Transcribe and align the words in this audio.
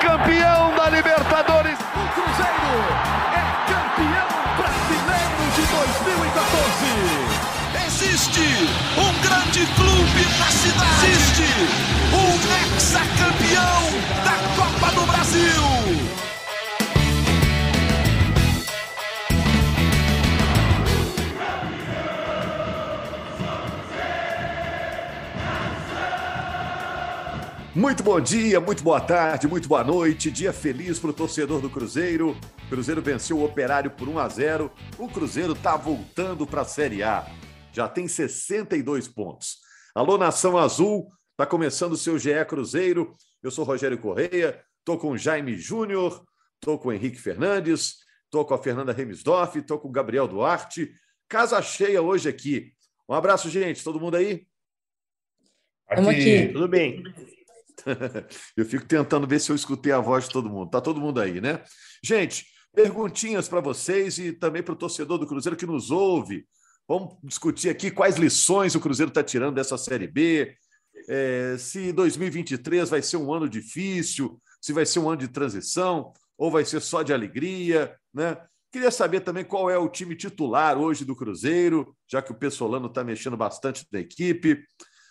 campeão 0.00 0.74
da 0.76 0.90
Libertadores. 0.90 1.78
O 1.78 2.08
Cruzeiro 2.14 2.72
é 3.34 3.44
campeão 3.66 4.30
brasileiro 4.56 5.42
de 5.54 5.62
2014. 5.72 6.86
Existe 7.86 8.46
um 8.96 9.12
grande 9.22 9.66
clube 9.74 10.22
na 10.38 10.46
cidade. 10.46 11.06
Existe 11.10 11.48
um 12.12 12.30
ex-campeão 12.74 13.87
Muito 27.78 28.02
bom 28.02 28.20
dia, 28.20 28.60
muito 28.60 28.82
boa 28.82 29.00
tarde, 29.00 29.46
muito 29.46 29.68
boa 29.68 29.84
noite. 29.84 30.32
Dia 30.32 30.52
feliz 30.52 30.98
para 30.98 31.10
o 31.10 31.12
torcedor 31.12 31.60
do 31.60 31.70
Cruzeiro. 31.70 32.36
O 32.64 32.68
Cruzeiro 32.68 33.00
venceu 33.00 33.38
o 33.38 33.44
Operário 33.44 33.92
por 33.92 34.08
1 34.08 34.18
a 34.18 34.28
0. 34.28 34.72
O 34.98 35.06
Cruzeiro 35.06 35.52
está 35.52 35.76
voltando 35.76 36.44
para 36.44 36.62
a 36.62 36.64
Série 36.64 37.04
A. 37.04 37.24
Já 37.72 37.88
tem 37.88 38.08
62 38.08 39.06
pontos. 39.06 39.58
Alô, 39.94 40.18
Nação 40.18 40.58
Azul. 40.58 41.08
Está 41.30 41.46
começando 41.46 41.92
o 41.92 41.96
seu 41.96 42.18
GE 42.18 42.44
Cruzeiro. 42.48 43.14
Eu 43.40 43.52
sou 43.52 43.64
Rogério 43.64 43.96
Correia. 43.96 44.60
Estou 44.80 44.98
com 44.98 45.12
o 45.12 45.16
Jaime 45.16 45.56
Júnior. 45.56 46.24
Estou 46.54 46.80
com 46.80 46.88
o 46.88 46.92
Henrique 46.92 47.20
Fernandes. 47.20 47.98
Estou 48.24 48.44
com 48.44 48.54
a 48.54 48.58
Fernanda 48.58 48.92
Remisdorf. 48.92 49.56
Estou 49.56 49.78
com 49.78 49.86
o 49.86 49.92
Gabriel 49.92 50.26
Duarte. 50.26 50.92
Casa 51.28 51.62
cheia 51.62 52.02
hoje 52.02 52.28
aqui. 52.28 52.72
Um 53.08 53.14
abraço, 53.14 53.48
gente. 53.48 53.84
Todo 53.84 54.00
mundo 54.00 54.16
aí? 54.16 54.48
Aqui. 55.86 56.08
aqui. 56.08 56.48
Tudo 56.52 56.66
bem. 56.66 57.04
eu 58.56 58.64
fico 58.64 58.84
tentando 58.86 59.26
ver 59.26 59.40
se 59.40 59.50
eu 59.50 59.56
escutei 59.56 59.92
a 59.92 60.00
voz 60.00 60.24
de 60.24 60.30
todo 60.30 60.48
mundo. 60.48 60.70
Tá 60.70 60.80
todo 60.80 61.00
mundo 61.00 61.20
aí, 61.20 61.40
né? 61.40 61.62
Gente, 62.02 62.46
perguntinhas 62.74 63.48
para 63.48 63.60
vocês 63.60 64.18
e 64.18 64.32
também 64.32 64.62
para 64.62 64.72
o 64.72 64.76
torcedor 64.76 65.18
do 65.18 65.26
Cruzeiro 65.26 65.56
que 65.56 65.66
nos 65.66 65.90
ouve. 65.90 66.46
Vamos 66.86 67.16
discutir 67.22 67.68
aqui 67.68 67.90
quais 67.90 68.16
lições 68.16 68.74
o 68.74 68.80
Cruzeiro 68.80 69.10
está 69.10 69.22
tirando 69.22 69.54
dessa 69.54 69.76
Série 69.76 70.06
B. 70.06 70.54
É, 71.08 71.56
se 71.58 71.92
2023 71.92 72.88
vai 72.88 73.02
ser 73.02 73.16
um 73.16 73.32
ano 73.32 73.48
difícil, 73.48 74.40
se 74.60 74.72
vai 74.72 74.86
ser 74.86 74.98
um 74.98 75.08
ano 75.08 75.18
de 75.18 75.28
transição 75.28 76.12
ou 76.36 76.50
vai 76.50 76.64
ser 76.64 76.80
só 76.80 77.02
de 77.02 77.12
alegria, 77.12 77.94
né? 78.12 78.36
Queria 78.70 78.90
saber 78.90 79.20
também 79.20 79.44
qual 79.44 79.70
é 79.70 79.78
o 79.78 79.88
time 79.88 80.14
titular 80.14 80.76
hoje 80.76 81.04
do 81.04 81.16
Cruzeiro, 81.16 81.96
já 82.06 82.20
que 82.20 82.32
o 82.32 82.34
Pessolano 82.34 82.86
está 82.86 83.02
mexendo 83.02 83.36
bastante 83.36 83.86
na 83.90 84.00
equipe. 84.00 84.62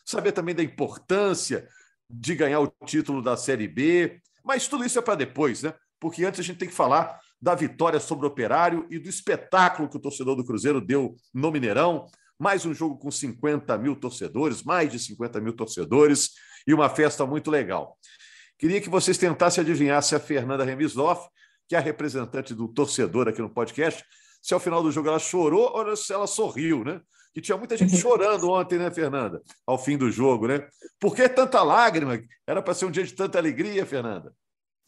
Saber 0.06 0.32
também 0.32 0.54
da 0.54 0.62
importância 0.62 1.68
de 2.10 2.36
ganhar 2.36 2.60
o 2.60 2.72
título 2.86 3.22
da 3.22 3.36
Série 3.36 3.68
B. 3.68 4.20
Mas 4.44 4.68
tudo 4.68 4.86
isso 4.86 4.98
é 5.00 5.02
para 5.02 5.16
depois, 5.16 5.64
né? 5.64 5.74
Porque 6.00 6.24
antes 6.26 6.40
a 6.40 6.44
gente 6.44 6.58
tem 6.58 6.68
que 6.68 6.74
falar 6.74 7.20
da 7.42 7.54
vitória 7.56 8.00
sobre 8.00 8.26
o 8.26 8.30
Operário 8.30 8.86
e 8.90 9.00
do 9.00 9.10
espetáculo 9.10 9.90
que 9.90 9.98
o 9.98 10.00
torcedor 10.00 10.36
do 10.36 10.46
Cruzeiro 10.46 10.80
deu 10.80 11.16
no 11.34 11.52
Mineirão. 11.52 12.06
Mais 12.40 12.66
um 12.66 12.74
jogo 12.74 12.98
com 12.98 13.10
50 13.10 13.78
mil 13.78 13.96
torcedores, 13.96 14.64
mais 14.64 14.92
de 14.92 15.00
50 15.00 15.42
mil 15.42 15.54
torcedores 15.54 16.32
e 16.68 16.74
uma 16.74 16.90
festa 16.90 17.26
muito 17.26 17.50
legal. 17.50 17.98
Queria 18.60 18.82
que 18.82 18.90
vocês 18.90 19.18
tentassem 19.18 19.62
adivinhar 19.62 20.02
se 20.02 20.16
a 20.16 20.20
Fernanda 20.20 20.64
Remisdorf, 20.64 21.28
que 21.68 21.76
é 21.76 21.78
a 21.78 21.82
representante 21.82 22.54
do 22.54 22.68
torcedor 22.68 23.28
aqui 23.28 23.42
no 23.42 23.50
podcast, 23.50 24.04
se 24.42 24.54
ao 24.54 24.60
final 24.60 24.82
do 24.82 24.92
jogo 24.92 25.10
ela 25.10 25.20
chorou 25.20 25.72
ou 25.76 25.96
se 25.96 26.14
ela 26.14 26.28
sorriu, 26.28 26.84
né? 26.84 27.02
Que 27.38 27.42
tinha 27.42 27.56
muita 27.56 27.78
gente 27.78 27.96
chorando 27.96 28.50
ontem, 28.50 28.80
né, 28.80 28.90
Fernanda? 28.90 29.44
Ao 29.64 29.78
fim 29.78 29.96
do 29.96 30.10
jogo, 30.10 30.48
né? 30.48 30.68
Por 31.00 31.16
que 31.16 31.30
tanta 31.30 31.62
lágrima? 31.62 32.20
Era 32.48 32.64
para 32.64 32.74
ser 32.74 32.86
um 32.86 32.92
dia 32.92 33.04
de 33.04 33.14
tanta 33.14 33.38
alegria, 33.38 33.86
Fernanda. 33.86 34.34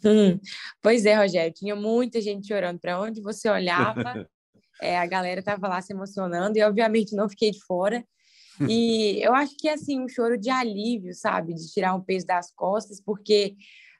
Hum, 0.03 0.39
pois 0.81 1.06
é, 1.06 1.14
Rogério, 1.16 1.53
tinha 1.53 1.75
muita 1.75 2.19
gente 2.19 2.47
chorando. 2.47 2.79
Para 2.79 3.00
onde 3.00 3.22
você 3.22 3.47
olhava, 3.47 4.28
é, 4.81 4.97
a 4.97 5.06
galera 5.06 5.41
estava 5.41 5.68
lá 5.68 5.79
se 5.79 5.94
emocionando 5.94 6.57
e, 6.57 6.63
obviamente, 6.63 7.16
não 7.16 7.29
fiquei 7.29 7.51
de 7.51 7.63
fora. 7.66 8.03
E 8.68 9.23
eu 9.23 9.35
acho 9.35 9.56
que, 9.56 9.69
assim, 9.69 10.02
um 10.02 10.09
choro 10.09 10.35
de 10.35 10.50
alívio, 10.50 11.13
sabe? 11.13 11.53
De 11.53 11.72
tirar 11.72 11.94
um 11.94 12.02
peso 12.02 12.25
das 12.25 12.52
costas, 12.52 13.00
porque 13.00 13.56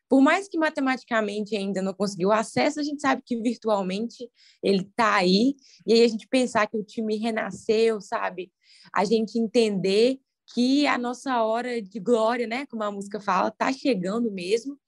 por 0.10 0.22
mais 0.22 0.50
que 0.50 0.58
matematicamente 0.58 1.56
ainda 1.56 1.82
não 1.82 1.94
conseguiu 1.94 2.32
acesso, 2.32 2.80
a 2.80 2.84
gente 2.84 3.00
sabe 3.00 3.22
que 3.24 3.40
virtualmente 3.40 4.28
ele 4.64 4.82
está 4.82 5.16
aí. 5.16 5.56
E 5.86 5.94
aí 5.94 6.04
a 6.04 6.08
gente 6.08 6.28
pensar 6.28 6.68
que 6.68 6.76
o 6.76 6.84
time 6.84 7.16
renasceu, 7.18 8.02
sabe? 8.02 8.52
A 8.94 9.06
gente 9.06 9.38
entender 9.38 10.20
que 10.54 10.88
a 10.88 10.98
nossa 10.98 11.44
hora 11.44 11.80
de 11.80 12.00
glória, 12.00 12.48
né, 12.48 12.66
como 12.66 12.84
a 12.84 12.92
música 12.92 13.20
fala, 13.20 13.50
está 13.50 13.72
chegando 13.72 14.32
mesmo, 14.32 14.80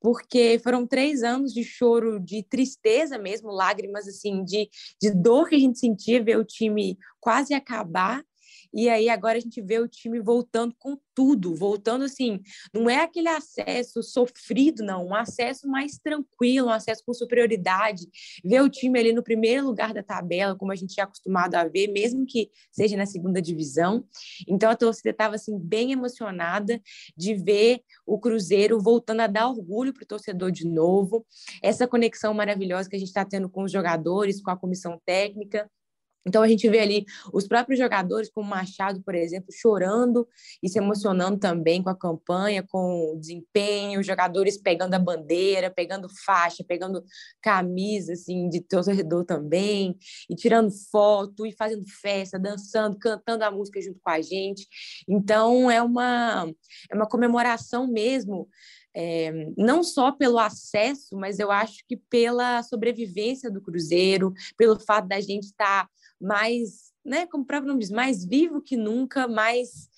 porque 0.00 0.58
foram 0.62 0.86
três 0.86 1.22
anos 1.22 1.52
de 1.52 1.62
choro, 1.62 2.18
de 2.18 2.42
tristeza 2.42 3.18
mesmo, 3.18 3.52
lágrimas 3.52 4.08
assim, 4.08 4.42
de, 4.44 4.70
de 5.00 5.10
dor 5.10 5.48
que 5.48 5.56
a 5.56 5.58
gente 5.58 5.78
sentia 5.78 6.24
ver 6.24 6.38
o 6.38 6.44
time 6.44 6.96
quase 7.20 7.52
acabar, 7.52 8.24
e 8.72 8.88
aí 8.88 9.08
agora 9.08 9.38
a 9.38 9.40
gente 9.40 9.60
vê 9.60 9.78
o 9.78 9.88
time 9.88 10.20
voltando 10.20 10.74
com 10.78 10.96
tudo, 11.14 11.54
voltando 11.54 12.04
assim, 12.04 12.40
não 12.72 12.88
é 12.88 13.02
aquele 13.02 13.28
acesso 13.28 14.02
sofrido, 14.02 14.82
não, 14.84 15.08
um 15.08 15.14
acesso 15.14 15.68
mais 15.68 15.98
tranquilo, 15.98 16.68
um 16.68 16.72
acesso 16.72 17.02
com 17.04 17.12
superioridade, 17.12 18.06
ver 18.44 18.62
o 18.62 18.70
time 18.70 18.98
ali 18.98 19.12
no 19.12 19.22
primeiro 19.22 19.66
lugar 19.66 19.92
da 19.92 20.02
tabela, 20.02 20.56
como 20.56 20.72
a 20.72 20.76
gente 20.76 20.98
é 20.98 21.02
acostumado 21.02 21.56
a 21.56 21.64
ver, 21.64 21.88
mesmo 21.88 22.24
que 22.24 22.50
seja 22.70 22.96
na 22.96 23.06
segunda 23.06 23.42
divisão. 23.42 24.04
Então 24.48 24.70
a 24.70 24.76
torcida 24.76 25.10
estava 25.10 25.34
assim 25.34 25.58
bem 25.58 25.92
emocionada 25.92 26.80
de 27.16 27.34
ver 27.34 27.82
o 28.06 28.18
Cruzeiro 28.18 28.80
voltando 28.80 29.20
a 29.20 29.26
dar 29.26 29.48
orgulho 29.48 29.92
para 29.92 30.04
o 30.04 30.06
torcedor 30.06 30.50
de 30.50 30.66
novo, 30.66 31.26
essa 31.62 31.86
conexão 31.86 32.32
maravilhosa 32.32 32.88
que 32.88 32.96
a 32.96 32.98
gente 32.98 33.08
está 33.08 33.24
tendo 33.24 33.48
com 33.48 33.64
os 33.64 33.72
jogadores, 33.72 34.40
com 34.40 34.50
a 34.50 34.56
comissão 34.56 35.00
técnica. 35.04 35.70
Então 36.26 36.42
a 36.42 36.48
gente 36.48 36.68
vê 36.68 36.80
ali 36.80 37.04
os 37.32 37.46
próprios 37.46 37.78
jogadores, 37.78 38.30
como 38.30 38.48
Machado, 38.48 39.02
por 39.02 39.14
exemplo, 39.14 39.52
chorando 39.52 40.28
e 40.62 40.68
se 40.68 40.78
emocionando 40.78 41.38
também 41.38 41.82
com 41.82 41.90
a 41.90 41.96
campanha, 41.96 42.62
com 42.62 43.14
o 43.14 43.18
desempenho, 43.18 44.02
jogadores 44.02 44.58
pegando 44.58 44.94
a 44.94 44.98
bandeira, 44.98 45.70
pegando 45.70 46.08
faixa, 46.24 46.64
pegando 46.66 47.02
camisa 47.40 48.12
assim 48.12 48.48
de 48.48 48.60
torcedor 48.60 49.24
também, 49.24 49.96
e 50.28 50.34
tirando 50.34 50.70
foto 50.90 51.46
e 51.46 51.52
fazendo 51.52 51.84
festa, 52.00 52.38
dançando, 52.38 52.98
cantando 52.98 53.44
a 53.44 53.50
música 53.50 53.80
junto 53.80 54.00
com 54.00 54.10
a 54.10 54.20
gente. 54.20 54.66
Então 55.08 55.70
é 55.70 55.82
uma 55.82 56.46
é 56.90 56.94
uma 56.94 57.08
comemoração 57.08 57.86
mesmo 57.86 58.48
é, 58.94 59.30
não 59.56 59.82
só 59.82 60.12
pelo 60.12 60.38
acesso, 60.38 61.16
mas 61.16 61.38
eu 61.38 61.50
acho 61.50 61.84
que 61.86 61.96
pela 61.96 62.62
sobrevivência 62.62 63.50
do 63.50 63.60
Cruzeiro, 63.60 64.32
pelo 64.56 64.78
fato 64.80 65.06
da 65.08 65.20
gente 65.20 65.44
estar 65.44 65.84
tá 65.84 65.90
mais, 66.20 66.92
né, 67.04 67.26
como 67.26 67.44
o 67.44 67.46
próprio 67.46 67.68
nome 67.68 67.80
diz, 67.80 67.90
mais 67.90 68.24
vivo 68.24 68.60
que 68.60 68.76
nunca, 68.76 69.26
mais 69.26 69.88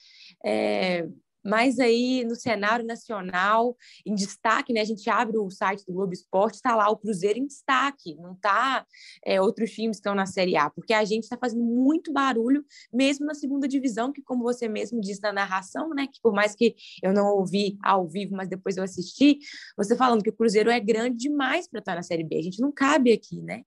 é, 0.44 1.08
mais 1.44 1.78
aí 1.78 2.25
no 2.25 2.36
cenário 2.36 2.84
nacional, 2.84 3.76
em 4.06 4.14
destaque, 4.14 4.72
né? 4.72 4.80
A 4.80 4.84
gente 4.84 5.08
abre 5.10 5.38
o 5.38 5.50
site 5.50 5.84
do 5.84 5.92
Globo 5.92 6.12
Esporte, 6.12 6.56
está 6.56 6.75
lá 6.75 6.88
o 6.88 6.97
Cruzeiro 6.97 7.38
em 7.38 7.47
destaque, 7.47 8.14
não 8.16 8.32
está 8.32 8.86
é, 9.25 9.41
outros 9.41 9.70
times 9.70 9.97
que 9.97 10.00
estão 10.00 10.14
na 10.14 10.26
Série 10.26 10.56
A, 10.56 10.70
porque 10.70 10.92
a 10.92 11.04
gente 11.04 11.25
está 11.25 11.36
fazendo 11.36 11.64
muito 11.64 12.12
barulho, 12.12 12.64
mesmo 12.92 13.26
na 13.26 13.34
segunda 13.34 13.66
divisão, 13.66 14.12
que, 14.12 14.22
como 14.22 14.42
você 14.42 14.69
mesmo 14.69 15.00
disse 15.00 15.20
na 15.22 15.32
narração, 15.32 15.91
né? 15.91 16.06
Que 16.06 16.20
por 16.22 16.32
mais 16.32 16.54
que 16.54 16.75
eu 17.02 17.12
não 17.12 17.26
ouvi 17.36 17.76
ao 17.82 18.06
vivo, 18.08 18.36
mas 18.36 18.48
depois 18.48 18.76
eu 18.76 18.84
assisti, 18.84 19.38
você 19.76 19.97
falando 19.97 20.22
que 20.22 20.31
o 20.31 20.36
Cruzeiro 20.36 20.70
é 20.70 20.78
grande 20.78 21.16
demais 21.16 21.69
para 21.69 21.81
estar 21.81 21.94
na 21.94 22.02
Série 22.02 22.25
B, 22.25 22.38
a 22.38 22.42
gente 22.42 22.60
não 22.60 22.70
cabe 22.70 23.12
aqui, 23.12 23.41
né? 23.41 23.62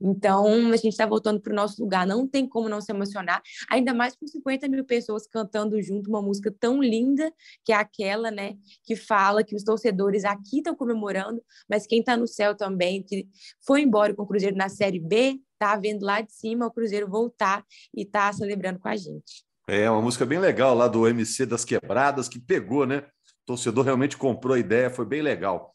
Então, 0.00 0.72
a 0.72 0.76
gente 0.76 0.88
está 0.88 1.06
voltando 1.06 1.40
para 1.40 1.52
o 1.52 1.56
nosso 1.56 1.80
lugar, 1.82 2.06
não 2.06 2.26
tem 2.26 2.46
como 2.48 2.68
não 2.68 2.80
se 2.80 2.90
emocionar, 2.90 3.42
ainda 3.70 3.94
mais 3.94 4.16
com 4.16 4.26
50 4.26 4.68
mil 4.68 4.84
pessoas 4.84 5.26
cantando 5.26 5.80
junto 5.80 6.08
uma 6.08 6.20
música 6.20 6.52
tão 6.58 6.82
linda 6.82 7.19
que 7.64 7.72
é 7.72 7.76
aquela, 7.76 8.30
né, 8.30 8.54
que 8.84 8.94
fala 8.94 9.42
que 9.42 9.56
os 9.56 9.64
torcedores 9.64 10.24
aqui 10.24 10.58
estão 10.58 10.74
comemorando, 10.74 11.42
mas 11.68 11.86
quem 11.86 12.00
está 12.00 12.16
no 12.16 12.26
céu 12.26 12.56
também, 12.56 13.02
que 13.02 13.26
foi 13.66 13.82
embora 13.82 14.14
com 14.14 14.22
o 14.22 14.26
Cruzeiro 14.26 14.56
na 14.56 14.68
Série 14.68 15.00
B, 15.00 15.40
tá 15.58 15.76
vendo 15.76 16.04
lá 16.04 16.20
de 16.20 16.32
cima 16.32 16.66
o 16.66 16.70
Cruzeiro 16.70 17.08
voltar 17.08 17.64
e 17.94 18.04
tá 18.04 18.32
celebrando 18.32 18.78
com 18.78 18.88
a 18.88 18.96
gente. 18.96 19.44
É 19.68 19.90
uma 19.90 20.02
música 20.02 20.26
bem 20.26 20.38
legal 20.38 20.74
lá 20.74 20.88
do 20.88 21.06
MC 21.06 21.46
das 21.46 21.64
Quebradas 21.64 22.28
que 22.28 22.40
pegou, 22.40 22.86
né? 22.86 22.98
O 22.98 23.46
torcedor 23.46 23.84
realmente 23.84 24.16
comprou 24.16 24.54
a 24.54 24.58
ideia, 24.58 24.90
foi 24.90 25.04
bem 25.04 25.22
legal. 25.22 25.74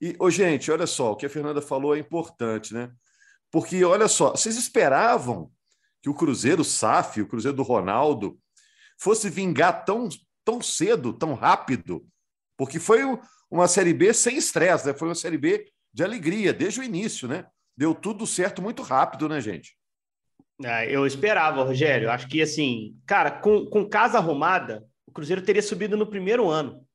E, 0.00 0.14
ô, 0.18 0.30
gente, 0.30 0.70
olha 0.70 0.86
só, 0.86 1.12
o 1.12 1.16
que 1.16 1.26
a 1.26 1.30
Fernanda 1.30 1.62
falou 1.62 1.94
é 1.94 1.98
importante, 1.98 2.74
né? 2.74 2.90
Porque, 3.50 3.84
olha 3.84 4.08
só, 4.08 4.30
vocês 4.32 4.56
esperavam 4.56 5.50
que 6.02 6.08
o 6.08 6.14
Cruzeiro, 6.14 6.64
SAF, 6.64 7.20
o 7.20 7.26
Cruzeiro 7.26 7.56
do 7.56 7.62
Ronaldo, 7.62 8.38
fosse 8.98 9.28
vingar 9.28 9.84
tão, 9.84 10.08
tão 10.44 10.62
cedo, 10.62 11.12
tão 11.12 11.34
rápido, 11.34 12.06
porque 12.56 12.78
foi 12.78 13.00
uma 13.50 13.66
Série 13.66 13.92
B 13.92 14.12
sem 14.12 14.36
estresse, 14.36 14.86
né? 14.86 14.94
Foi 14.94 15.08
uma 15.08 15.14
Série 15.14 15.38
B 15.38 15.66
de 15.92 16.04
alegria 16.04 16.52
desde 16.52 16.80
o 16.80 16.84
início, 16.84 17.26
né? 17.26 17.46
Deu 17.76 17.94
tudo 17.94 18.26
certo 18.26 18.62
muito 18.62 18.82
rápido, 18.82 19.28
né, 19.28 19.40
gente? 19.40 19.76
Ah, 20.64 20.84
eu 20.84 21.06
esperava, 21.06 21.64
Rogério. 21.64 22.10
Acho 22.10 22.28
que, 22.28 22.42
assim, 22.42 22.96
cara, 23.06 23.30
com, 23.30 23.66
com 23.66 23.88
casa 23.88 24.18
arrumada, 24.18 24.86
o 25.06 25.12
Cruzeiro 25.12 25.42
teria 25.42 25.62
subido 25.62 25.96
no 25.96 26.06
primeiro 26.06 26.48
ano. 26.48 26.86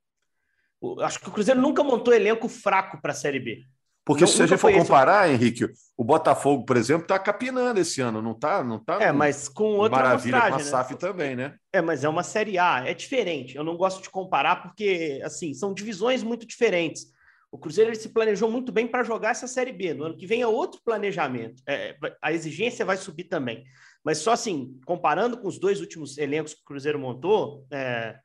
Acho 1.01 1.19
que 1.19 1.27
o 1.27 1.31
Cruzeiro 1.31 1.59
nunca 1.59 1.83
montou 1.83 2.13
elenco 2.13 2.47
fraco 2.47 3.01
para 3.01 3.11
a 3.11 3.15
Série 3.15 3.39
B. 3.39 3.63
Porque 4.05 4.21
não, 4.21 4.27
se 4.27 4.43
a 4.43 4.45
gente 4.45 4.59
for 4.59 4.71
comparar, 4.71 5.27
esse... 5.27 5.33
Henrique, 5.33 5.67
o 5.97 6.03
Botafogo, 6.03 6.63
por 6.63 6.77
exemplo, 6.77 7.01
está 7.01 7.17
capinando 7.17 7.79
esse 7.79 8.01
ano, 8.01 8.21
não 8.21 8.33
está? 8.33 8.63
Não 8.63 8.77
tá 8.77 9.01
é, 9.01 9.11
mas 9.11 9.49
com 9.49 9.77
outra 9.77 9.97
maravilha 9.97 10.39
com 10.41 10.45
a 10.45 10.57
né? 10.57 10.63
SAF 10.63 10.95
também, 10.95 11.35
né? 11.35 11.55
É, 11.73 11.81
mas 11.81 12.03
é 12.03 12.09
uma 12.09 12.21
Série 12.21 12.59
A, 12.59 12.83
é 12.85 12.93
diferente. 12.93 13.55
Eu 13.55 13.63
não 13.63 13.75
gosto 13.75 14.03
de 14.03 14.09
comparar 14.11 14.57
porque, 14.57 15.19
assim, 15.23 15.55
são 15.55 15.73
divisões 15.73 16.21
muito 16.21 16.45
diferentes. 16.45 17.07
O 17.51 17.57
Cruzeiro 17.57 17.89
ele 17.89 17.97
se 17.97 18.09
planejou 18.09 18.51
muito 18.51 18.71
bem 18.71 18.85
para 18.85 19.03
jogar 19.03 19.29
essa 19.29 19.47
Série 19.47 19.71
B. 19.71 19.93
No 19.95 20.03
ano 20.03 20.17
que 20.17 20.27
vem 20.27 20.41
é 20.41 20.47
outro 20.47 20.81
planejamento. 20.83 21.63
É, 21.67 21.95
a 22.21 22.31
exigência 22.31 22.85
vai 22.85 22.97
subir 22.97 23.23
também. 23.23 23.63
Mas 24.03 24.19
só 24.19 24.33
assim, 24.33 24.77
comparando 24.85 25.37
com 25.37 25.47
os 25.47 25.57
dois 25.57 25.81
últimos 25.81 26.17
elencos 26.19 26.53
que 26.53 26.61
o 26.61 26.65
Cruzeiro 26.65 26.99
montou, 26.99 27.65
é, 27.71 28.17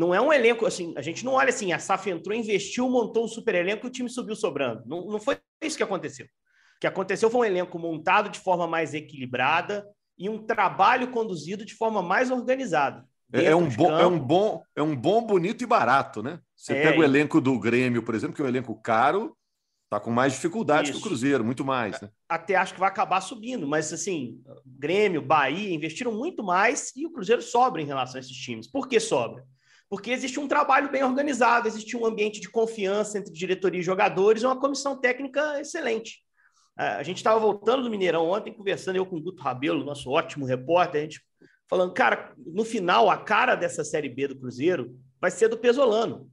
não 0.00 0.14
é 0.14 0.20
um 0.20 0.32
elenco 0.32 0.64
assim, 0.64 0.94
a 0.96 1.02
gente 1.02 1.22
não 1.26 1.34
olha 1.34 1.50
assim, 1.50 1.74
a 1.74 1.78
SAF 1.78 2.08
entrou, 2.08 2.34
investiu, 2.34 2.88
montou 2.88 3.26
um 3.26 3.28
super 3.28 3.54
elenco 3.54 3.86
e 3.86 3.88
o 3.88 3.92
time 3.92 4.08
subiu 4.08 4.34
sobrando. 4.34 4.82
Não, 4.86 5.04
não 5.06 5.20
foi 5.20 5.38
isso 5.62 5.76
que 5.76 5.82
aconteceu. 5.82 6.24
O 6.24 6.80
que 6.80 6.86
aconteceu 6.86 7.28
foi 7.28 7.40
um 7.42 7.44
elenco 7.44 7.78
montado 7.78 8.30
de 8.30 8.40
forma 8.40 8.66
mais 8.66 8.94
equilibrada 8.94 9.86
e 10.16 10.26
um 10.30 10.38
trabalho 10.38 11.10
conduzido 11.10 11.66
de 11.66 11.74
forma 11.74 12.02
mais 12.02 12.30
organizada. 12.30 13.04
É, 13.30 13.44
é 13.44 13.54
um, 13.54 13.68
bom, 13.68 13.92
é, 13.92 14.06
um 14.06 14.18
bom, 14.18 14.62
é 14.74 14.82
um 14.82 14.96
bom, 14.96 15.22
bonito 15.22 15.62
e 15.62 15.66
barato, 15.66 16.22
né? 16.22 16.40
Você 16.56 16.72
é, 16.72 16.82
pega 16.82 16.98
o 16.98 17.04
elenco 17.04 17.38
do 17.38 17.58
Grêmio, 17.60 18.02
por 18.02 18.14
exemplo, 18.14 18.34
que 18.34 18.40
é 18.40 18.44
um 18.46 18.48
elenco 18.48 18.74
caro, 18.82 19.36
tá 19.90 20.00
com 20.00 20.10
mais 20.10 20.32
dificuldades 20.32 20.90
isso. 20.90 20.98
que 20.98 21.06
o 21.06 21.08
Cruzeiro, 21.08 21.44
muito 21.44 21.64
mais, 21.64 22.00
né? 22.00 22.08
Até 22.26 22.56
acho 22.56 22.72
que 22.72 22.80
vai 22.80 22.88
acabar 22.88 23.20
subindo, 23.20 23.68
mas 23.68 23.92
assim, 23.92 24.42
Grêmio, 24.64 25.20
Bahia 25.20 25.74
investiram 25.74 26.12
muito 26.12 26.42
mais 26.42 26.90
e 26.96 27.04
o 27.04 27.12
Cruzeiro 27.12 27.42
sobra 27.42 27.82
em 27.82 27.86
relação 27.86 28.16
a 28.16 28.20
esses 28.20 28.36
times. 28.36 28.66
Por 28.66 28.88
que 28.88 28.98
sobra? 28.98 29.44
Porque 29.90 30.12
existe 30.12 30.38
um 30.38 30.46
trabalho 30.46 30.88
bem 30.88 31.02
organizado, 31.02 31.66
existe 31.66 31.96
um 31.96 32.06
ambiente 32.06 32.40
de 32.40 32.48
confiança 32.48 33.18
entre 33.18 33.32
diretoria 33.32 33.80
e 33.80 33.82
jogadores, 33.82 34.42
e 34.42 34.46
uma 34.46 34.58
comissão 34.58 34.96
técnica 34.96 35.60
excelente. 35.60 36.20
É, 36.78 36.90
a 36.90 37.02
gente 37.02 37.16
estava 37.16 37.40
voltando 37.40 37.82
do 37.82 37.90
Mineirão 37.90 38.30
ontem, 38.30 38.52
conversando 38.52 38.96
eu 38.96 39.04
com 39.04 39.16
o 39.16 39.20
Guto 39.20 39.42
Rabelo, 39.42 39.84
nosso 39.84 40.08
ótimo 40.08 40.46
repórter, 40.46 41.00
a 41.00 41.02
gente 41.02 41.20
falando, 41.68 41.92
cara, 41.92 42.32
no 42.38 42.64
final, 42.64 43.10
a 43.10 43.16
cara 43.16 43.56
dessa 43.56 43.82
Série 43.82 44.08
B 44.08 44.28
do 44.28 44.38
Cruzeiro 44.38 44.96
vai 45.20 45.30
ser 45.30 45.48
do 45.48 45.58
Pesolano. 45.58 46.30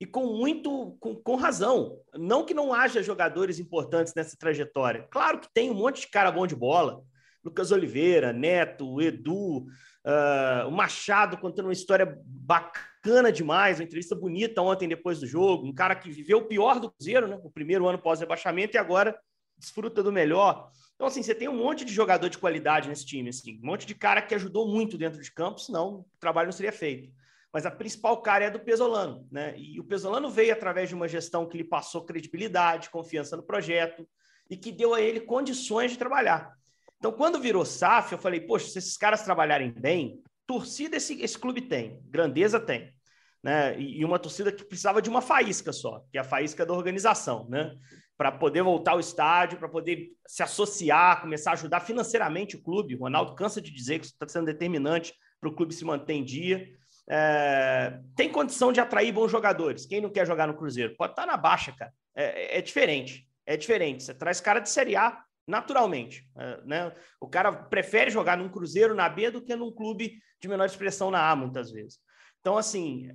E 0.00 0.06
com 0.06 0.26
muito, 0.26 0.96
com, 1.00 1.14
com 1.14 1.34
razão. 1.34 1.98
Não 2.14 2.44
que 2.44 2.54
não 2.54 2.72
haja 2.72 3.02
jogadores 3.02 3.58
importantes 3.58 4.14
nessa 4.14 4.36
trajetória. 4.36 5.06
Claro 5.10 5.40
que 5.40 5.52
tem 5.52 5.70
um 5.70 5.74
monte 5.74 6.02
de 6.02 6.08
cara 6.08 6.30
bom 6.30 6.46
de 6.46 6.56
bola. 6.56 7.02
Lucas 7.44 7.70
Oliveira, 7.70 8.32
Neto, 8.32 9.00
Edu, 9.00 9.58
uh, 9.58 10.68
o 10.68 10.70
Machado 10.70 11.36
contando 11.36 11.66
uma 11.66 11.72
história 11.72 12.18
bacana 12.24 12.89
bacana 13.02 13.32
demais, 13.32 13.78
uma 13.78 13.84
entrevista 13.84 14.14
bonita 14.14 14.60
ontem 14.60 14.86
depois 14.86 15.18
do 15.18 15.26
jogo, 15.26 15.66
um 15.66 15.72
cara 15.72 15.96
que 15.96 16.10
viveu 16.10 16.38
o 16.38 16.46
pior 16.46 16.78
do 16.78 16.90
Cruzeiro, 16.90 17.26
né? 17.26 17.40
O 17.42 17.50
primeiro 17.50 17.88
ano 17.88 17.98
pós-rebaixamento 17.98 18.76
e 18.76 18.78
agora 18.78 19.18
desfruta 19.56 20.02
do 20.02 20.12
melhor. 20.12 20.70
Então, 20.94 21.06
assim, 21.06 21.22
você 21.22 21.34
tem 21.34 21.48
um 21.48 21.56
monte 21.56 21.84
de 21.84 21.92
jogador 21.92 22.28
de 22.28 22.36
qualidade 22.36 22.88
nesse 22.88 23.06
time, 23.06 23.30
assim, 23.30 23.58
um 23.62 23.66
monte 23.66 23.86
de 23.86 23.94
cara 23.94 24.20
que 24.20 24.34
ajudou 24.34 24.68
muito 24.68 24.98
dentro 24.98 25.20
de 25.20 25.32
campo, 25.32 25.58
senão 25.58 26.00
o 26.00 26.06
trabalho 26.18 26.46
não 26.48 26.52
seria 26.52 26.72
feito. 26.72 27.10
Mas 27.52 27.66
a 27.66 27.70
principal 27.70 28.20
cara 28.20 28.44
é 28.44 28.50
do 28.50 28.60
Pesolano, 28.60 29.26
né? 29.32 29.54
E 29.56 29.80
o 29.80 29.84
Pesolano 29.84 30.30
veio 30.30 30.52
através 30.52 30.88
de 30.88 30.94
uma 30.94 31.08
gestão 31.08 31.48
que 31.48 31.56
lhe 31.56 31.64
passou 31.64 32.04
credibilidade, 32.04 32.90
confiança 32.90 33.36
no 33.36 33.42
projeto 33.42 34.06
e 34.48 34.56
que 34.56 34.70
deu 34.70 34.94
a 34.94 35.00
ele 35.00 35.20
condições 35.20 35.90
de 35.90 35.98
trabalhar. 35.98 36.54
Então, 36.98 37.10
quando 37.10 37.40
virou 37.40 37.64
SAF, 37.64 38.12
eu 38.12 38.18
falei, 38.18 38.40
poxa, 38.40 38.68
se 38.68 38.78
esses 38.78 38.96
caras 38.96 39.22
trabalharem 39.22 39.72
bem, 39.72 40.22
torcida 40.50 40.96
esse, 40.96 41.22
esse 41.22 41.38
clube 41.38 41.60
tem, 41.60 42.02
grandeza 42.06 42.58
tem. 42.58 42.92
Né? 43.40 43.80
E, 43.80 44.04
uma 44.04 44.18
torcida 44.18 44.50
que 44.50 44.64
precisava 44.64 45.00
de 45.00 45.08
uma 45.08 45.20
faísca 45.22 45.72
só, 45.72 46.04
que 46.10 46.18
é 46.18 46.20
a 46.20 46.24
faísca 46.24 46.66
da 46.66 46.74
organização, 46.74 47.48
né? 47.48 47.72
Para 48.18 48.32
poder 48.32 48.60
voltar 48.62 48.90
ao 48.90 49.00
estádio, 49.00 49.58
para 49.60 49.68
poder 49.68 50.08
se 50.26 50.42
associar, 50.42 51.20
começar 51.20 51.50
a 51.50 51.54
ajudar 51.54 51.78
financeiramente 51.80 52.56
o 52.56 52.62
clube. 52.62 52.96
O 52.96 52.98
Ronaldo 52.98 53.36
cansa 53.36 53.62
de 53.62 53.70
dizer 53.70 54.00
que 54.00 54.06
isso 54.06 54.14
está 54.14 54.26
sendo 54.26 54.46
determinante 54.46 55.14
para 55.40 55.48
o 55.48 55.54
clube 55.54 55.72
se 55.72 55.84
manter 55.84 56.14
em 56.14 56.24
dia. 56.24 56.68
É, 57.08 58.00
tem 58.16 58.28
condição 58.28 58.72
de 58.72 58.80
atrair 58.80 59.12
bons 59.12 59.30
jogadores. 59.30 59.86
Quem 59.86 60.00
não 60.00 60.10
quer 60.10 60.26
jogar 60.26 60.48
no 60.48 60.56
Cruzeiro? 60.56 60.96
Pode 60.96 61.12
estar 61.12 61.22
tá 61.22 61.30
na 61.30 61.36
baixa, 61.36 61.72
cara. 61.72 61.92
É, 62.14 62.56
é, 62.56 62.58
é 62.58 62.60
diferente. 62.60 63.24
É 63.46 63.56
diferente. 63.56 64.02
Você 64.02 64.12
traz 64.12 64.40
cara 64.40 64.58
de 64.58 64.68
Série 64.68 64.96
A 64.96 65.22
naturalmente. 65.46 66.28
É, 66.36 66.60
né? 66.64 66.92
O 67.20 67.28
cara 67.28 67.52
prefere 67.52 68.10
jogar 68.10 68.36
num 68.36 68.48
Cruzeiro 68.48 68.94
na 68.94 69.08
B 69.08 69.30
do 69.30 69.42
que 69.42 69.54
num 69.56 69.72
clube 69.72 70.20
de 70.40 70.48
menor 70.48 70.66
expressão 70.66 71.10
na 71.10 71.30
A, 71.30 71.36
muitas 71.36 71.70
vezes. 71.70 71.98
Então, 72.40 72.56
assim, 72.56 73.10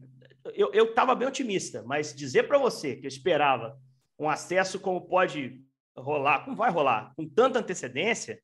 eu 0.54 0.86
estava 0.86 1.16
bem 1.16 1.28
otimista, 1.28 1.84
mas 1.84 2.14
dizer 2.14 2.44
para 2.44 2.60
você 2.60 2.96
que 2.96 3.06
eu 3.06 3.10
esperava 3.10 3.78
um 4.20 4.30
acesso 4.30 4.80
como 4.80 5.08
pode 5.08 5.62
rolar, 5.98 6.46
como 6.46 6.56
vai 6.56 6.70
rolar, 6.70 7.14
com 7.16 7.28
tanta 7.28 7.60
antecedência, 7.60 8.40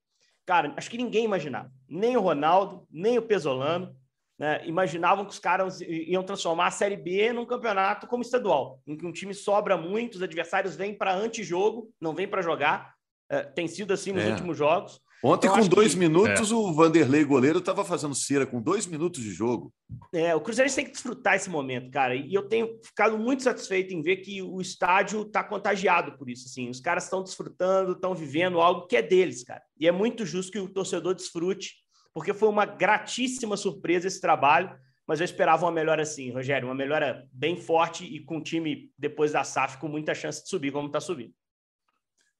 cara, 0.45 0.73
acho 0.75 0.89
que 0.89 0.97
ninguém 0.97 1.25
imaginava. 1.25 1.71
Nem 1.87 2.17
o 2.17 2.21
Ronaldo, 2.21 2.87
nem 2.89 3.17
o 3.17 3.21
Pesolano, 3.21 3.95
né, 4.39 4.65
imaginavam 4.65 5.23
que 5.23 5.31
os 5.31 5.39
caras 5.39 5.79
iam 5.81 6.23
transformar 6.23 6.67
a 6.67 6.71
Série 6.71 6.97
B 6.97 7.31
num 7.31 7.45
campeonato 7.45 8.07
como 8.07 8.23
estadual, 8.23 8.81
em 8.87 8.97
que 8.97 9.05
um 9.05 9.11
time 9.11 9.35
sobra 9.35 9.77
muito, 9.77 10.15
os 10.15 10.23
adversários 10.23 10.75
vêm 10.75 10.97
para 10.97 11.13
antijogo, 11.13 11.93
não 12.01 12.15
vêm 12.15 12.27
para 12.27 12.41
jogar, 12.41 12.95
é, 13.31 13.43
tem 13.43 13.65
sido 13.65 13.93
assim 13.93 14.11
nos 14.11 14.23
é. 14.23 14.29
últimos 14.29 14.57
jogos. 14.57 14.99
Ontem, 15.23 15.47
com 15.47 15.65
dois 15.67 15.93
que... 15.93 15.99
minutos, 15.99 16.51
é. 16.51 16.53
o 16.55 16.73
Vanderlei 16.73 17.23
goleiro 17.23 17.59
estava 17.59 17.85
fazendo 17.85 18.13
cera 18.13 18.45
com 18.45 18.61
dois 18.61 18.85
minutos 18.85 19.21
de 19.21 19.31
jogo. 19.31 19.71
É, 20.13 20.35
o 20.35 20.41
Cruzeiro 20.41 20.73
tem 20.73 20.83
que 20.83 20.91
desfrutar 20.91 21.35
esse 21.35 21.49
momento, 21.49 21.89
cara. 21.91 22.13
E 22.15 22.33
eu 22.33 22.49
tenho 22.49 22.77
ficado 22.83 23.17
muito 23.17 23.43
satisfeito 23.43 23.93
em 23.93 24.01
ver 24.01 24.17
que 24.17 24.41
o 24.41 24.59
estádio 24.59 25.21
está 25.21 25.43
contagiado 25.43 26.17
por 26.17 26.29
isso. 26.29 26.47
Assim. 26.47 26.69
Os 26.69 26.81
caras 26.81 27.05
estão 27.05 27.23
desfrutando, 27.23 27.93
estão 27.93 28.13
vivendo 28.13 28.59
algo 28.59 28.87
que 28.87 28.97
é 28.97 29.01
deles, 29.01 29.43
cara. 29.43 29.61
E 29.79 29.87
é 29.87 29.91
muito 29.91 30.25
justo 30.25 30.51
que 30.51 30.59
o 30.59 30.67
torcedor 30.67 31.13
desfrute, 31.13 31.75
porque 32.13 32.33
foi 32.33 32.49
uma 32.49 32.65
gratíssima 32.65 33.55
surpresa 33.55 34.07
esse 34.07 34.19
trabalho. 34.19 34.75
Mas 35.07 35.19
eu 35.19 35.25
esperava 35.25 35.65
uma 35.65 35.71
melhora 35.71 36.01
assim, 36.03 36.31
Rogério, 36.31 36.67
uma 36.67 36.75
melhora 36.75 37.27
bem 37.31 37.57
forte 37.57 38.05
e 38.05 38.23
com 38.23 38.37
o 38.37 38.43
time 38.43 38.89
depois 38.97 39.31
da 39.33 39.43
SAF 39.43 39.77
com 39.77 39.87
muita 39.87 40.15
chance 40.15 40.43
de 40.43 40.49
subir, 40.49 40.71
como 40.71 40.87
está 40.87 40.99
subindo. 40.99 41.33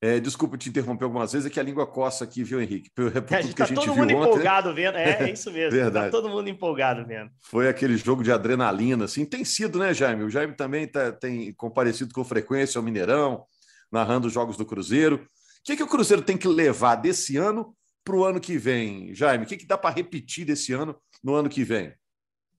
É, 0.04 0.20
desculpa 0.20 0.58
te 0.58 0.68
interromper 0.68 1.04
algumas 1.04 1.32
vezes, 1.32 1.46
é 1.46 1.50
que 1.52 1.60
a 1.60 1.64
língua 1.64 1.86
coça 1.86 2.24
aqui, 2.24 2.44
viu, 2.44 2.60
Henrique? 2.60 2.90
Por, 2.96 3.12
por 3.12 3.34
é, 3.36 3.38
a 3.38 3.42
gente 3.44 3.54
tá 3.54 3.68
todo 3.68 3.96
mundo 3.96 4.02
ontem. 4.02 4.14
empolgado 4.14 4.74
vendo, 4.74 4.98
é, 4.98 5.26
é 5.26 5.32
isso 5.32 5.52
mesmo. 5.54 5.80
Verdade. 5.80 6.06
Tá 6.08 6.12
todo 6.12 6.28
mundo 6.28 6.50
empolgado 6.50 7.06
vendo. 7.06 7.30
Foi 7.40 7.70
aquele 7.70 7.96
jogo 7.98 8.24
de 8.24 8.32
adrenalina, 8.32 9.06
assim, 9.06 9.26
tem 9.26 9.46
sido, 9.46 9.78
né, 9.78 9.94
Jaime? 9.94 10.24
O 10.24 10.30
Jaime 10.30 10.56
também 10.56 10.88
tá, 10.88 11.12
tem 11.12 11.54
comparecido 11.54 12.16
com 12.16 12.24
frequência 12.24 12.80
ao 12.80 12.84
Mineirão, 12.84 13.46
narrando 13.92 14.26
os 14.26 14.34
jogos 14.34 14.58
do 14.58 14.66
Cruzeiro. 14.66 15.18
O 15.18 15.64
que, 15.64 15.78
que 15.78 15.84
o 15.84 15.88
Cruzeiro 15.88 16.24
tem 16.24 16.36
que 16.36 16.48
levar 16.48 16.96
desse 16.96 17.38
ano 17.38 17.76
para 18.04 18.16
o 18.16 18.26
ano 18.26 18.40
que 18.40 18.58
vem, 18.58 19.14
Jaime? 19.14 19.44
O 19.44 19.48
que, 19.48 19.58
que 19.58 19.68
dá 19.68 19.78
para 19.78 19.94
repetir 19.94 20.46
desse 20.46 20.74
ano 20.74 20.96
no 21.24 21.36
ano 21.36 21.48
que 21.48 21.64
vem? 21.64 21.94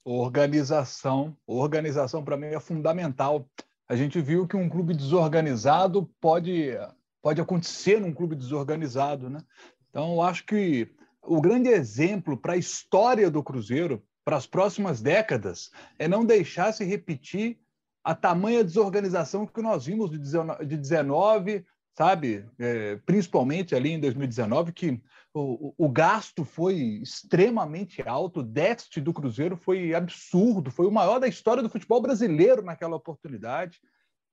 Organização. 0.04 1.37
Organização, 1.44 2.22
para 2.22 2.37
mim, 2.37 2.46
é 2.46 2.61
fundamental. 2.61 3.49
A 3.88 3.96
gente 3.96 4.20
viu 4.20 4.46
que 4.46 4.56
um 4.56 4.68
clube 4.68 4.94
desorganizado 4.94 6.08
pode 6.20 6.76
pode 7.22 7.40
acontecer 7.40 8.00
num 8.00 8.12
clube 8.12 8.34
desorganizado, 8.34 9.30
né? 9.30 9.40
Então, 9.88 10.20
acho 10.20 10.44
que 10.44 10.90
o 11.22 11.40
grande 11.40 11.68
exemplo 11.68 12.36
para 12.36 12.54
a 12.54 12.56
história 12.56 13.30
do 13.30 13.42
Cruzeiro, 13.42 14.02
para 14.24 14.36
as 14.36 14.46
próximas 14.46 15.00
décadas, 15.00 15.70
é 15.98 16.08
não 16.08 16.24
deixar 16.24 16.72
se 16.72 16.84
repetir 16.84 17.58
a 18.02 18.14
tamanha 18.14 18.64
desorganização 18.64 19.46
que 19.46 19.62
nós 19.62 19.86
vimos 19.86 20.10
de 20.10 20.76
19, 20.76 21.64
sabe? 21.96 22.44
É, 22.58 22.96
principalmente 23.06 23.74
ali 23.74 23.92
em 23.92 24.00
2019, 24.00 24.72
que 24.72 25.00
o, 25.32 25.72
o, 25.78 25.88
gasto 25.88 26.44
foi 26.44 26.74
extremamente 27.02 28.02
alto, 28.06 28.40
o 28.40 28.42
déficit 28.42 29.00
do 29.00 29.12
Cruzeiro 29.12 29.56
foi 29.56 29.94
absurdo, 29.94 30.70
foi 30.70 30.86
o 30.86 30.90
maior 30.90 31.20
da 31.20 31.28
história 31.28 31.62
do 31.62 31.70
futebol 31.70 32.02
brasileiro 32.02 32.62
naquela 32.62 32.96
oportunidade. 32.96 33.80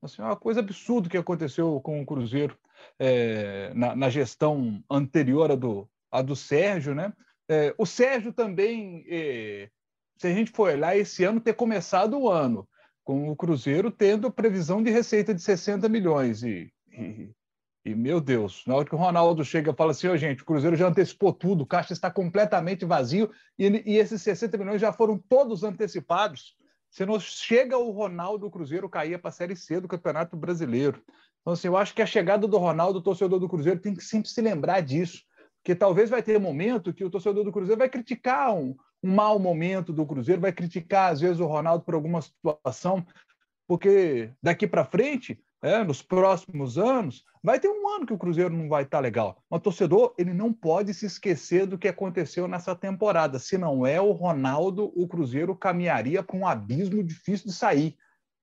Assim, 0.02 0.22
é 0.22 0.26
uma 0.26 0.36
coisa 0.36 0.62
absurda 0.62 1.10
que 1.10 1.18
aconteceu 1.18 1.80
com 1.82 2.02
o 2.02 2.06
Cruzeiro 2.06 2.58
é, 2.98 3.72
na, 3.74 3.96
na, 3.96 4.10
gestão 4.10 4.84
anterior 4.90 5.52
à 5.52 5.56
do, 5.56 5.90
à 6.12 6.22
do 6.22 6.36
Sérgio. 6.36 6.94
Né? 6.94 7.14
É, 7.48 7.74
o 7.78 7.86
Sérgio 7.86 8.34
também, 8.34 9.06
é, 9.10 9.70
se 10.18 10.28
a 10.28 10.34
gente 10.34 10.52
for 10.52 10.72
olhar, 10.72 10.98
esse 10.98 11.24
ano 11.24 11.40
ter 11.40 11.54
começado 11.54 12.20
o 12.20 12.30
ano 12.30 12.68
com 13.10 13.28
o 13.28 13.36
Cruzeiro 13.36 13.90
tendo 13.90 14.32
previsão 14.32 14.84
de 14.84 14.92
receita 14.92 15.34
de 15.34 15.42
60 15.42 15.90
milhões. 15.90 16.44
E, 16.44 16.72
e, 16.92 17.32
e 17.84 17.96
meu 17.96 18.22
Deus, 18.22 18.64
na 18.68 18.76
hora 18.76 18.86
que 18.86 18.94
o 18.94 19.00
Ronaldo 19.00 19.44
chega 19.44 19.72
e 19.72 19.76
fala 19.76 19.92
assim: 19.92 20.08
oh, 20.08 20.16
gente, 20.16 20.44
o 20.44 20.46
Cruzeiro 20.46 20.76
já 20.76 20.88
antecipou 20.88 21.34
tudo, 21.34 21.64
o 21.64 21.66
caixa 21.66 21.92
está 21.92 22.12
completamente 22.12 22.86
vazio 22.86 23.32
e, 23.58 23.66
e 23.84 23.98
esses 23.98 24.22
60 24.22 24.58
milhões 24.60 24.80
já 24.80 24.94
foram 24.94 25.18
todos 25.18 25.64
antecipados. 25.64 26.56
Se 26.90 27.06
não 27.06 27.20
chega 27.20 27.78
o 27.78 27.92
Ronaldo, 27.92 28.48
o 28.48 28.52
Cruzeiro 28.52 28.90
caía 28.90 29.20
para 29.20 29.30
a 29.30 29.34
Série 29.34 29.56
C 29.56 29.80
do 29.80 29.88
Campeonato 29.88 30.36
Brasileiro. 30.36 31.02
Então, 31.42 31.54
assim, 31.54 31.68
eu 31.68 31.78
acho 31.78 31.94
que 31.94 32.02
a 32.02 32.06
chegada 32.06 32.48
do 32.48 32.58
Ronaldo, 32.58 33.00
o 33.00 33.02
torcedor 33.02 33.40
do 33.40 33.48
Cruzeiro, 33.48 33.80
tem 33.80 33.94
que 33.94 34.04
sempre 34.04 34.30
se 34.30 34.42
lembrar 34.42 34.82
disso. 34.82 35.24
Porque 35.62 35.76
talvez 35.76 36.10
vai 36.10 36.24
ter 36.24 36.40
momento 36.40 36.94
que 36.94 37.04
o 37.04 37.10
torcedor 37.10 37.44
do 37.44 37.52
Cruzeiro 37.52 37.80
vai 37.80 37.90
criticar 37.90 38.56
um, 38.56 38.76
um 39.04 39.14
mau 39.14 39.38
momento 39.38 39.94
do 39.94 40.06
Cruzeiro, 40.06 40.42
vai 40.42 40.52
criticar, 40.52 41.12
às 41.12 41.22
vezes, 41.22 41.40
o 41.40 41.46
Ronaldo 41.46 41.84
por 41.84 41.94
alguma 41.94 42.22
situação. 42.22 43.06
porque 43.68 44.32
daqui 44.42 44.68
para 44.68 44.84
frente, 44.84 45.40
é, 45.62 45.84
nos 45.84 46.02
próximos 46.02 46.78
anos, 46.78 47.26
vai 47.44 47.60
ter 47.60 47.68
um 47.68 47.88
ano 47.90 48.06
que 48.06 48.14
o 48.14 48.18
Cruzeiro 48.18 48.56
não 48.56 48.70
vai 48.70 48.84
estar 48.84 48.98
tá 48.98 49.02
legal. 49.02 49.44
Mas 49.50 49.60
o 49.60 49.64
torcedor 49.64 50.14
ele 50.18 50.34
não 50.34 50.54
pode 50.54 50.94
se 50.94 51.06
esquecer 51.06 51.66
do 51.66 51.78
que 51.78 51.88
aconteceu 51.88 52.48
nessa 52.48 52.76
temporada. 52.76 53.40
Se 53.40 53.58
não 53.58 53.86
é 53.86 54.00
o 54.00 54.12
Ronaldo, 54.12 54.92
o 54.96 55.08
Cruzeiro 55.08 55.56
caminharia 55.56 56.24
para 56.24 56.38
um 56.38 56.48
abismo 56.48 57.04
difícil 57.04 57.48
de 57.48 57.54
sair. 57.54 57.98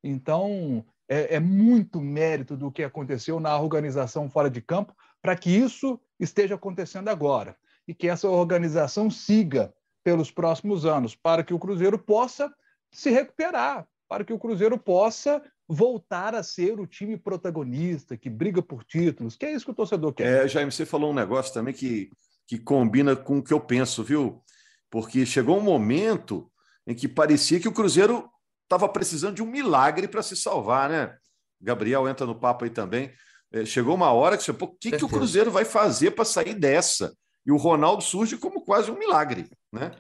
Então, 0.05 0.85
é, 1.09 1.37
é 1.37 1.41
muito 1.41 2.01
mérito 2.01 2.57
do 2.57 2.71
que 2.71 2.83
aconteceu 2.83 3.41
na 3.41 3.59
organização 3.59 4.29
fora 4.29 4.51
de 4.51 4.61
campo 4.61 4.95
para 5.23 5.37
que 5.37 5.51
isso 5.51 6.01
esteja 6.21 6.55
acontecendo 6.55 7.09
agora 7.09 7.57
e 7.89 7.95
que 7.95 8.09
essa 8.09 8.29
organização 8.29 9.11
siga 9.11 9.73
pelos 10.05 10.31
próximos 10.31 10.85
anos, 10.85 11.17
para 11.17 11.43
que 11.43 11.53
o 11.53 11.59
Cruzeiro 11.59 11.99
possa 11.99 12.53
se 12.93 13.11
recuperar, 13.11 13.87
para 14.09 14.25
que 14.25 14.33
o 14.33 14.39
Cruzeiro 14.39 14.79
possa 14.79 15.43
voltar 15.69 16.35
a 16.35 16.43
ser 16.43 16.79
o 16.79 16.87
time 16.87 17.17
protagonista, 17.17 18.17
que 18.17 18.31
briga 18.31 18.63
por 18.63 18.85
títulos, 18.85 19.37
que 19.37 19.47
é 19.47 19.53
isso 19.53 19.65
que 19.65 19.71
o 19.71 19.75
torcedor 19.75 20.13
quer. 20.13 20.45
É, 20.45 20.49
Jaime, 20.49 20.71
você 20.71 20.87
falou 20.87 21.11
um 21.11 21.15
negócio 21.15 21.53
também 21.53 21.75
que, 21.75 22.11
que 22.47 22.59
combina 22.59 23.17
com 23.17 23.39
o 23.39 23.43
que 23.43 23.53
eu 23.53 23.61
penso, 23.61 24.05
viu? 24.05 24.43
Porque 24.91 25.27
chegou 25.27 25.59
um 25.59 25.63
momento 25.63 26.51
em 26.87 26.95
que 26.95 27.09
parecia 27.09 27.59
que 27.59 27.69
o 27.69 27.73
Cruzeiro 27.73 28.31
estava 28.63 28.89
precisando 28.89 29.37
de 29.37 29.43
um 29.43 29.47
milagre 29.47 30.07
para 30.07 30.23
se 30.23 30.37
salvar, 30.37 30.89
né? 30.89 31.17
Gabriel 31.61 32.09
entra 32.09 32.27
no 32.27 32.39
papo 32.39 32.65
aí 32.65 32.71
também. 32.71 33.13
É, 33.53 33.65
chegou 33.65 33.95
uma 33.95 34.13
hora 34.13 34.37
que 34.37 34.43
você, 34.43 34.53
pô, 34.53 34.67
o 34.67 34.77
que, 34.77 34.93
que 34.93 35.05
o 35.05 35.09
Cruzeiro 35.09 35.51
vai 35.51 35.65
fazer 35.65 36.13
para 36.13 36.25
sair 36.25 36.55
dessa? 36.55 37.17
E 37.45 37.53
o 37.53 37.57
Ronaldo 37.57 38.03
surge 38.03 38.37
como 38.37 38.65
quase 38.65 38.91
um 38.91 38.99
milagre, 38.99 39.49
né? 39.73 39.93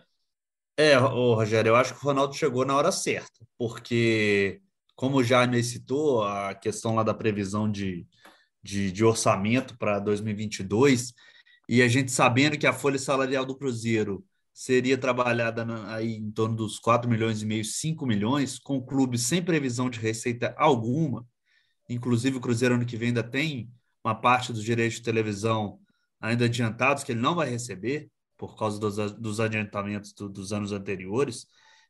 É, 0.76 0.98
ô, 0.98 1.34
Rogério, 1.34 1.70
eu 1.70 1.76
acho 1.76 1.94
que 1.94 2.00
o 2.00 2.08
Ronaldo 2.08 2.34
chegou 2.34 2.66
na 2.66 2.76
hora 2.76 2.92
certa, 2.92 3.46
porque, 3.56 4.60
como 4.96 5.22
já 5.22 5.46
me 5.46 5.62
citou, 5.62 6.24
a 6.24 6.54
questão 6.54 6.94
lá 6.94 7.02
da 7.02 7.14
previsão 7.14 7.70
de, 7.70 8.06
de, 8.62 8.90
de 8.90 9.04
orçamento 9.04 9.76
para 9.78 10.00
2022, 10.00 11.12
e 11.68 11.82
a 11.82 11.88
gente 11.88 12.10
sabendo 12.10 12.58
que 12.58 12.66
a 12.66 12.72
folha 12.72 12.98
salarial 12.98 13.44
do 13.44 13.56
Cruzeiro 13.56 14.24
seria 14.54 14.96
trabalhada 14.96 15.66
aí 15.88 16.16
em 16.16 16.30
torno 16.30 16.56
dos 16.56 16.78
4 16.78 17.10
milhões 17.10 17.42
e 17.42 17.46
meio, 17.46 17.64
5 17.64 18.06
milhões, 18.06 18.58
com 18.58 18.78
o 18.78 18.84
clube 18.84 19.18
sem 19.18 19.42
previsão 19.42 19.90
de 19.90 20.00
receita 20.00 20.54
alguma, 20.56 21.26
inclusive 21.90 22.38
o 22.38 22.40
Cruzeiro 22.40 22.74
ano 22.74 22.86
que 22.86 22.96
vem 22.96 23.08
ainda 23.08 23.22
tem 23.22 23.70
uma 24.02 24.14
parte 24.14 24.52
dos 24.52 24.64
direitos 24.64 24.96
de 24.96 25.02
televisão 25.02 25.78
ainda 26.18 26.46
adiantados 26.46 27.04
que 27.04 27.12
ele 27.12 27.20
não 27.20 27.34
vai 27.34 27.50
receber, 27.50 28.08
por 28.36 28.56
causa 28.56 28.80
dos, 28.80 28.96
dos 29.12 29.40
adiantamentos 29.40 30.12
do, 30.12 30.28
dos 30.28 30.52
anos 30.52 30.72
anteriores, 30.72 31.46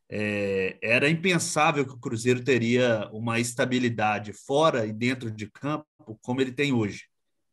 é, 0.09 0.79
era 0.83 1.09
impensável 1.09 1.85
que 1.85 1.95
o 1.95 1.99
Cruzeiro 1.99 2.43
teria 2.45 3.09
uma 3.13 3.41
estabilidade 3.41 4.33
fora 4.33 4.87
e 4.87 4.93
dentro 4.93 5.31
de 5.31 5.51
campo 5.51 5.87
como 6.23 6.41
ele 6.41 6.53
tem 6.53 6.73
hoje. 6.73 7.05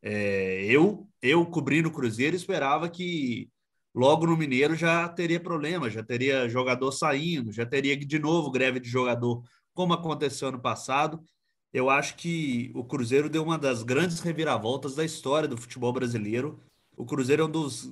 É, 0.02 0.64
eu, 0.66 1.08
eu 1.22 1.44
cobrindo 1.46 1.88
o 1.88 1.92
Cruzeiro, 1.92 2.36
esperava 2.36 2.88
que 2.88 3.50
logo 3.94 4.26
no 4.26 4.36
Mineiro 4.36 4.74
já 4.74 5.08
teria 5.08 5.40
problema, 5.40 5.90
já 5.90 6.02
teria 6.02 6.48
jogador 6.48 6.92
saindo, 6.92 7.52
já 7.52 7.64
teria 7.66 7.96
de 7.96 8.18
novo 8.18 8.50
greve 8.50 8.78
de 8.78 8.88
jogador, 8.88 9.42
como 9.72 9.92
aconteceu 9.94 10.48
ano 10.48 10.60
passado. 10.60 11.22
Eu 11.72 11.90
acho 11.90 12.16
que 12.16 12.70
o 12.74 12.84
Cruzeiro 12.84 13.28
deu 13.28 13.42
uma 13.42 13.58
das 13.58 13.82
grandes 13.82 14.20
reviravoltas 14.20 14.94
da 14.94 15.04
história 15.04 15.48
do 15.48 15.56
futebol 15.56 15.92
brasileiro. 15.92 16.60
O 16.96 17.04
Cruzeiro 17.04 17.42
é 17.42 17.46
um 17.46 17.50
dos 17.50 17.90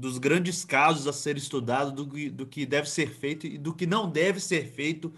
dos 0.00 0.18
grandes 0.18 0.64
casos 0.64 1.06
a 1.06 1.12
ser 1.12 1.36
estudado 1.36 1.92
do, 1.92 2.30
do 2.30 2.46
que 2.46 2.64
deve 2.64 2.88
ser 2.88 3.10
feito 3.10 3.46
e 3.46 3.58
do 3.58 3.74
que 3.74 3.86
não 3.86 4.10
deve 4.10 4.40
ser 4.40 4.66
feito 4.72 5.12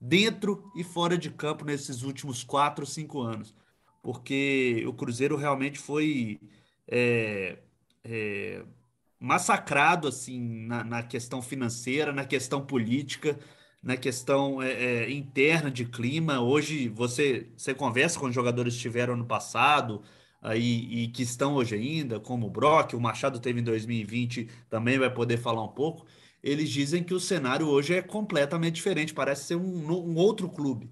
dentro 0.00 0.70
e 0.76 0.84
fora 0.84 1.18
de 1.18 1.28
campo 1.30 1.64
nesses 1.64 2.02
últimos 2.02 2.44
quatro, 2.44 2.86
cinco 2.86 3.20
anos. 3.20 3.54
Porque 4.02 4.84
o 4.86 4.92
Cruzeiro 4.92 5.36
realmente 5.36 5.78
foi 5.78 6.40
é, 6.86 7.58
é, 8.04 8.64
massacrado 9.18 10.06
assim 10.06 10.40
na, 10.66 10.84
na, 10.84 11.02
questão 11.02 11.42
financeira, 11.42 12.12
na 12.12 12.24
questão 12.24 12.64
política, 12.64 13.38
na 13.82 13.96
questão 13.96 14.62
é, 14.62 14.72
é 14.72 15.10
interna 15.10 15.70
de 15.70 15.84
clima. 15.84 16.40
Hoje 16.40 16.88
você, 16.88 17.48
você 17.56 17.74
conversa 17.74 18.20
com 18.20 18.26
os 18.26 18.34
jogadores 18.34 18.74
que 18.74 18.78
estiveram 18.78 19.16
no 19.16 19.26
passado, 19.26 20.02
aí 20.40 21.04
e 21.04 21.08
que 21.08 21.22
estão 21.22 21.54
hoje 21.54 21.74
ainda, 21.74 22.20
como 22.20 22.46
o 22.46 22.50
Brock, 22.50 22.94
o 22.94 23.00
Machado 23.00 23.40
teve 23.40 23.60
em 23.60 23.64
2020, 23.64 24.48
também 24.70 24.98
vai 24.98 25.12
poder 25.12 25.38
falar 25.38 25.62
um 25.62 25.68
pouco. 25.68 26.06
Eles 26.42 26.70
dizem 26.70 27.02
que 27.02 27.14
o 27.14 27.20
cenário 27.20 27.66
hoje 27.68 27.94
é 27.94 28.02
completamente 28.02 28.76
diferente, 28.76 29.14
parece 29.14 29.44
ser 29.46 29.56
um, 29.56 29.90
um 29.90 30.16
outro 30.16 30.48
clube. 30.48 30.90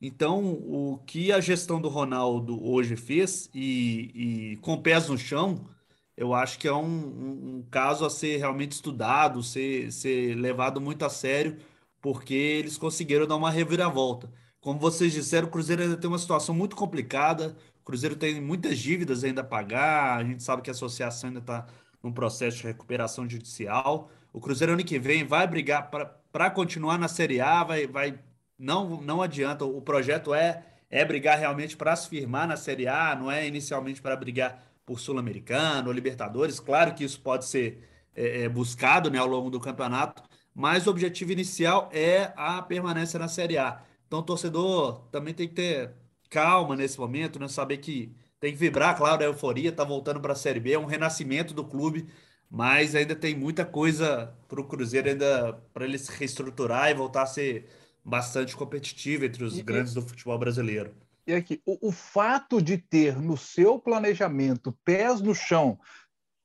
Então, 0.00 0.52
o 0.52 0.98
que 1.06 1.32
a 1.32 1.40
gestão 1.40 1.80
do 1.80 1.88
Ronaldo 1.88 2.62
hoje 2.64 2.96
fez, 2.96 3.50
e, 3.54 4.52
e 4.52 4.56
com 4.58 4.80
pés 4.80 5.08
no 5.08 5.18
chão, 5.18 5.68
eu 6.16 6.34
acho 6.34 6.58
que 6.58 6.68
é 6.68 6.72
um, 6.72 6.84
um, 6.84 7.56
um, 7.58 7.62
caso 7.70 8.04
a 8.04 8.10
ser 8.10 8.38
realmente 8.38 8.72
estudado, 8.72 9.42
ser, 9.42 9.92
ser 9.92 10.34
levado 10.36 10.80
muito 10.80 11.04
a 11.04 11.10
sério, 11.10 11.58
porque 12.00 12.34
eles 12.34 12.76
conseguiram 12.78 13.26
dar 13.26 13.36
uma 13.36 13.50
reviravolta. 13.50 14.30
Como 14.60 14.78
vocês 14.78 15.12
disseram, 15.12 15.48
o 15.48 15.50
Cruzeiro 15.50 15.82
ainda 15.82 15.96
tem 15.96 16.08
uma 16.08 16.18
situação 16.18 16.54
muito 16.54 16.76
complicada, 16.76 17.56
Cruzeiro 17.88 18.16
tem 18.16 18.38
muitas 18.38 18.78
dívidas 18.78 19.24
ainda 19.24 19.40
a 19.40 19.44
pagar, 19.44 20.18
a 20.18 20.22
gente 20.22 20.42
sabe 20.42 20.60
que 20.60 20.68
a 20.68 20.72
associação 20.72 21.28
ainda 21.28 21.40
está 21.40 21.66
num 22.02 22.12
processo 22.12 22.58
de 22.58 22.64
recuperação 22.64 23.26
judicial. 23.26 24.10
O 24.30 24.42
Cruzeiro 24.42 24.74
ano 24.74 24.84
que 24.84 24.98
vem 24.98 25.24
vai 25.24 25.46
brigar 25.46 25.90
para 26.30 26.50
continuar 26.50 26.98
na 26.98 27.08
Série 27.08 27.40
A, 27.40 27.64
vai, 27.64 27.86
vai 27.86 28.18
não, 28.58 29.00
não 29.00 29.22
adianta. 29.22 29.64
O 29.64 29.80
projeto 29.80 30.34
é, 30.34 30.66
é 30.90 31.02
brigar 31.02 31.38
realmente 31.38 31.78
para 31.78 31.96
se 31.96 32.10
firmar 32.10 32.46
na 32.46 32.58
Série 32.58 32.86
A, 32.86 33.16
não 33.16 33.30
é 33.30 33.46
inicialmente 33.46 34.02
para 34.02 34.14
brigar 34.14 34.62
por 34.84 35.00
Sul-Americano 35.00 35.90
Libertadores. 35.90 36.60
Claro 36.60 36.94
que 36.94 37.04
isso 37.04 37.18
pode 37.22 37.46
ser 37.46 37.88
é, 38.14 38.42
é, 38.42 38.48
buscado 38.50 39.10
né, 39.10 39.16
ao 39.18 39.26
longo 39.26 39.48
do 39.48 39.58
campeonato, 39.58 40.22
mas 40.54 40.86
o 40.86 40.90
objetivo 40.90 41.32
inicial 41.32 41.88
é 41.90 42.34
a 42.36 42.60
permanência 42.60 43.18
na 43.18 43.28
Série 43.28 43.56
A. 43.56 43.80
Então 44.06 44.18
o 44.18 44.22
torcedor 44.22 45.06
também 45.10 45.32
tem 45.32 45.48
que 45.48 45.54
ter 45.54 45.90
calma 46.28 46.76
nesse 46.76 46.98
momento, 46.98 47.38
né? 47.38 47.48
Saber 47.48 47.78
que 47.78 48.14
tem 48.40 48.52
que 48.52 48.58
vibrar, 48.58 48.96
claro, 48.96 49.22
a 49.22 49.26
euforia, 49.26 49.72
tá 49.72 49.84
voltando 49.84 50.20
para 50.20 50.32
a 50.32 50.36
Série 50.36 50.60
B, 50.60 50.72
é 50.72 50.78
um 50.78 50.84
renascimento 50.84 51.52
do 51.52 51.64
clube, 51.64 52.06
mas 52.50 52.94
ainda 52.94 53.14
tem 53.16 53.36
muita 53.36 53.64
coisa 53.64 54.34
para 54.46 54.60
o 54.60 54.64
Cruzeiro 54.64 55.08
ainda 55.08 55.54
para 55.72 55.84
ele 55.84 55.98
se 55.98 56.10
reestruturar 56.12 56.90
e 56.90 56.94
voltar 56.94 57.22
a 57.22 57.26
ser 57.26 57.68
bastante 58.04 58.56
competitivo 58.56 59.24
entre 59.24 59.44
os 59.44 59.58
e, 59.58 59.62
grandes 59.62 59.92
do 59.92 60.02
futebol 60.02 60.38
brasileiro. 60.38 60.94
E 61.26 61.34
aqui, 61.34 61.60
o, 61.66 61.88
o 61.88 61.92
fato 61.92 62.62
de 62.62 62.78
ter 62.78 63.20
no 63.20 63.36
seu 63.36 63.78
planejamento 63.78 64.72
pés 64.84 65.20
no 65.20 65.34
chão 65.34 65.78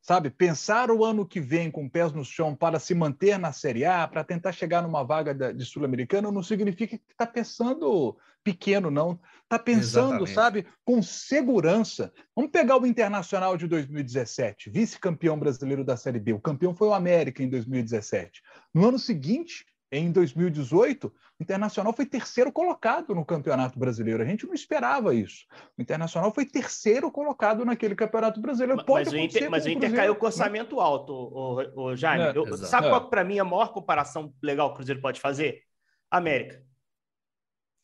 sabe? 0.04 0.30
Pensar 0.30 0.92
o 0.92 1.04
ano 1.04 1.26
que 1.26 1.40
vem 1.40 1.72
com 1.72 1.90
pés 1.90 2.12
no 2.12 2.26
chão 2.26 2.54
para 2.54 2.78
se 2.78 2.94
manter 2.94 3.40
na 3.40 3.54
Série 3.54 3.86
A, 3.86 4.06
para 4.06 4.24
tentar 4.24 4.52
chegar 4.52 4.84
numa 4.84 5.02
vaga 5.02 5.34
de 5.54 5.66
Sul-Americano, 5.66 6.32
não 6.32 6.44
significa 6.44 6.98
que 6.98 7.04
está 7.10 7.26
pensando 7.26 8.16
pequeno, 8.44 8.92
não. 8.92 9.18
Está 9.44 9.58
pensando, 9.58 10.26
Exatamente. 10.26 10.34
sabe, 10.34 10.68
com 10.84 11.02
segurança. 11.02 12.14
Vamos 12.36 12.52
pegar 12.52 12.78
o 12.78 12.86
Internacional 12.86 13.56
de 13.56 13.66
2017, 13.66 14.70
vice-campeão 14.70 15.40
brasileiro 15.40 15.86
da 15.86 15.96
Série 15.96 16.20
B. 16.20 16.34
O 16.34 16.42
campeão 16.42 16.76
foi 16.76 16.90
o 16.90 16.94
América 16.94 17.42
em 17.42 17.50
2017. 17.50 18.42
No 18.74 18.90
ano 18.90 19.00
seguinte, 19.00 19.66
em 19.98 20.12
2018, 20.12 21.08
o 21.08 21.12
Internacional 21.40 21.94
foi 21.94 22.08
terceiro 22.08 22.52
colocado 22.52 23.14
no 23.14 23.24
Campeonato 23.24 23.78
Brasileiro. 23.78 24.24
A 24.24 24.26
gente 24.26 24.48
não 24.48 24.54
esperava 24.54 25.14
isso. 25.14 25.46
O 25.78 25.82
Internacional 25.82 26.34
foi 26.34 26.46
terceiro 26.46 27.12
colocado 27.12 27.64
naquele 27.64 27.94
Campeonato 27.94 28.42
Brasileiro. 28.42 28.84
Pode 28.84 29.06
mas, 29.06 29.14
o 29.14 29.18
Inter, 29.18 29.52
mas 29.52 29.66
o 29.66 29.70
Inter 29.70 29.94
caiu 29.94 30.16
com 30.16 30.26
orçamento 30.26 30.80
alto, 30.80 31.14
o, 31.14 31.84
o 31.84 31.96
Jaime. 31.96 32.24
É, 32.24 32.34
Eu, 32.36 32.58
sabe 32.58 32.90
qual, 32.90 33.08
para 33.08 33.24
mim, 33.24 33.38
a 33.38 33.44
maior 33.44 33.72
comparação 33.72 34.34
legal 34.42 34.70
que 34.70 34.74
o 34.74 34.76
Cruzeiro 34.78 35.00
pode 35.00 35.22
fazer? 35.22 35.62
América. 36.10 36.64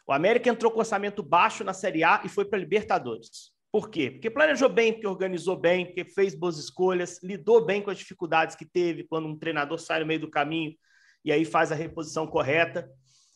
O 0.08 0.12
América 0.12 0.50
entrou 0.50 0.72
com 0.72 0.80
orçamento 0.80 1.22
baixo 1.22 1.64
na 1.64 1.74
Série 1.74 2.04
A 2.04 2.22
e 2.26 2.30
foi 2.30 2.44
para 2.46 2.58
Libertadores. 2.58 3.52
Por 3.72 3.92
quê? 3.92 4.10
Porque 4.10 4.32
planejou 4.32 4.68
bem, 4.68 4.94
porque 4.94 5.06
organizou 5.06 5.56
bem, 5.56 5.86
porque 5.86 6.04
fez 6.04 6.34
boas 6.34 6.58
escolhas, 6.58 7.22
lidou 7.22 7.64
bem 7.64 7.84
com 7.84 7.92
as 7.92 8.00
dificuldades 8.00 8.56
que 8.56 8.66
teve 8.66 9.04
quando 9.04 9.28
um 9.28 9.38
treinador 9.38 9.78
sai 9.78 10.00
no 10.00 10.08
meio 10.08 10.22
do 10.22 10.32
caminho 10.32 10.74
e 11.24 11.32
aí 11.32 11.46
faz 11.46 11.72
a 11.72 11.76
reposição 11.76 12.26
correta. 12.28 12.90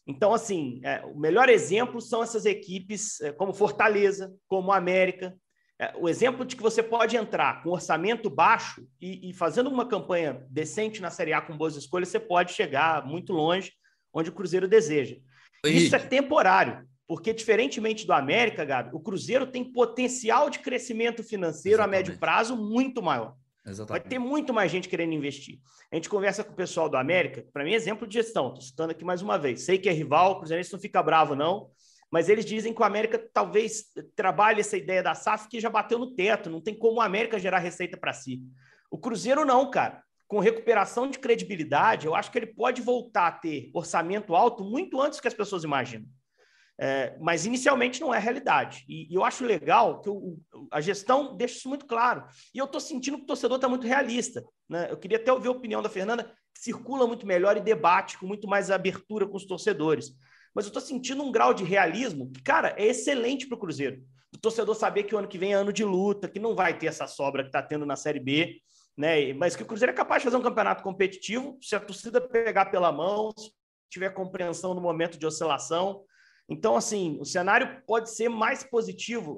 Então, 0.05 0.33
assim, 0.33 0.81
é, 0.83 1.03
o 1.05 1.17
melhor 1.17 1.49
exemplo 1.49 2.01
são 2.01 2.21
essas 2.21 2.45
equipes 2.45 3.21
é, 3.21 3.31
como 3.31 3.53
Fortaleza, 3.53 4.33
como 4.47 4.71
América. 4.71 5.35
É, 5.79 5.93
o 5.97 6.07
exemplo 6.07 6.45
de 6.45 6.55
que 6.55 6.61
você 6.61 6.83
pode 6.83 7.15
entrar 7.15 7.63
com 7.63 7.69
orçamento 7.69 8.29
baixo 8.29 8.85
e, 9.01 9.29
e, 9.29 9.33
fazendo 9.33 9.69
uma 9.69 9.87
campanha 9.87 10.45
decente 10.49 11.01
na 11.01 11.09
Série 11.09 11.33
A 11.33 11.41
com 11.41 11.57
boas 11.57 11.75
escolhas, 11.75 12.09
você 12.09 12.19
pode 12.19 12.53
chegar 12.53 13.05
muito 13.05 13.33
longe 13.33 13.71
onde 14.13 14.29
o 14.29 14.33
Cruzeiro 14.33 14.67
deseja. 14.67 15.15
Isso 15.65 15.95
é 15.95 15.99
temporário, 15.99 16.85
porque 17.07 17.33
diferentemente 17.33 18.05
do 18.05 18.13
América, 18.13 18.65
Gabi, 18.65 18.89
o 18.93 18.99
Cruzeiro 18.99 19.47
tem 19.47 19.63
potencial 19.63 20.49
de 20.49 20.59
crescimento 20.59 21.23
financeiro 21.23 21.77
Exatamente. 21.77 21.95
a 21.95 22.09
médio 22.09 22.19
prazo 22.19 22.55
muito 22.55 23.01
maior. 23.01 23.35
Exatamente. 23.65 24.03
Vai 24.03 24.09
ter 24.09 24.19
muito 24.19 24.53
mais 24.53 24.71
gente 24.71 24.89
querendo 24.89 25.13
investir. 25.13 25.59
A 25.91 25.95
gente 25.95 26.09
conversa 26.09 26.43
com 26.43 26.51
o 26.51 26.55
pessoal 26.55 26.89
do 26.89 26.97
América, 26.97 27.45
para 27.53 27.63
mim, 27.63 27.73
exemplo 27.73 28.07
de 28.07 28.15
gestão. 28.15 28.47
Estou 28.47 28.61
citando 28.61 28.91
aqui 28.91 29.05
mais 29.05 29.21
uma 29.21 29.37
vez. 29.37 29.63
Sei 29.63 29.77
que 29.77 29.87
é 29.87 29.91
rival, 29.93 30.33
o 30.33 30.39
Cruzeirense 30.39 30.73
não 30.73 30.79
fica 30.79 31.01
bravo, 31.01 31.33
não, 31.35 31.69
mas 32.11 32.29
eles 32.29 32.45
dizem 32.45 32.73
que 32.73 32.81
o 32.81 32.85
América 32.85 33.17
talvez 33.33 33.85
trabalhe 34.15 34.59
essa 34.59 34.77
ideia 34.77 35.01
da 35.01 35.15
SAF 35.15 35.47
que 35.47 35.59
já 35.59 35.69
bateu 35.69 35.97
no 35.97 36.13
teto, 36.13 36.49
não 36.49 36.61
tem 36.61 36.77
como 36.77 36.97
o 36.97 37.01
América 37.01 37.39
gerar 37.39 37.59
receita 37.59 37.97
para 37.97 38.13
si. 38.13 38.41
O 38.91 38.97
Cruzeiro 38.97 39.45
não, 39.45 39.71
cara. 39.71 40.03
Com 40.27 40.39
recuperação 40.39 41.09
de 41.09 41.17
credibilidade, 41.17 42.05
eu 42.05 42.13
acho 42.13 42.31
que 42.31 42.37
ele 42.37 42.47
pode 42.47 42.81
voltar 42.81 43.27
a 43.27 43.31
ter 43.31 43.71
orçamento 43.73 44.35
alto 44.35 44.63
muito 44.63 45.01
antes 45.01 45.19
que 45.19 45.27
as 45.27 45.33
pessoas 45.33 45.63
imaginam. 45.63 46.05
É, 46.79 47.15
mas 47.19 47.45
inicialmente 47.45 48.01
não 48.01 48.13
é 48.13 48.19
realidade. 48.19 48.83
E, 48.89 49.11
e 49.11 49.15
eu 49.15 49.23
acho 49.23 49.45
legal 49.45 50.01
que 50.01 50.09
o, 50.09 50.39
a 50.71 50.81
gestão 50.81 51.35
deixa 51.35 51.57
isso 51.57 51.69
muito 51.69 51.85
claro. 51.85 52.25
E 52.53 52.57
eu 52.57 52.65
estou 52.65 52.81
sentindo 52.81 53.17
que 53.17 53.23
o 53.23 53.27
torcedor 53.27 53.57
está 53.57 53.69
muito 53.69 53.85
realista. 53.85 54.43
Né? 54.67 54.87
Eu 54.89 54.97
queria 54.97 55.17
até 55.17 55.31
ouvir 55.31 55.49
a 55.49 55.51
opinião 55.51 55.81
da 55.81 55.89
Fernanda, 55.89 56.23
que 56.53 56.61
circula 56.61 57.05
muito 57.05 57.27
melhor 57.27 57.57
e 57.57 57.61
debate 57.61 58.17
com 58.17 58.25
muito 58.25 58.47
mais 58.47 58.71
abertura 58.71 59.27
com 59.27 59.37
os 59.37 59.45
torcedores. 59.45 60.11
Mas 60.53 60.65
eu 60.65 60.69
estou 60.69 60.81
sentindo 60.81 61.23
um 61.23 61.31
grau 61.31 61.53
de 61.53 61.63
realismo 61.63 62.31
que, 62.31 62.41
cara, 62.41 62.75
é 62.77 62.85
excelente 62.85 63.47
para 63.47 63.55
o 63.55 63.59
Cruzeiro. 63.59 64.01
O 64.33 64.37
torcedor 64.37 64.75
saber 64.75 65.03
que 65.03 65.13
o 65.13 65.17
ano 65.17 65.27
que 65.27 65.37
vem 65.37 65.53
é 65.53 65.55
ano 65.55 65.73
de 65.73 65.83
luta, 65.83 66.27
que 66.27 66.39
não 66.39 66.55
vai 66.55 66.77
ter 66.77 66.87
essa 66.87 67.07
sobra 67.07 67.43
que 67.43 67.49
está 67.49 67.61
tendo 67.61 67.85
na 67.85 67.95
Série 67.95 68.19
B, 68.19 68.59
né? 68.97 69.33
Mas 69.33 69.55
que 69.55 69.63
o 69.63 69.65
Cruzeiro 69.65 69.91
é 69.91 69.95
capaz 69.95 70.21
de 70.21 70.25
fazer 70.25 70.37
um 70.37 70.41
campeonato 70.41 70.83
competitivo 70.83 71.57
se 71.61 71.75
a 71.75 71.79
torcida 71.79 72.19
pegar 72.19 72.65
pela 72.65 72.91
mão, 72.91 73.31
se 73.37 73.51
tiver 73.89 74.09
compreensão 74.09 74.73
no 74.73 74.81
momento 74.81 75.17
de 75.17 75.25
oscilação. 75.25 76.03
Então, 76.53 76.75
assim, 76.75 77.17
o 77.19 77.25
cenário 77.25 77.81
pode 77.87 78.11
ser 78.11 78.29
mais 78.29 78.63
positivo. 78.63 79.37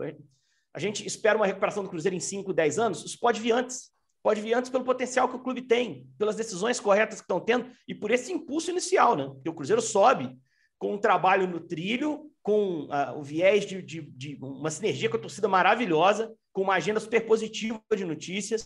A 0.74 0.80
gente 0.80 1.08
espera 1.08 1.38
uma 1.38 1.48
recuperação 1.48 1.82
do 1.82 1.90
Cruzeiro 1.90 2.16
em 2.16 2.20
5, 2.20 2.52
10 2.52 2.78
anos. 2.78 3.06
Isso 3.06 3.18
pode 3.18 3.40
vir 3.40 3.54
antes. 3.54 3.90
Pode 4.22 4.42
vir 4.42 4.54
antes 4.54 4.70
pelo 4.70 4.84
potencial 4.84 5.30
que 5.30 5.38
o 5.38 5.42
clube 5.42 5.62
tem, 5.62 6.10
pelas 6.18 6.36
decisões 6.36 6.80
corretas 6.80 7.20
que 7.20 7.24
estão 7.24 7.40
tendo 7.40 7.72
e 7.88 7.96
por 7.96 8.12
esse 8.12 8.34
impulso 8.34 8.70
inicial, 8.70 9.16
né? 9.16 9.26
Porque 9.28 9.50
o 9.50 9.54
Cruzeiro 9.54 9.82
sobe 9.82 10.38
com 10.78 10.96
um 10.96 10.98
trabalho 10.98 11.48
no 11.48 11.62
trilho, 11.62 12.30
com 12.44 12.86
uh, 12.86 13.18
o 13.18 13.24
viés 13.24 13.66
de, 13.66 13.82
de, 13.82 14.02
de, 14.02 14.38
uma 14.42 14.70
sinergia 14.70 15.10
com 15.10 15.16
a 15.16 15.20
torcida 15.20 15.48
maravilhosa, 15.48 16.36
com 16.52 16.64
uma 16.64 16.74
agenda 16.74 17.00
super 17.00 17.26
positiva 17.26 17.82
de 17.96 18.04
notícias. 18.04 18.66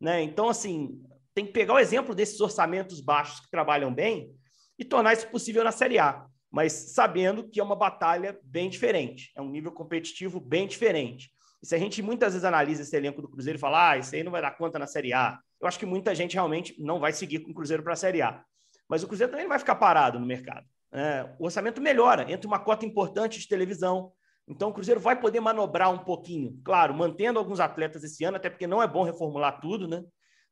Né? 0.00 0.22
Então, 0.22 0.48
assim, 0.48 1.00
tem 1.32 1.46
que 1.46 1.52
pegar 1.52 1.74
o 1.74 1.78
exemplo 1.78 2.14
desses 2.14 2.40
orçamentos 2.40 3.00
baixos 3.00 3.40
que 3.40 3.50
trabalham 3.50 3.94
bem 3.94 4.34
e 4.76 4.84
tornar 4.84 5.12
isso 5.12 5.28
possível 5.28 5.62
na 5.62 5.70
Série 5.70 5.98
A 5.98 6.26
mas 6.50 6.72
sabendo 6.72 7.48
que 7.48 7.60
é 7.60 7.62
uma 7.62 7.76
batalha 7.76 8.38
bem 8.42 8.70
diferente, 8.70 9.30
é 9.36 9.42
um 9.42 9.50
nível 9.50 9.72
competitivo 9.72 10.40
bem 10.40 10.66
diferente. 10.66 11.30
E 11.62 11.66
se 11.66 11.74
a 11.74 11.78
gente 11.78 12.00
muitas 12.02 12.32
vezes 12.32 12.44
analisa 12.44 12.82
esse 12.82 12.96
elenco 12.96 13.20
do 13.20 13.28
Cruzeiro 13.28 13.58
e 13.58 13.60
fala, 13.60 13.90
ah, 13.90 13.98
isso 13.98 14.14
aí 14.14 14.22
não 14.22 14.32
vai 14.32 14.40
dar 14.40 14.56
conta 14.56 14.78
na 14.78 14.86
Série 14.86 15.12
A, 15.12 15.38
eu 15.60 15.66
acho 15.66 15.78
que 15.78 15.86
muita 15.86 16.14
gente 16.14 16.34
realmente 16.34 16.74
não 16.80 17.00
vai 17.00 17.12
seguir 17.12 17.40
com 17.40 17.50
o 17.50 17.54
Cruzeiro 17.54 17.82
para 17.82 17.92
a 17.92 17.96
Série 17.96 18.22
A. 18.22 18.42
Mas 18.88 19.02
o 19.02 19.08
Cruzeiro 19.08 19.30
também 19.30 19.44
não 19.44 19.50
vai 19.50 19.58
ficar 19.58 19.74
parado 19.74 20.18
no 20.18 20.26
mercado. 20.26 20.64
É, 20.92 21.28
o 21.38 21.44
orçamento 21.44 21.80
melhora, 21.80 22.30
entra 22.30 22.46
uma 22.46 22.58
cota 22.58 22.86
importante 22.86 23.38
de 23.38 23.48
televisão. 23.48 24.12
Então 24.46 24.70
o 24.70 24.72
Cruzeiro 24.72 25.00
vai 25.00 25.20
poder 25.20 25.40
manobrar 25.40 25.92
um 25.92 25.98
pouquinho, 25.98 26.58
claro, 26.64 26.94
mantendo 26.94 27.38
alguns 27.38 27.60
atletas 27.60 28.02
esse 28.02 28.24
ano, 28.24 28.36
até 28.36 28.48
porque 28.48 28.66
não 28.66 28.82
é 28.82 28.86
bom 28.86 29.02
reformular 29.02 29.60
tudo, 29.60 29.86
né? 29.86 30.02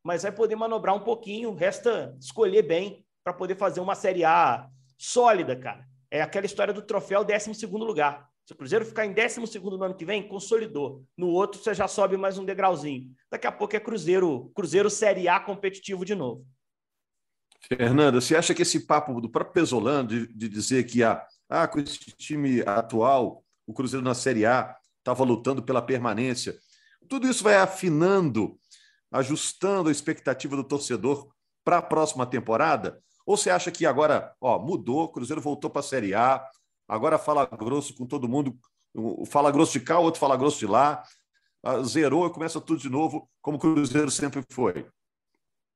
Mas 0.03 0.23
vai 0.23 0.31
poder 0.31 0.55
manobrar 0.55 0.95
um 0.95 0.99
pouquinho, 0.99 1.55
resta 1.55 2.15
escolher 2.19 2.61
bem 2.61 3.03
para 3.23 3.33
poder 3.33 3.57
fazer 3.57 3.79
uma 3.79 3.95
Série 3.95 4.23
A 4.23 4.69
sólida, 4.97 5.55
cara. 5.55 5.85
É 6.09 6.21
aquela 6.21 6.45
história 6.45 6.73
do 6.73 6.81
troféu 6.81 7.23
12 7.23 7.65
lugar. 7.65 8.27
Se 8.45 8.53
o 8.53 8.55
Cruzeiro 8.55 8.85
ficar 8.85 9.05
em 9.05 9.13
12 9.13 9.59
no 9.59 9.83
ano 9.83 9.93
que 9.93 10.05
vem, 10.05 10.25
consolidou. 10.25 11.03
No 11.17 11.27
outro, 11.27 11.61
você 11.61 11.73
já 11.73 11.85
sobe 11.85 12.15
mais 12.15 12.37
um 12.37 12.45
degrauzinho. 12.45 13.11
Daqui 13.29 13.45
a 13.45 13.51
pouco 13.51 13.75
é 13.75 13.79
Cruzeiro, 13.79 14.49
Cruzeiro 14.55 14.89
Série 14.89 15.27
A 15.27 15.37
competitivo 15.37 16.05
de 16.05 16.15
novo. 16.15 16.47
Fernanda, 17.67 18.21
você 18.21 18.37
acha 18.37 18.53
que 18.53 18.61
esse 18.61 18.85
papo 18.85 19.19
do 19.19 19.29
próprio 19.29 19.53
Pesolano 19.53 20.07
de, 20.07 20.27
de 20.27 20.47
dizer 20.47 20.85
que 20.85 21.03
ah, 21.03 21.25
ah, 21.49 21.67
com 21.67 21.79
esse 21.79 21.99
time 22.15 22.61
atual, 22.61 23.43
o 23.65 23.73
Cruzeiro 23.73 24.03
na 24.03 24.13
Série 24.13 24.45
A 24.45 24.73
estava 24.99 25.25
lutando 25.25 25.61
pela 25.61 25.81
permanência, 25.81 26.57
tudo 27.09 27.27
isso 27.27 27.43
vai 27.43 27.55
afinando, 27.55 28.57
ajustando 29.11 29.89
a 29.89 29.91
expectativa 29.91 30.55
do 30.55 30.63
torcedor 30.63 31.29
para 31.65 31.79
a 31.79 31.81
próxima 31.81 32.25
temporada? 32.25 33.01
Ou 33.27 33.35
você 33.35 33.49
acha 33.49 33.69
que 33.69 33.85
agora, 33.85 34.33
ó, 34.39 34.57
mudou, 34.57 35.03
o 35.03 35.09
Cruzeiro 35.09 35.41
voltou 35.41 35.69
para 35.69 35.81
a 35.81 35.83
Série 35.83 36.15
A, 36.15 36.41
agora 36.87 37.19
fala 37.19 37.45
grosso 37.45 37.93
com 37.93 38.05
todo 38.05 38.29
mundo, 38.29 38.57
fala 39.25 39.51
grosso 39.51 39.73
de 39.73 39.81
cá, 39.81 39.99
o 39.99 40.03
outro 40.03 40.17
fala 40.17 40.37
grosso 40.37 40.57
de 40.57 40.65
lá, 40.65 41.03
zerou 41.83 42.25
e 42.25 42.31
começa 42.31 42.61
tudo 42.61 42.79
de 42.79 42.89
novo, 42.89 43.29
como 43.41 43.57
o 43.57 43.59
Cruzeiro 43.59 44.09
sempre 44.09 44.41
foi? 44.49 44.87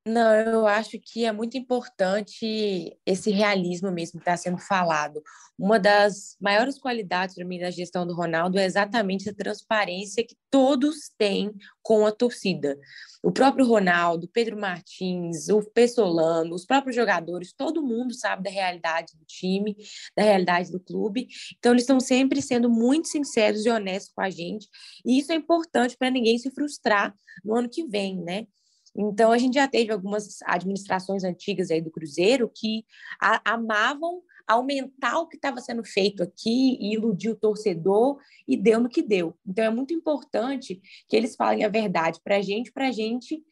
Não, 0.04 0.34
eu 0.34 0.66
acho 0.66 0.98
que 0.98 1.24
é 1.24 1.30
muito 1.30 1.56
importante 1.56 2.98
esse 3.06 3.30
realismo 3.30 3.88
mesmo 3.92 4.18
que 4.18 4.28
está 4.28 4.36
sendo 4.36 4.58
falado. 4.58 5.22
Uma 5.56 5.78
das 5.78 6.36
maiores 6.40 6.76
qualidades 6.76 7.36
para 7.36 7.44
mim 7.44 7.60
da 7.60 7.70
gestão 7.70 8.04
do 8.04 8.12
Ronaldo 8.12 8.58
é 8.58 8.64
exatamente 8.64 9.30
a 9.30 9.34
transparência 9.34 10.26
que 10.26 10.34
todos 10.50 11.12
têm 11.16 11.52
com 11.80 12.04
a 12.04 12.10
torcida. 12.10 12.76
O 13.22 13.30
próprio 13.30 13.64
Ronaldo, 13.64 14.28
Pedro 14.32 14.58
Martins, 14.58 15.48
o 15.48 15.62
Pessolano, 15.62 16.52
os 16.52 16.66
próprios 16.66 16.96
jogadores, 16.96 17.52
todo 17.52 17.80
mundo 17.80 18.12
sabe 18.12 18.42
da 18.42 18.50
realidade 18.50 19.12
do 19.16 19.24
time, 19.24 19.76
da 20.16 20.24
realidade 20.24 20.72
do 20.72 20.80
clube. 20.80 21.28
Então, 21.58 21.70
eles 21.70 21.84
estão 21.84 22.00
sempre 22.00 22.42
sendo 22.42 22.68
muito 22.68 23.06
sinceros 23.06 23.64
e 23.64 23.70
honestos 23.70 24.12
com 24.12 24.22
a 24.22 24.30
gente. 24.30 24.66
E 25.06 25.20
isso 25.20 25.30
é 25.30 25.36
importante 25.36 25.96
para 25.96 26.10
ninguém 26.10 26.38
se 26.38 26.50
frustrar 26.50 27.14
no 27.44 27.54
ano 27.54 27.68
que 27.70 27.86
vem, 27.86 28.20
né? 28.20 28.48
Então, 28.94 29.32
a 29.32 29.38
gente 29.38 29.54
já 29.54 29.66
teve 29.66 29.92
algumas 29.92 30.42
administrações 30.44 31.24
antigas 31.24 31.70
aí 31.70 31.80
do 31.80 31.90
Cruzeiro 31.90 32.50
que 32.54 32.84
a, 33.20 33.54
amavam 33.54 34.22
aumentar 34.46 35.18
o 35.18 35.28
que 35.28 35.36
estava 35.36 35.60
sendo 35.60 35.84
feito 35.84 36.22
aqui 36.22 36.76
e 36.80 36.94
iludir 36.94 37.30
o 37.30 37.36
torcedor 37.36 38.18
e 38.46 38.56
deu 38.56 38.80
no 38.80 38.88
que 38.88 39.02
deu. 39.02 39.34
Então, 39.46 39.64
é 39.64 39.70
muito 39.70 39.94
importante 39.94 40.80
que 41.08 41.16
eles 41.16 41.36
falem 41.36 41.64
a 41.64 41.68
verdade 41.68 42.20
para 42.22 42.36
a 42.36 42.42
gente, 42.42 42.72
para 42.72 42.88
a 42.88 42.92
gente 42.92 43.42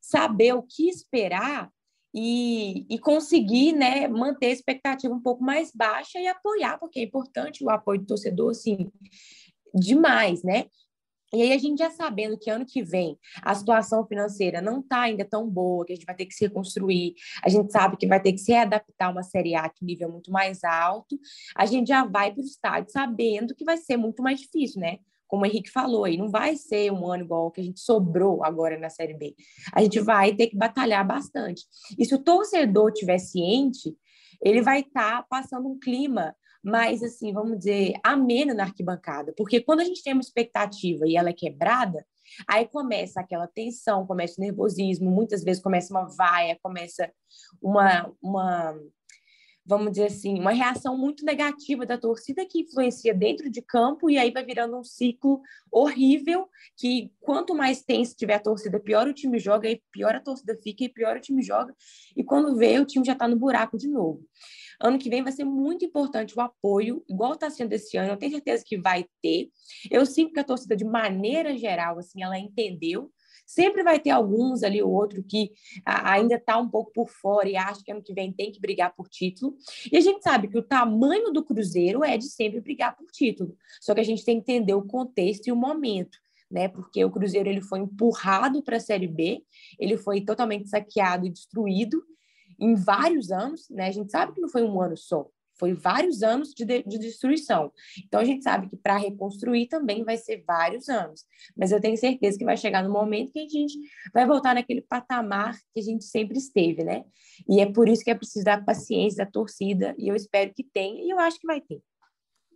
saber 0.00 0.54
o 0.54 0.62
que 0.62 0.88
esperar 0.88 1.70
e, 2.14 2.86
e 2.88 2.98
conseguir 2.98 3.72
né, 3.72 4.08
manter 4.08 4.46
a 4.46 4.52
expectativa 4.52 5.14
um 5.14 5.20
pouco 5.20 5.44
mais 5.44 5.70
baixa 5.72 6.18
e 6.18 6.26
apoiar, 6.26 6.78
porque 6.78 7.00
é 7.00 7.02
importante 7.02 7.62
o 7.62 7.70
apoio 7.70 8.00
do 8.00 8.06
torcedor, 8.06 8.50
assim, 8.50 8.90
demais, 9.74 10.42
né? 10.42 10.66
E 11.32 11.42
aí 11.42 11.52
a 11.52 11.58
gente 11.58 11.78
já 11.78 11.90
sabendo 11.90 12.38
que 12.38 12.50
ano 12.50 12.64
que 12.64 12.82
vem 12.82 13.18
a 13.42 13.54
situação 13.54 14.06
financeira 14.06 14.62
não 14.62 14.80
está 14.80 15.02
ainda 15.02 15.24
tão 15.24 15.48
boa, 15.48 15.84
que 15.84 15.92
a 15.92 15.96
gente 15.96 16.06
vai 16.06 16.14
ter 16.14 16.26
que 16.26 16.34
se 16.34 16.46
reconstruir, 16.46 17.14
a 17.42 17.48
gente 17.48 17.70
sabe 17.70 17.96
que 17.96 18.06
vai 18.06 18.20
ter 18.20 18.32
que 18.32 18.38
se 18.38 18.52
readaptar 18.52 19.10
uma 19.10 19.22
Série 19.22 19.54
A 19.54 19.68
que 19.68 19.84
nível 19.84 20.10
muito 20.10 20.30
mais 20.30 20.64
alto, 20.64 21.18
a 21.54 21.66
gente 21.66 21.88
já 21.88 22.04
vai 22.04 22.32
para 22.32 22.40
o 22.40 22.44
estádio 22.44 22.90
sabendo 22.90 23.54
que 23.54 23.64
vai 23.64 23.76
ser 23.76 23.96
muito 23.96 24.22
mais 24.22 24.40
difícil, 24.40 24.80
né? 24.80 24.98
Como 25.26 25.42
o 25.42 25.46
Henrique 25.46 25.70
falou 25.70 26.04
aí, 26.04 26.16
não 26.16 26.30
vai 26.30 26.56
ser 26.56 26.90
um 26.90 27.06
ano 27.06 27.24
igual 27.24 27.50
que 27.50 27.60
a 27.60 27.64
gente 27.64 27.80
sobrou 27.80 28.42
agora 28.42 28.78
na 28.78 28.88
Série 28.88 29.12
B. 29.12 29.34
A 29.74 29.82
gente 29.82 30.00
vai 30.00 30.34
ter 30.34 30.46
que 30.46 30.56
batalhar 30.56 31.06
bastante. 31.06 31.64
E 31.98 32.04
se 32.06 32.14
o 32.14 32.18
torcedor 32.18 32.92
tiver 32.92 33.18
ciente, 33.18 33.94
ele 34.42 34.62
vai 34.62 34.80
estar 34.80 35.18
tá 35.18 35.26
passando 35.28 35.68
um 35.68 35.78
clima 35.78 36.34
mais, 36.68 37.02
assim, 37.02 37.32
vamos 37.32 37.58
dizer, 37.58 37.94
ameno 38.04 38.54
na 38.54 38.64
arquibancada. 38.64 39.32
Porque 39.36 39.60
quando 39.60 39.80
a 39.80 39.84
gente 39.84 40.02
tem 40.02 40.12
uma 40.12 40.20
expectativa 40.20 41.06
e 41.06 41.16
ela 41.16 41.30
é 41.30 41.32
quebrada, 41.32 42.04
aí 42.46 42.66
começa 42.68 43.20
aquela 43.20 43.46
tensão, 43.46 44.06
começa 44.06 44.34
o 44.38 44.44
nervosismo, 44.44 45.10
muitas 45.10 45.42
vezes 45.42 45.62
começa 45.62 45.92
uma 45.92 46.06
vaia, 46.08 46.58
começa 46.62 47.10
uma, 47.60 48.12
uma 48.22 48.78
vamos 49.68 49.92
dizer 49.92 50.06
assim, 50.06 50.40
uma 50.40 50.52
reação 50.52 50.96
muito 50.96 51.24
negativa 51.26 51.84
da 51.84 51.98
torcida 51.98 52.46
que 52.46 52.60
influencia 52.60 53.12
dentro 53.12 53.50
de 53.50 53.60
campo 53.60 54.08
e 54.08 54.16
aí 54.16 54.30
vai 54.30 54.42
virando 54.42 54.78
um 54.78 54.82
ciclo 54.82 55.42
horrível 55.70 56.48
que 56.74 57.12
quanto 57.20 57.54
mais 57.54 57.82
tenso 57.82 58.16
tiver 58.16 58.36
a 58.36 58.40
torcida, 58.40 58.80
pior 58.80 59.06
o 59.06 59.12
time 59.12 59.38
joga 59.38 59.68
e 59.68 59.82
pior 59.92 60.14
a 60.14 60.20
torcida 60.20 60.56
fica 60.62 60.84
e 60.84 60.88
pior 60.88 61.18
o 61.18 61.20
time 61.20 61.42
joga 61.42 61.76
e 62.16 62.24
quando 62.24 62.56
vê 62.56 62.78
o 62.78 62.86
time 62.86 63.04
já 63.04 63.12
está 63.12 63.28
no 63.28 63.36
buraco 63.36 63.76
de 63.76 63.88
novo. 63.88 64.24
Ano 64.80 64.98
que 64.98 65.10
vem 65.10 65.22
vai 65.22 65.32
ser 65.32 65.44
muito 65.44 65.84
importante 65.84 66.34
o 66.36 66.40
apoio, 66.40 67.04
igual 67.08 67.34
está 67.34 67.50
sendo 67.50 67.72
esse 67.74 67.96
ano, 67.98 68.12
eu 68.12 68.16
tenho 68.16 68.32
certeza 68.32 68.62
que 68.64 68.78
vai 68.78 69.04
ter. 69.20 69.50
Eu 69.90 70.06
sinto 70.06 70.32
que 70.32 70.40
a 70.40 70.44
torcida, 70.44 70.76
de 70.76 70.84
maneira 70.84 71.56
geral, 71.58 71.98
assim, 71.98 72.22
ela 72.22 72.38
entendeu. 72.38 73.10
Sempre 73.48 73.82
vai 73.82 73.98
ter 73.98 74.10
alguns 74.10 74.62
ali 74.62 74.82
ou 74.82 74.92
outro 74.92 75.22
que 75.22 75.50
ainda 75.82 76.34
está 76.34 76.58
um 76.58 76.68
pouco 76.68 76.92
por 76.92 77.08
fora 77.08 77.48
e 77.48 77.56
acha 77.56 77.82
que 77.82 77.90
ano 77.90 78.02
que 78.02 78.12
vem 78.12 78.30
tem 78.30 78.52
que 78.52 78.60
brigar 78.60 78.94
por 78.94 79.08
título. 79.08 79.56
E 79.90 79.96
a 79.96 80.00
gente 80.02 80.22
sabe 80.22 80.48
que 80.48 80.58
o 80.58 80.62
tamanho 80.62 81.32
do 81.32 81.42
Cruzeiro 81.42 82.04
é 82.04 82.18
de 82.18 82.28
sempre 82.28 82.60
brigar 82.60 82.94
por 82.94 83.10
título. 83.10 83.56
Só 83.80 83.94
que 83.94 84.00
a 84.00 84.04
gente 84.04 84.22
tem 84.22 84.36
que 84.38 84.52
entender 84.52 84.74
o 84.74 84.86
contexto 84.86 85.46
e 85.46 85.52
o 85.52 85.56
momento. 85.56 86.18
Né, 86.50 86.66
porque 86.66 87.04
o 87.04 87.10
Cruzeiro 87.10 87.48
ele 87.48 87.60
foi 87.60 87.78
empurrado 87.78 88.62
para 88.62 88.78
a 88.78 88.80
Série 88.80 89.06
B, 89.06 89.42
ele 89.78 89.98
foi 89.98 90.22
totalmente 90.22 90.66
saqueado 90.70 91.26
e 91.26 91.30
destruído, 91.30 92.02
em 92.58 92.74
vários 92.74 93.30
anos, 93.30 93.68
né? 93.68 93.88
A 93.88 93.90
gente 93.90 94.10
sabe 94.10 94.32
que 94.32 94.40
não 94.40 94.48
foi 94.48 94.62
um 94.62 94.80
ano 94.80 94.96
só, 94.96 95.28
foi 95.58 95.74
vários 95.74 96.22
anos 96.22 96.54
de, 96.54 96.64
de, 96.64 96.82
de 96.82 96.98
destruição. 96.98 97.72
Então 98.06 98.20
a 98.20 98.24
gente 98.24 98.42
sabe 98.42 98.68
que 98.68 98.76
para 98.76 98.96
reconstruir 98.96 99.66
também 99.66 100.04
vai 100.04 100.16
ser 100.16 100.44
vários 100.46 100.88
anos. 100.88 101.24
Mas 101.56 101.72
eu 101.72 101.80
tenho 101.80 101.96
certeza 101.96 102.38
que 102.38 102.44
vai 102.44 102.56
chegar 102.56 102.82
no 102.82 102.90
momento 102.90 103.32
que 103.32 103.40
a 103.40 103.48
gente 103.48 103.78
vai 104.12 104.26
voltar 104.26 104.54
naquele 104.54 104.82
patamar 104.82 105.56
que 105.74 105.80
a 105.80 105.82
gente 105.82 106.04
sempre 106.04 106.38
esteve, 106.38 106.84
né? 106.84 107.04
E 107.48 107.60
é 107.60 107.66
por 107.66 107.88
isso 107.88 108.04
que 108.04 108.10
é 108.10 108.14
preciso 108.14 108.44
da 108.44 108.60
paciência 108.60 109.24
da 109.24 109.30
torcida, 109.30 109.94
e 109.98 110.08
eu 110.08 110.14
espero 110.14 110.52
que 110.54 110.64
tenha, 110.64 111.02
e 111.02 111.10
eu 111.10 111.18
acho 111.18 111.38
que 111.38 111.46
vai 111.46 111.60
ter. 111.60 111.80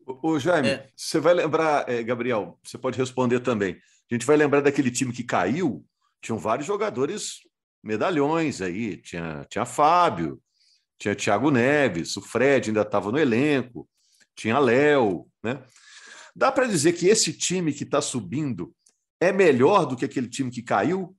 Ô, 0.07 0.38
Jaime, 0.38 0.69
é. 0.69 0.88
você 0.97 1.21
vai 1.21 1.35
lembrar, 1.35 1.88
é, 1.88 2.03
Gabriel, 2.03 2.59
você 2.62 2.77
pode 2.77 2.99
responder 2.99 3.41
também. 3.41 3.79
A 4.11 4.15
gente 4.15 4.27
vai 4.27 4.37
lembrar 4.37 4.61
daquele 4.61 4.91
time 4.91 5.12
que 5.12 5.23
caiu, 5.23 5.85
tinham 6.21 6.38
vários 6.38 6.67
jogadores 6.67 7.41
medalhões 7.83 8.61
aí, 8.61 8.97
tinha, 8.97 9.45
tinha 9.49 9.65
Fábio, 9.65 10.41
tinha 11.03 11.17
Thiago 11.17 11.51
Neves, 11.51 12.17
o 12.17 12.23
Fred 12.23 12.71
ainda 12.71 12.83
estava 12.83 13.11
no 13.11 13.19
elenco, 13.19 13.88
tinha 14.37 14.59
Léo, 14.61 15.29
né? 15.43 15.61
Dá 16.35 16.53
para 16.53 16.67
dizer 16.67 16.93
que 16.93 17.09
esse 17.09 17.37
time 17.37 17.73
que 17.73 17.83
está 17.83 18.01
subindo 18.01 18.73
é 19.21 19.33
melhor 19.33 19.85
do 19.85 19.97
que 19.97 20.05
aquele 20.05 20.29
time 20.29 20.51
que 20.51 20.62
caiu? 20.62 21.17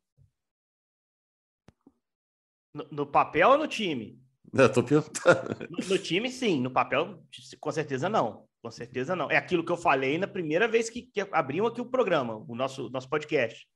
No, 2.74 2.88
no 2.89 3.06
papel 3.06 3.50
ou 3.50 3.58
no 3.58 3.67
time? 3.67 4.19
Eu 4.54 4.72
tô 4.72 4.82
perguntando. 4.82 5.67
No, 5.69 5.86
no, 5.86 6.00
time, 6.00 6.32
sim. 6.32 6.62
No 6.62 6.72
papel, 6.72 7.22
com 7.60 7.72
certeza 7.72 8.08
não. 8.08 8.48
Com 8.62 8.72
certeza 8.72 9.15
não. 9.15 9.30
É 9.30 9.36
aquilo 9.36 9.65
que 9.65 9.72
eu 9.72 9.78
falei 9.78 10.17
na 10.17 10.28
primeira 10.28 10.67
vez 10.67 10.89
que, 10.89 11.02
que 11.02 11.22
abriu 11.32 11.67
aqui 11.67 11.82
o 11.82 11.86
programa, 11.86 12.38
o 12.48 12.56
nosso, 12.56 12.89
nosso 12.89 13.10
podcast. 13.10 13.67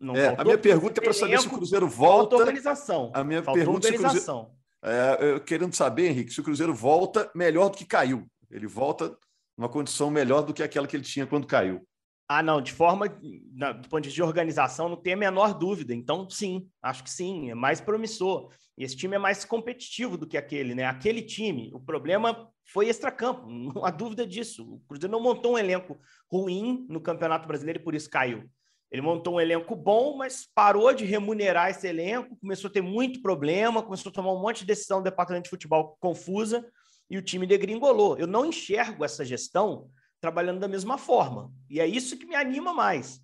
Não 0.00 0.16
é, 0.16 0.34
a 0.38 0.42
minha 0.42 0.58
pergunta 0.58 1.00
é 1.00 1.04
para 1.04 1.12
saber 1.12 1.38
se 1.38 1.46
o 1.46 1.50
Cruzeiro 1.50 1.86
volta. 1.86 2.36
organização. 2.36 3.12
A 3.14 3.22
minha 3.22 3.42
faltou 3.42 3.62
pergunta 3.62 3.86
organização. 3.88 4.63
É, 4.84 5.40
querendo 5.40 5.74
saber, 5.74 6.08
Henrique, 6.08 6.32
se 6.32 6.40
o 6.40 6.44
Cruzeiro 6.44 6.74
volta 6.74 7.30
melhor 7.34 7.70
do 7.70 7.78
que 7.78 7.86
caiu. 7.86 8.26
Ele 8.50 8.66
volta 8.66 9.16
numa 9.56 9.68
condição 9.68 10.10
melhor 10.10 10.42
do 10.42 10.52
que 10.52 10.62
aquela 10.62 10.86
que 10.86 10.94
ele 10.94 11.02
tinha 11.02 11.26
quando 11.26 11.46
caiu. 11.46 11.86
Ah, 12.28 12.42
não, 12.42 12.60
de 12.60 12.72
forma, 12.72 13.08
do 13.08 13.88
ponto 13.88 14.00
de 14.00 14.08
vista 14.08 14.14
de 14.14 14.22
organização, 14.22 14.88
não 14.88 14.96
tem 14.96 15.12
a 15.12 15.16
menor 15.16 15.58
dúvida. 15.58 15.94
Então, 15.94 16.28
sim, 16.28 16.68
acho 16.82 17.04
que 17.04 17.10
sim, 17.10 17.50
é 17.50 17.54
mais 17.54 17.80
promissor. 17.80 18.50
Esse 18.76 18.96
time 18.96 19.14
é 19.14 19.18
mais 19.18 19.44
competitivo 19.44 20.16
do 20.16 20.26
que 20.26 20.36
aquele, 20.36 20.74
né? 20.74 20.84
Aquele 20.84 21.22
time, 21.22 21.70
o 21.74 21.80
problema 21.80 22.48
foi 22.72 22.88
extracampo, 22.88 23.48
não 23.48 23.84
há 23.84 23.90
dúvida 23.90 24.26
disso. 24.26 24.64
O 24.64 24.80
Cruzeiro 24.88 25.12
não 25.12 25.22
montou 25.22 25.52
um 25.54 25.58
elenco 25.58 25.98
ruim 26.30 26.86
no 26.88 27.00
Campeonato 27.00 27.46
Brasileiro 27.46 27.80
e 27.80 27.84
por 27.84 27.94
isso 27.94 28.10
caiu. 28.10 28.50
Ele 28.94 29.02
montou 29.02 29.34
um 29.34 29.40
elenco 29.40 29.74
bom, 29.74 30.16
mas 30.16 30.48
parou 30.54 30.94
de 30.94 31.04
remunerar 31.04 31.68
esse 31.68 31.84
elenco, 31.84 32.36
começou 32.36 32.70
a 32.70 32.72
ter 32.72 32.80
muito 32.80 33.20
problema, 33.20 33.82
começou 33.82 34.10
a 34.10 34.12
tomar 34.12 34.32
um 34.32 34.40
monte 34.40 34.60
de 34.60 34.66
decisão 34.66 35.00
do 35.00 35.04
departamento 35.04 35.42
de 35.42 35.50
futebol 35.50 35.96
confusa 35.98 36.64
e 37.10 37.18
o 37.18 37.22
time 37.22 37.44
degringolou. 37.44 38.16
Eu 38.16 38.28
não 38.28 38.46
enxergo 38.46 39.04
essa 39.04 39.24
gestão 39.24 39.90
trabalhando 40.20 40.60
da 40.60 40.68
mesma 40.68 40.96
forma. 40.96 41.50
E 41.68 41.80
é 41.80 41.86
isso 41.88 42.16
que 42.16 42.24
me 42.24 42.36
anima 42.36 42.72
mais. 42.72 43.20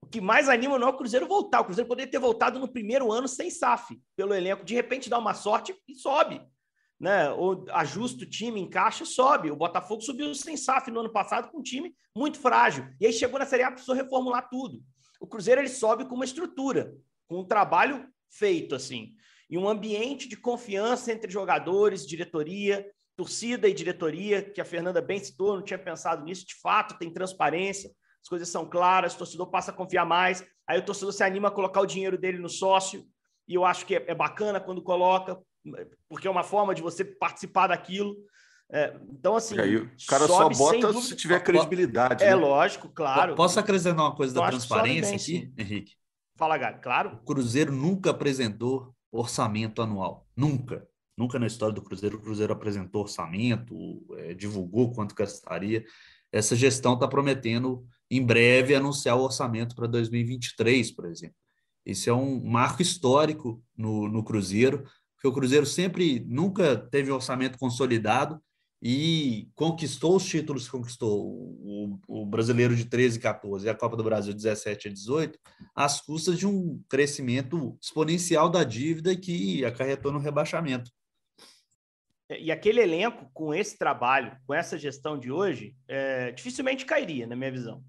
O 0.00 0.06
que 0.06 0.22
mais 0.22 0.48
anima 0.48 0.78
não 0.78 0.88
é 0.88 0.90
o 0.90 0.96
Cruzeiro 0.96 1.28
voltar. 1.28 1.60
O 1.60 1.64
Cruzeiro 1.66 1.86
poderia 1.86 2.10
ter 2.10 2.18
voltado 2.18 2.58
no 2.58 2.66
primeiro 2.66 3.12
ano 3.12 3.28
sem 3.28 3.50
SAF, 3.50 4.00
pelo 4.16 4.32
elenco. 4.32 4.64
De 4.64 4.74
repente 4.74 5.10
dá 5.10 5.18
uma 5.18 5.34
sorte 5.34 5.76
e 5.86 5.94
sobe. 5.96 6.40
Né? 6.98 7.30
Ou 7.32 7.66
ajusta 7.72 8.24
o 8.24 8.26
time, 8.26 8.58
encaixa 8.58 9.02
e 9.02 9.06
sobe. 9.06 9.50
O 9.50 9.56
Botafogo 9.56 10.00
subiu 10.00 10.34
sem 10.34 10.56
SAF 10.56 10.90
no 10.90 11.00
ano 11.00 11.12
passado 11.12 11.50
com 11.50 11.58
um 11.58 11.62
time 11.62 11.94
muito 12.16 12.38
frágil. 12.40 12.88
E 12.98 13.04
aí 13.04 13.12
chegou 13.12 13.38
na 13.38 13.44
Série 13.44 13.64
A, 13.64 13.70
precisou 13.70 13.94
reformular 13.94 14.48
tudo. 14.48 14.82
O 15.20 15.26
Cruzeiro 15.26 15.60
ele 15.60 15.68
sobe 15.68 16.06
com 16.06 16.14
uma 16.16 16.24
estrutura, 16.24 16.92
com 17.28 17.40
um 17.40 17.44
trabalho 17.44 18.08
feito 18.28 18.74
assim. 18.74 19.14
E 19.48 19.58
um 19.58 19.68
ambiente 19.68 20.28
de 20.28 20.36
confiança 20.36 21.12
entre 21.12 21.30
jogadores, 21.30 22.06
diretoria, 22.06 22.90
torcida 23.16 23.68
e 23.68 23.74
diretoria, 23.74 24.42
que 24.42 24.60
a 24.60 24.64
Fernanda 24.64 25.02
bem 25.02 25.22
citou, 25.22 25.56
não 25.56 25.62
tinha 25.62 25.78
pensado 25.78 26.24
nisso, 26.24 26.46
de 26.46 26.54
fato 26.54 26.98
tem 26.98 27.12
transparência, 27.12 27.90
as 28.22 28.28
coisas 28.28 28.48
são 28.48 28.68
claras, 28.68 29.14
o 29.14 29.18
torcedor 29.18 29.50
passa 29.50 29.70
a 29.70 29.74
confiar 29.74 30.06
mais, 30.06 30.44
aí 30.66 30.78
o 30.78 30.84
torcedor 30.84 31.12
se 31.12 31.22
anima 31.22 31.48
a 31.48 31.50
colocar 31.50 31.80
o 31.80 31.86
dinheiro 31.86 32.16
dele 32.16 32.38
no 32.38 32.48
sócio, 32.48 33.06
e 33.46 33.54
eu 33.54 33.64
acho 33.64 33.84
que 33.84 33.96
é, 33.96 34.04
é 34.08 34.14
bacana 34.14 34.60
quando 34.60 34.82
coloca, 34.82 35.38
porque 36.08 36.26
é 36.26 36.30
uma 36.30 36.44
forma 36.44 36.74
de 36.74 36.80
você 36.80 37.04
participar 37.04 37.66
daquilo. 37.66 38.16
É, 38.72 38.96
então, 39.10 39.34
assim. 39.34 39.58
Aí, 39.58 39.76
o 39.76 39.90
cara 40.06 40.26
só 40.26 40.48
bota 40.48 40.92
se 40.94 41.16
tiver 41.16 41.40
credibilidade. 41.40 42.22
É 42.22 42.28
né? 42.28 42.34
lógico, 42.34 42.88
claro. 42.88 43.34
Posso 43.34 43.58
acrescentar 43.58 44.04
uma 44.04 44.14
coisa 44.14 44.34
da 44.34 44.46
transparência 44.46 45.16
aqui, 45.16 45.52
Henrique? 45.58 45.94
Fala, 46.36 46.56
Gabi, 46.56 46.80
claro. 46.80 47.18
O 47.22 47.24
Cruzeiro 47.24 47.72
nunca 47.72 48.10
apresentou 48.10 48.94
orçamento 49.12 49.82
anual. 49.82 50.26
Nunca. 50.36 50.86
Nunca 51.16 51.38
na 51.38 51.46
história 51.46 51.74
do 51.74 51.82
Cruzeiro 51.82 52.16
o 52.16 52.20
Cruzeiro 52.20 52.52
apresentou 52.52 53.02
orçamento, 53.02 53.74
é, 54.16 54.32
divulgou 54.32 54.92
quanto 54.92 55.14
gastaria. 55.14 55.84
Essa 56.32 56.54
gestão 56.54 56.94
está 56.94 57.08
prometendo, 57.08 57.84
em 58.10 58.24
breve, 58.24 58.74
anunciar 58.74 59.18
o 59.18 59.24
orçamento 59.24 59.74
para 59.74 59.86
2023, 59.86 60.92
por 60.92 61.06
exemplo. 61.06 61.36
Esse 61.84 62.08
é 62.08 62.14
um 62.14 62.42
marco 62.42 62.80
histórico 62.80 63.62
no, 63.76 64.08
no 64.08 64.22
Cruzeiro, 64.22 64.84
porque 65.14 65.28
o 65.28 65.32
Cruzeiro 65.32 65.66
sempre, 65.66 66.24
nunca 66.26 66.76
teve 66.76 67.10
um 67.10 67.16
orçamento 67.16 67.58
consolidado 67.58 68.40
e 68.82 69.50
conquistou 69.54 70.16
os 70.16 70.24
títulos 70.24 70.64
que 70.64 70.70
conquistou, 70.70 71.26
o, 71.26 72.00
o, 72.08 72.24
Brasileiro 72.24 72.74
de 72.74 72.86
13 72.86 73.18
e 73.18 73.20
14 73.20 73.66
e 73.66 73.68
a 73.68 73.74
Copa 73.74 73.96
do 73.96 74.04
Brasil 74.04 74.32
de 74.32 74.38
17 74.38 74.88
a 74.88 74.90
18, 74.90 75.38
às 75.74 76.00
custas 76.00 76.38
de 76.38 76.46
um 76.46 76.82
crescimento 76.88 77.76
exponencial 77.80 78.48
da 78.48 78.64
dívida 78.64 79.14
que 79.14 79.64
acarretou 79.64 80.10
no 80.10 80.18
rebaixamento. 80.18 80.90
E 82.38 82.50
aquele 82.50 82.80
elenco, 82.80 83.28
com 83.34 83.52
esse 83.52 83.76
trabalho, 83.76 84.36
com 84.46 84.54
essa 84.54 84.78
gestão 84.78 85.18
de 85.18 85.32
hoje, 85.32 85.74
é, 85.88 86.30
dificilmente 86.30 86.86
cairia, 86.86 87.26
na 87.26 87.34
minha 87.34 87.50
visão. 87.50 87.82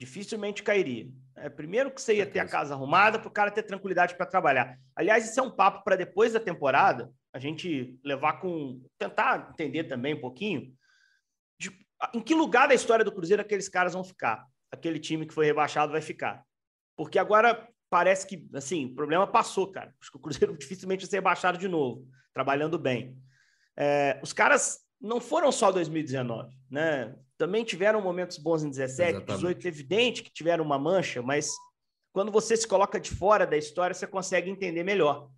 Dificilmente 0.00 0.62
cairia. 0.62 1.06
É, 1.36 1.48
primeiro 1.48 1.90
que 1.90 2.00
você 2.00 2.16
ia 2.16 2.26
ter 2.26 2.40
a 2.40 2.48
casa 2.48 2.74
arrumada 2.74 3.18
para 3.18 3.28
o 3.28 3.32
cara 3.32 3.50
ter 3.50 3.62
tranquilidade 3.62 4.16
para 4.16 4.26
trabalhar. 4.26 4.78
Aliás, 4.96 5.28
isso 5.28 5.38
é 5.38 5.42
um 5.42 5.50
papo 5.50 5.84
para 5.84 5.96
depois 5.96 6.32
da 6.32 6.40
temporada, 6.40 7.12
a 7.34 7.38
gente 7.40 7.98
levar 8.04 8.34
com. 8.34 8.80
tentar 8.96 9.50
entender 9.52 9.84
também 9.84 10.14
um 10.14 10.20
pouquinho 10.20 10.72
de, 11.60 11.76
em 12.14 12.20
que 12.20 12.32
lugar 12.32 12.68
da 12.68 12.74
história 12.74 13.04
do 13.04 13.10
Cruzeiro 13.10 13.42
aqueles 13.42 13.68
caras 13.68 13.92
vão 13.92 14.04
ficar. 14.04 14.46
Aquele 14.70 15.00
time 15.00 15.26
que 15.26 15.34
foi 15.34 15.44
rebaixado 15.44 15.90
vai 15.90 16.00
ficar. 16.00 16.44
Porque 16.96 17.18
agora 17.18 17.68
parece 17.90 18.24
que, 18.24 18.48
assim, 18.54 18.86
o 18.86 18.94
problema 18.94 19.26
passou, 19.26 19.70
cara. 19.70 19.92
Acho 20.00 20.12
que 20.12 20.16
o 20.16 20.20
Cruzeiro 20.20 20.54
dificilmente 20.56 21.02
vai 21.02 21.10
ser 21.10 21.16
rebaixado 21.16 21.58
de 21.58 21.66
novo, 21.66 22.06
trabalhando 22.32 22.78
bem. 22.78 23.18
É, 23.76 24.20
os 24.22 24.32
caras 24.32 24.78
não 25.00 25.20
foram 25.20 25.50
só 25.50 25.72
2019, 25.72 26.56
né? 26.70 27.16
Também 27.36 27.64
tiveram 27.64 28.00
momentos 28.00 28.38
bons 28.38 28.62
em 28.62 28.70
17, 28.70 29.10
Exatamente. 29.10 29.34
18, 29.34 29.68
evidente 29.68 30.22
que 30.22 30.32
tiveram 30.32 30.64
uma 30.64 30.78
mancha, 30.78 31.20
mas 31.20 31.50
quando 32.12 32.30
você 32.30 32.56
se 32.56 32.66
coloca 32.66 33.00
de 33.00 33.10
fora 33.10 33.44
da 33.44 33.56
história, 33.56 33.92
você 33.92 34.06
consegue 34.06 34.48
entender 34.48 34.84
melhor. 34.84 35.28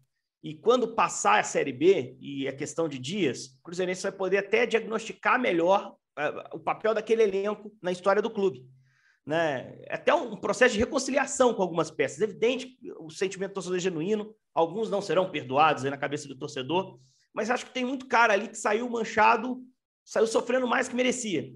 E 0.43 0.55
quando 0.55 0.95
passar 0.95 1.41
a 1.41 1.43
Série 1.43 1.73
B, 1.73 2.17
e 2.21 2.47
a 2.47 2.51
é 2.51 2.53
questão 2.53 2.89
de 2.89 2.99
dias, 2.99 3.47
o 3.47 3.63
Cruzeirense 3.63 4.03
vai 4.03 4.13
poder 4.13 4.39
até 4.39 4.67
diagnosticar 4.67 5.41
melhor 5.41 5.97
uh, 6.19 6.57
o 6.57 6.61
papel 6.61 6.95
daquele 6.95 7.23
elenco 7.23 7.73
na 7.83 7.91
história 7.91 8.23
do 8.23 8.31
clube. 8.31 8.65
Né? 9.25 9.77
É 9.87 9.97
até 9.97 10.15
um 10.15 10.37
processo 10.37 10.75
de 10.75 10.81
reconciliação 10.81 11.53
com 11.53 11.63
algumas 11.63 11.91
peças. 11.91 12.21
Evidente 12.21 12.79
o 13.01 13.11
sentimento 13.11 13.51
do 13.51 13.55
torcedor 13.55 13.79
é 13.79 13.81
genuíno, 13.81 14.35
alguns 14.55 14.89
não 14.89 15.03
serão 15.03 15.31
perdoados 15.31 15.83
na 15.83 15.97
cabeça 15.97 16.29
do 16.29 16.39
torcedor, 16.39 16.99
mas 17.35 17.51
acho 17.51 17.67
que 17.67 17.75
tem 17.75 17.85
muito 17.85 18.07
cara 18.07 18.33
ali 18.33 18.49
que 18.49 18.57
saiu 18.57 18.89
manchado, 18.89 19.61
saiu 20.05 20.27
sofrendo 20.27 20.67
mais 20.67 20.89
que 20.89 20.95
merecia. 20.95 21.53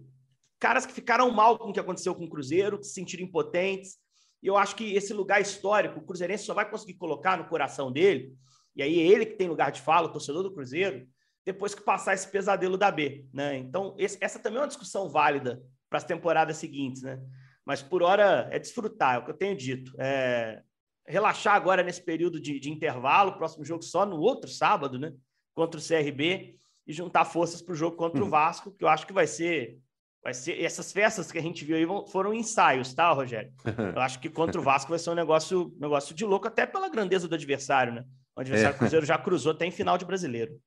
Caras 0.58 0.84
que 0.84 0.92
ficaram 0.92 1.30
mal 1.30 1.58
com 1.58 1.70
o 1.70 1.72
que 1.72 1.80
aconteceu 1.80 2.14
com 2.14 2.24
o 2.24 2.28
Cruzeiro, 2.28 2.78
que 2.78 2.86
se 2.86 2.92
sentiram 2.92 3.24
impotentes. 3.24 3.96
E 4.42 4.46
eu 4.46 4.56
acho 4.56 4.76
que 4.76 4.94
esse 4.94 5.14
lugar 5.14 5.40
histórico, 5.40 6.00
o 6.00 6.04
Cruzeirense 6.04 6.44
só 6.44 6.52
vai 6.52 6.68
conseguir 6.68 6.94
colocar 6.94 7.38
no 7.38 7.48
coração 7.48 7.90
dele, 7.90 8.34
e 8.74 8.82
aí 8.82 8.98
ele 8.98 9.26
que 9.26 9.36
tem 9.36 9.48
lugar 9.48 9.72
de 9.72 9.80
fala, 9.80 10.08
o 10.08 10.12
torcedor 10.12 10.42
do 10.42 10.52
Cruzeiro, 10.52 11.06
depois 11.44 11.74
que 11.74 11.82
passar 11.82 12.14
esse 12.14 12.28
pesadelo 12.28 12.76
da 12.76 12.90
B. 12.90 13.26
Né? 13.32 13.56
Então, 13.56 13.94
esse, 13.98 14.18
essa 14.20 14.38
também 14.38 14.58
é 14.58 14.62
uma 14.62 14.68
discussão 14.68 15.08
válida 15.08 15.62
para 15.88 15.98
as 15.98 16.04
temporadas 16.04 16.56
seguintes. 16.56 17.02
Né? 17.02 17.20
Mas 17.64 17.82
por 17.82 18.02
hora 18.02 18.48
é 18.50 18.58
desfrutar, 18.58 19.16
é 19.16 19.18
o 19.18 19.24
que 19.24 19.30
eu 19.30 19.36
tenho 19.36 19.56
dito. 19.56 19.92
É 19.98 20.62
relaxar 21.06 21.56
agora 21.56 21.82
nesse 21.82 22.02
período 22.02 22.40
de, 22.40 22.60
de 22.60 22.70
intervalo, 22.70 23.36
próximo 23.36 23.64
jogo 23.64 23.82
só 23.82 24.06
no 24.06 24.20
outro 24.20 24.48
sábado, 24.48 24.98
né? 24.98 25.12
contra 25.54 25.80
o 25.80 25.82
CRB 25.82 26.56
e 26.86 26.92
juntar 26.92 27.24
forças 27.24 27.60
para 27.60 27.72
o 27.72 27.76
jogo 27.76 27.96
contra 27.96 28.20
o 28.20 28.24
uhum. 28.24 28.30
Vasco, 28.30 28.70
que 28.72 28.84
eu 28.84 28.88
acho 28.88 29.06
que 29.06 29.12
vai 29.12 29.26
ser. 29.26 29.78
Vai 30.22 30.34
ser 30.34 30.62
essas 30.62 30.92
festas 30.92 31.32
que 31.32 31.38
a 31.38 31.42
gente 31.42 31.64
viu 31.64 31.76
aí 31.76 32.10
foram 32.10 32.34
ensaios, 32.34 32.92
tá, 32.92 33.10
Rogério? 33.10 33.50
Eu 33.96 34.02
acho 34.02 34.20
que 34.20 34.28
contra 34.28 34.60
o 34.60 34.62
Vasco 34.62 34.90
vai 34.90 34.98
ser 34.98 35.08
um 35.08 35.14
negócio, 35.14 35.74
negócio 35.80 36.14
de 36.14 36.26
louco, 36.26 36.46
até 36.46 36.66
pela 36.66 36.90
grandeza 36.90 37.26
do 37.26 37.34
adversário, 37.34 37.94
né? 37.94 38.04
O 38.40 38.42
adversário 38.42 38.74
é. 38.74 38.78
Cruzeiro 38.78 39.04
já 39.04 39.18
cruzou 39.18 39.52
até 39.52 39.66
em 39.66 39.70
final 39.70 39.98
de 39.98 40.06
brasileiro. 40.06 40.58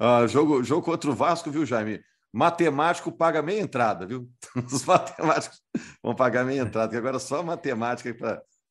Ah, 0.00 0.26
jogo, 0.26 0.64
jogo 0.64 0.82
contra 0.82 1.10
o 1.10 1.14
Vasco, 1.14 1.50
viu, 1.50 1.66
Jaime? 1.66 2.02
Matemático 2.32 3.12
paga 3.12 3.42
meia 3.42 3.60
entrada, 3.60 4.06
viu? 4.06 4.30
Os 4.72 4.82
matemáticos 4.86 5.60
vão 6.02 6.14
pagar 6.14 6.42
meia 6.42 6.62
entrada, 6.62 6.90
que 6.90 6.96
agora 6.96 7.16
é 7.16 7.20
só 7.20 7.42
matemática 7.42 8.14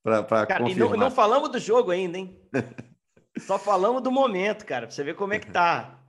para 0.04 0.48
confirmar. 0.58 0.72
E 0.72 0.76
não, 0.76 0.98
não 0.98 1.12
falamos 1.12 1.50
do 1.50 1.60
jogo 1.60 1.92
ainda, 1.92 2.18
hein? 2.18 2.36
Só 3.40 3.58
falamos 3.58 4.04
do 4.04 4.12
momento, 4.12 4.66
cara, 4.66 4.88
pra 4.88 4.94
você 4.94 5.06
ver 5.06 5.16
como 5.16 5.34
é 5.34 5.40
que 5.40 5.50
tá. 5.50 6.00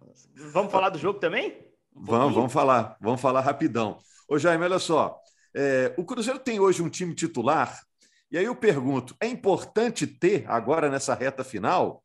Vamos 0.53 0.73
falar 0.73 0.89
do 0.89 0.99
jogo 0.99 1.21
também? 1.21 1.57
Um 1.95 2.05
vamos, 2.05 2.35
vamos 2.35 2.53
falar, 2.53 2.97
vamos 3.01 3.21
falar 3.21 3.43
rapidão. 3.43 3.99
Ô, 4.27 4.39
Jaime, 4.39 4.65
olha 4.65 4.81
só. 4.81 5.21
É, 5.55 5.95
o 5.97 6.05
Cruzeiro 6.05 6.41
tem 6.41 6.59
hoje 6.59 6.83
um 6.83 6.89
time 6.89 7.15
titular, 7.15 7.81
e 8.29 8.37
aí 8.37 8.45
eu 8.45 8.57
pergunto: 8.57 9.15
é 9.21 9.29
importante 9.29 10.05
ter 10.05 10.45
agora 10.49 10.91
nessa 10.91 11.15
reta 11.15 11.45
final 11.45 12.03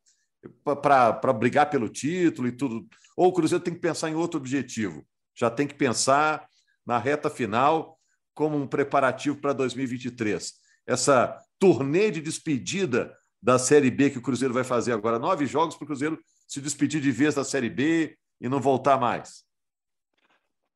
para 0.64 1.34
brigar 1.34 1.70
pelo 1.70 1.90
título 1.90 2.48
e 2.48 2.52
tudo? 2.52 2.88
Ou 3.16 3.28
o 3.30 3.34
Cruzeiro 3.34 3.64
tem 3.64 3.74
que 3.74 3.80
pensar 3.80 4.10
em 4.10 4.16
outro 4.16 4.40
objetivo? 4.40 5.06
Já 5.36 5.50
tem 5.50 5.68
que 5.68 5.76
pensar 5.76 6.48
na 6.86 6.98
reta 6.98 7.30
final 7.30 8.00
como 8.34 8.58
um 8.58 8.68
preparativo 8.68 9.38
para 9.38 9.54
2023? 9.54 10.54
Essa 10.86 11.38
turnê 11.60 12.12
de 12.12 12.22
despedida 12.22 13.16
da 13.42 13.60
Série 13.60 13.92
B 13.92 14.10
que 14.10 14.18
o 14.18 14.22
Cruzeiro 14.22 14.54
vai 14.54 14.64
fazer 14.64 14.94
agora. 14.94 15.20
Nove 15.20 15.46
jogos 15.46 15.76
para 15.76 15.84
o 15.84 15.88
Cruzeiro 15.88 16.20
se 16.48 16.62
despedir 16.62 17.02
de 17.02 17.12
vez 17.12 17.36
da 17.36 17.44
Série 17.44 17.70
B 17.70 18.18
e 18.40 18.48
não 18.48 18.60
voltar 18.60 19.00
mais. 19.00 19.44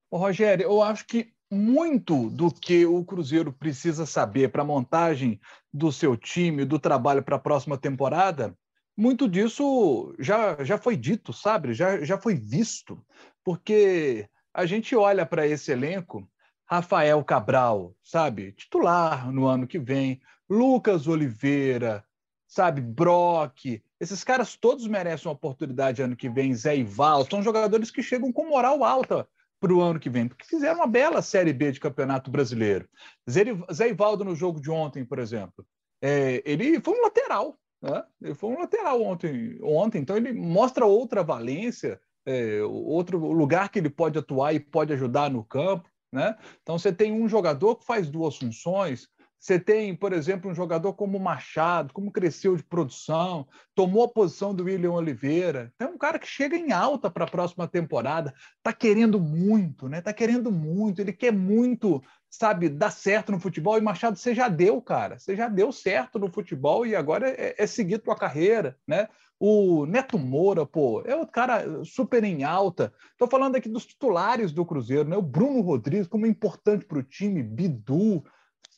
Ô, 0.10 0.18
Rogério, 0.18 0.64
eu 0.64 0.82
acho 0.82 1.06
que 1.06 1.34
muito 1.50 2.30
do 2.30 2.52
que 2.52 2.86
o 2.86 3.04
Cruzeiro 3.04 3.52
precisa 3.52 4.06
saber 4.06 4.52
para 4.52 4.62
a 4.62 4.66
montagem 4.66 5.40
do 5.74 5.92
seu 5.92 6.16
time, 6.16 6.66
do 6.66 6.80
trabalho 6.80 7.24
para 7.24 7.36
a 7.36 7.40
próxima 7.40 7.78
temporada, 7.78 8.58
muito 9.02 9.28
disso 9.28 10.14
já, 10.20 10.64
já 10.64 10.78
foi 10.78 10.96
dito, 10.96 11.34
sabe? 11.34 11.74
Já, 11.74 12.04
já 12.06 12.20
foi 12.20 12.36
visto. 12.36 13.04
Porque 13.44 14.30
a 14.54 14.64
gente 14.68 14.96
olha 14.96 15.26
para 15.26 15.48
esse 15.48 15.72
elenco, 15.72 16.30
Rafael 16.70 17.24
Cabral, 17.24 17.96
sabe? 18.04 18.52
Titular 18.52 19.32
no 19.32 19.48
ano 19.48 19.66
que 19.66 19.80
vem, 19.80 20.22
Lucas 20.48 21.08
Oliveira, 21.08 22.06
sabe? 22.48 22.80
Brock, 22.80 23.82
esses 24.00 24.24
caras 24.24 24.56
todos 24.56 24.86
merecem 24.88 25.28
uma 25.28 25.34
oportunidade 25.34 26.04
ano 26.04 26.16
que 26.16 26.30
vem, 26.30 26.54
Zé 26.54 26.78
Ival, 26.78 27.26
são 27.26 27.42
jogadores 27.42 27.90
que 27.90 28.04
chegam 28.04 28.32
com 28.32 28.50
moral 28.50 28.84
alta 28.84 29.28
para 29.60 29.74
o 29.74 29.82
ano 29.82 30.00
que 30.00 30.10
vem, 30.10 30.28
porque 30.28 30.46
fizeram 30.46 30.78
uma 30.78 30.88
bela 30.88 31.22
Série 31.24 31.54
B 31.54 31.72
de 31.72 31.80
Campeonato 31.80 32.30
Brasileiro. 32.30 32.88
Zé 33.28 33.90
Ivaldo 33.90 34.24
no 34.24 34.36
jogo 34.36 34.62
de 34.62 34.70
ontem, 34.70 35.04
por 35.04 35.18
exemplo, 35.18 35.66
é, 36.02 36.42
ele 36.46 36.80
foi 36.82 36.98
um 36.98 37.04
lateral, 37.04 37.58
né? 37.82 38.04
ele 38.22 38.36
foi 38.36 38.52
um 38.52 38.60
lateral 38.60 39.02
ontem, 39.02 39.58
ontem, 39.64 40.00
então 40.00 40.16
ele 40.16 40.32
mostra 40.34 40.86
outra 40.86 41.24
valência, 41.24 42.00
é, 42.26 42.62
outro 42.64 43.18
lugar 43.18 43.70
que 43.70 43.80
ele 43.80 43.90
pode 43.90 44.20
atuar 44.20 44.54
e 44.54 44.60
pode 44.60 44.94
ajudar 44.94 45.30
no 45.32 45.44
campo. 45.44 45.90
Né? 46.12 46.36
Então 46.62 46.78
você 46.78 46.92
tem 46.92 47.12
um 47.12 47.28
jogador 47.28 47.78
que 47.78 47.86
faz 47.86 48.10
duas 48.10 48.38
funções, 48.38 49.10
você 49.42 49.60
tem, 49.60 49.96
por 49.96 50.14
exemplo, 50.14 50.52
um 50.52 50.54
jogador 50.54 50.94
como 50.94 51.20
Machado, 51.20 51.92
como 51.94 52.12
cresceu 52.12 52.56
de 52.56 52.62
produção, 52.62 53.48
tomou 53.74 54.04
a 54.04 54.08
posição 54.08 54.54
do 54.54 54.66
William 54.66 54.92
Oliveira. 54.92 55.74
Então, 55.74 55.88
é 55.88 55.92
um 55.92 55.98
cara 55.98 56.20
que 56.20 56.28
chega 56.28 56.56
em 56.56 56.72
alta 56.72 57.10
para 57.10 57.26
a 57.26 57.28
próxima 57.28 57.68
temporada, 57.68 58.36
está 58.58 58.72
querendo 58.72 59.20
muito, 59.20 59.90
né? 59.90 59.98
Está 59.98 60.14
querendo 60.14 60.52
muito, 60.52 61.02
ele 61.02 61.12
quer 61.12 61.34
muito, 61.34 62.04
sabe, 62.32 62.70
dar 62.70 62.92
certo 62.92 63.32
no 63.32 63.40
futebol. 63.40 63.78
E 63.78 63.82
Machado, 63.82 64.18
você 64.18 64.34
já 64.34 64.50
deu, 64.50 64.82
cara. 64.82 65.20
Você 65.20 65.36
já 65.36 65.48
deu 65.48 65.72
certo 65.72 66.18
no 66.18 66.32
futebol 66.32 66.86
e 66.86 66.96
agora 66.96 67.30
é, 67.30 67.54
é 67.58 67.68
seguir 67.68 68.00
tua 68.00 68.16
carreira, 68.16 68.76
né? 68.88 69.08
O 69.40 69.86
Neto 69.86 70.18
Moura, 70.18 70.66
pô, 70.66 71.02
é 71.06 71.16
o 71.16 71.28
cara 71.28 71.84
super 71.84 72.24
em 72.24 72.44
alta. 72.44 72.94
Estou 73.12 73.28
falando 73.28 73.56
aqui 73.56 73.68
dos 73.68 73.86
titulares 73.86 74.52
do 74.52 74.66
Cruzeiro, 74.66 75.10
né? 75.10 75.18
O 75.18 75.22
Bruno 75.22 75.62
Rodrigues, 75.62 76.08
como 76.08 76.26
é 76.26 76.30
importante 76.30 76.86
para 76.86 77.00
o 77.00 77.04
time, 77.04 77.44
Bidu 77.44 78.24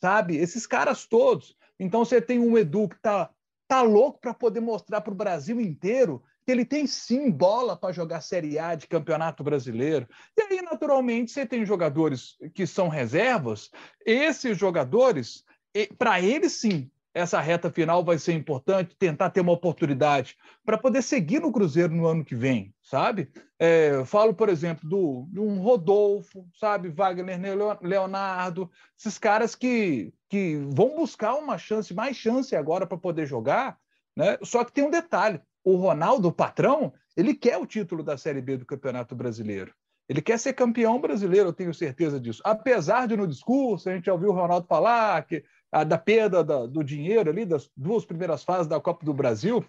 sabe? 0.04 0.36
Esses 0.36 0.66
caras 0.66 1.06
todos. 1.06 1.56
Então 1.80 2.04
você 2.04 2.20
tem 2.20 2.38
um 2.38 2.58
Edu 2.58 2.90
que 2.90 3.00
tá, 3.00 3.30
tá 3.66 3.80
louco 3.80 4.20
para 4.20 4.34
poder 4.34 4.60
mostrar 4.60 5.00
para 5.00 5.14
o 5.14 5.16
Brasil 5.16 5.58
inteiro 5.58 6.22
ele 6.52 6.64
tem 6.64 6.86
sim 6.86 7.30
bola 7.30 7.76
para 7.76 7.92
jogar 7.92 8.20
Série 8.20 8.58
A 8.58 8.74
de 8.74 8.86
Campeonato 8.86 9.42
Brasileiro. 9.42 10.06
E 10.36 10.42
aí, 10.42 10.62
naturalmente, 10.62 11.30
você 11.30 11.46
tem 11.46 11.64
jogadores 11.64 12.36
que 12.54 12.66
são 12.66 12.88
reservas. 12.88 13.70
Esses 14.04 14.56
jogadores, 14.58 15.44
para 15.98 16.20
eles 16.20 16.52
sim, 16.52 16.90
essa 17.14 17.40
reta 17.40 17.70
final 17.70 18.04
vai 18.04 18.18
ser 18.18 18.32
importante, 18.32 18.96
tentar 18.96 19.30
ter 19.30 19.40
uma 19.40 19.52
oportunidade 19.52 20.36
para 20.64 20.76
poder 20.76 21.00
seguir 21.00 21.40
no 21.40 21.52
Cruzeiro 21.52 21.94
no 21.94 22.06
ano 22.06 22.24
que 22.24 22.34
vem, 22.34 22.74
sabe? 22.82 23.30
É, 23.56 24.04
falo, 24.04 24.34
por 24.34 24.48
exemplo, 24.48 24.88
do, 24.88 25.28
de 25.30 25.38
um 25.38 25.60
Rodolfo, 25.60 26.44
sabe? 26.58 26.88
Wagner 26.88 27.38
Leonardo, 27.80 28.68
esses 28.98 29.16
caras 29.16 29.54
que, 29.54 30.12
que 30.28 30.56
vão 30.74 30.96
buscar 30.96 31.34
uma 31.34 31.56
chance, 31.56 31.94
mais 31.94 32.16
chance 32.16 32.54
agora 32.56 32.84
para 32.84 32.98
poder 32.98 33.26
jogar, 33.26 33.78
né? 34.16 34.36
Só 34.42 34.64
que 34.64 34.72
tem 34.72 34.84
um 34.84 34.90
detalhe: 34.90 35.40
o 35.64 35.76
Ronaldo, 35.76 36.28
o 36.28 36.32
patrão, 36.32 36.92
ele 37.16 37.34
quer 37.34 37.56
o 37.56 37.66
título 37.66 38.02
da 38.02 38.18
Série 38.18 38.42
B 38.42 38.58
do 38.58 38.66
Campeonato 38.66 39.14
Brasileiro. 39.16 39.72
Ele 40.08 40.20
quer 40.20 40.38
ser 40.38 40.52
campeão 40.52 41.00
brasileiro, 41.00 41.48
eu 41.48 41.52
tenho 41.52 41.72
certeza 41.72 42.20
disso. 42.20 42.42
Apesar 42.44 43.08
de 43.08 43.16
no 43.16 43.26
discurso 43.26 43.88
a 43.88 43.94
gente 43.94 44.04
já 44.04 44.12
ouviu 44.12 44.30
o 44.30 44.34
Ronaldo 44.34 44.66
falar 44.66 45.24
que 45.26 45.42
a, 45.72 45.82
da 45.82 45.96
perda 45.96 46.44
da, 46.44 46.66
do 46.66 46.84
dinheiro 46.84 47.30
ali, 47.30 47.46
das 47.46 47.70
duas 47.74 48.04
primeiras 48.04 48.44
fases 48.44 48.66
da 48.66 48.78
Copa 48.78 49.04
do 49.04 49.14
Brasil. 49.14 49.64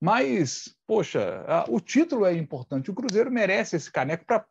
Mas, 0.00 0.76
poxa, 0.86 1.44
a, 1.48 1.64
o 1.68 1.80
título 1.80 2.26
é 2.26 2.34
importante. 2.34 2.90
O 2.90 2.94
Cruzeiro 2.94 3.30
merece 3.30 3.76
esse 3.76 3.90
caneco 3.90 4.26
para 4.26 4.44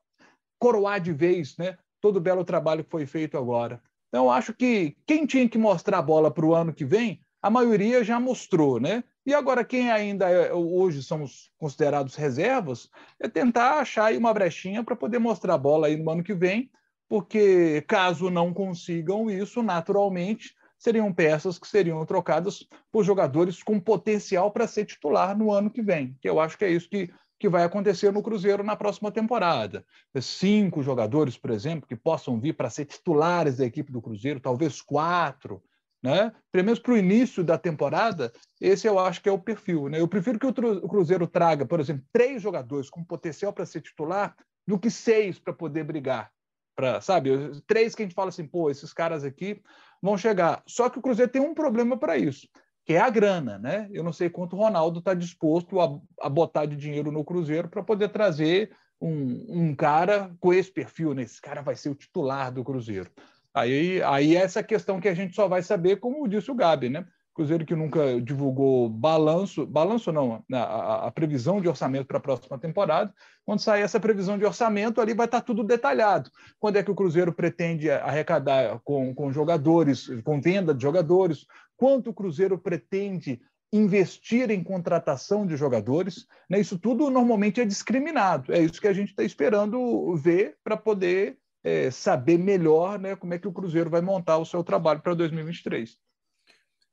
coroar 0.59 0.99
de 0.99 1.13
vez 1.13 1.55
né, 1.57 1.77
todo 2.01 2.17
o 2.17 2.21
belo 2.21 2.43
trabalho 2.43 2.83
que 2.83 2.89
foi 2.89 3.05
feito 3.05 3.37
agora. 3.37 3.81
Então, 4.09 4.31
acho 4.31 4.53
que 4.53 4.97
quem 5.05 5.25
tinha 5.25 5.47
que 5.47 5.57
mostrar 5.57 5.99
a 5.99 6.01
bola 6.01 6.31
para 6.31 6.45
o 6.45 6.55
ano 6.55 6.73
que 6.73 6.83
vem, 6.83 7.21
a 7.41 7.49
maioria 7.49 8.03
já 8.03 8.19
mostrou, 8.19 8.79
né? 8.79 9.03
E 9.27 9.33
agora, 9.33 9.65
quem 9.65 9.91
ainda 9.91 10.29
é, 10.29 10.53
hoje 10.53 11.03
são 11.03 11.21
os 11.21 11.51
considerados 11.57 12.15
reservas, 12.15 12.89
é 13.19 13.27
tentar 13.27 13.71
achar 13.73 14.13
uma 14.13 14.33
brechinha 14.33 14.81
para 14.85 14.95
poder 14.95 15.19
mostrar 15.19 15.55
a 15.55 15.57
bola 15.57 15.87
aí 15.87 15.97
no 15.97 16.09
ano 16.09 16.23
que 16.23 16.33
vem, 16.33 16.71
porque 17.09 17.83
caso 17.89 18.29
não 18.29 18.53
consigam 18.53 19.29
isso, 19.29 19.61
naturalmente, 19.61 20.55
seriam 20.79 21.11
peças 21.11 21.59
que 21.59 21.67
seriam 21.67 22.05
trocadas 22.05 22.65
por 22.89 23.03
jogadores 23.03 23.61
com 23.61 23.81
potencial 23.81 24.49
para 24.49 24.65
ser 24.65 24.85
titular 24.85 25.37
no 25.37 25.51
ano 25.51 25.69
que 25.69 25.81
vem, 25.81 26.17
que 26.21 26.29
eu 26.29 26.39
acho 26.39 26.57
que 26.57 26.63
é 26.63 26.71
isso 26.71 26.89
que, 26.89 27.13
que 27.37 27.49
vai 27.49 27.65
acontecer 27.65 28.13
no 28.13 28.23
Cruzeiro 28.23 28.63
na 28.63 28.77
próxima 28.77 29.11
temporada. 29.11 29.85
Cinco 30.21 30.81
jogadores, 30.81 31.37
por 31.37 31.51
exemplo, 31.51 31.85
que 31.85 31.97
possam 31.97 32.39
vir 32.39 32.53
para 32.53 32.69
ser 32.69 32.85
titulares 32.85 33.57
da 33.57 33.65
equipe 33.65 33.91
do 33.91 34.01
Cruzeiro, 34.01 34.39
talvez 34.39 34.81
quatro, 34.81 35.61
né? 36.01 36.31
Pelo 36.51 36.65
menos 36.65 36.79
para 36.79 36.93
o 36.93 36.97
início 36.97 37.43
da 37.43 37.57
temporada, 37.57 38.31
esse 38.61 38.87
eu 38.87 38.99
acho 38.99 39.21
que 39.21 39.29
é 39.29 39.31
o 39.31 39.39
perfil. 39.39 39.89
Né? 39.89 39.99
Eu 39.99 40.07
prefiro 40.07 40.39
que 40.39 40.45
o 40.45 40.87
Cruzeiro 40.87 41.27
traga, 41.27 41.65
por 41.65 41.79
exemplo, 41.79 42.05
três 42.11 42.41
jogadores 42.41 42.89
com 42.89 43.03
potencial 43.03 43.51
para 43.51 43.65
ser 43.65 43.81
titular 43.81 44.35
do 44.65 44.77
que 44.77 44.91
seis 44.91 45.39
para 45.39 45.53
poder 45.53 45.83
brigar. 45.83 46.31
Pra, 46.75 47.01
sabe, 47.01 47.31
três 47.65 47.95
que 47.95 48.03
a 48.03 48.05
gente 48.05 48.13
fala 48.13 48.29
assim, 48.29 48.45
pô, 48.45 48.69
esses 48.69 48.93
caras 48.93 49.23
aqui 49.23 49.59
vão 50.01 50.17
chegar. 50.17 50.61
Só 50.67 50.89
que 50.89 50.99
o 50.99 51.01
Cruzeiro 51.01 51.31
tem 51.31 51.41
um 51.41 51.55
problema 51.55 51.97
para 51.97 52.17
isso, 52.17 52.47
que 52.85 52.93
é 52.93 52.99
a 52.99 53.09
grana, 53.09 53.57
né? 53.57 53.89
Eu 53.91 54.03
não 54.03 54.13
sei 54.13 54.29
quanto 54.29 54.55
o 54.55 54.59
Ronaldo 54.59 54.99
está 54.99 55.15
disposto 55.15 55.79
a, 55.81 55.99
a, 56.21 56.29
botar 56.29 56.67
de 56.67 56.75
dinheiro 56.75 57.11
no 57.11 57.25
Cruzeiro 57.25 57.67
para 57.67 57.81
poder 57.81 58.09
trazer 58.09 58.71
um, 59.01 59.69
um, 59.69 59.75
cara 59.75 60.35
com 60.39 60.53
esse 60.53 60.71
perfil, 60.71 61.15
né? 61.15 61.23
Esse 61.23 61.41
cara 61.41 61.63
vai 61.63 61.75
ser 61.75 61.89
o 61.89 61.95
titular 61.95 62.51
do 62.51 62.63
Cruzeiro. 62.63 63.09
Aí, 63.57 64.03
aí 64.03 64.35
é 64.35 64.41
essa 64.41 64.61
questão 64.61 64.99
que 64.99 65.07
a 65.07 65.15
gente 65.15 65.33
só 65.33 65.47
vai 65.47 65.63
saber, 65.63 65.97
como 65.97 66.27
disse 66.27 66.51
o 66.51 66.55
Gabi, 66.55 66.89
né? 66.89 67.05
Cruzeiro 67.33 67.65
que 67.65 67.75
nunca 67.75 68.19
divulgou 68.21 68.89
balanço, 68.89 69.65
balanço 69.65 70.11
não, 70.11 70.43
né, 70.49 70.57
a, 70.57 71.07
a 71.07 71.11
previsão 71.11 71.61
de 71.61 71.67
orçamento 71.67 72.07
para 72.07 72.17
a 72.17 72.21
próxima 72.21 72.57
temporada. 72.57 73.13
Quando 73.45 73.59
sair 73.59 73.81
essa 73.81 73.99
previsão 73.99 74.37
de 74.37 74.45
orçamento, 74.45 74.99
ali 74.99 75.13
vai 75.13 75.25
estar 75.25 75.41
tá 75.41 75.45
tudo 75.45 75.63
detalhado. 75.63 76.29
Quando 76.59 76.77
é 76.77 76.83
que 76.83 76.89
o 76.89 76.95
Cruzeiro 76.95 77.33
pretende 77.33 77.89
arrecadar 77.89 78.79
com, 78.83 79.13
com 79.13 79.31
jogadores, 79.31 80.07
com 80.23 80.41
venda 80.41 80.73
de 80.73 80.81
jogadores? 80.81 81.45
Quanto 81.75 82.09
o 82.11 82.13
Cruzeiro 82.13 82.57
pretende 82.57 83.39
investir 83.71 84.49
em 84.49 84.63
contratação 84.63 85.45
de 85.45 85.55
jogadores? 85.55 86.25
Né? 86.49 86.59
Isso 86.59 86.77
tudo 86.77 87.09
normalmente 87.09 87.61
é 87.61 87.65
discriminado. 87.65 88.51
É 88.51 88.59
isso 88.59 88.81
que 88.81 88.87
a 88.87 88.93
gente 88.93 89.09
está 89.09 89.23
esperando 89.23 90.15
ver 90.15 90.55
para 90.63 90.75
poder 90.75 91.37
é, 91.67 91.91
saber 91.91 92.37
melhor 92.37 92.97
né, 92.97 93.13
como 93.17 93.33
é 93.33 93.39
que 93.39 93.47
o 93.47 93.51
Cruzeiro 93.51 93.89
vai 93.89 93.99
montar 93.99 94.37
o 94.37 94.45
seu 94.45 94.63
trabalho 94.63 95.01
para 95.01 95.13
2023. 95.13 95.97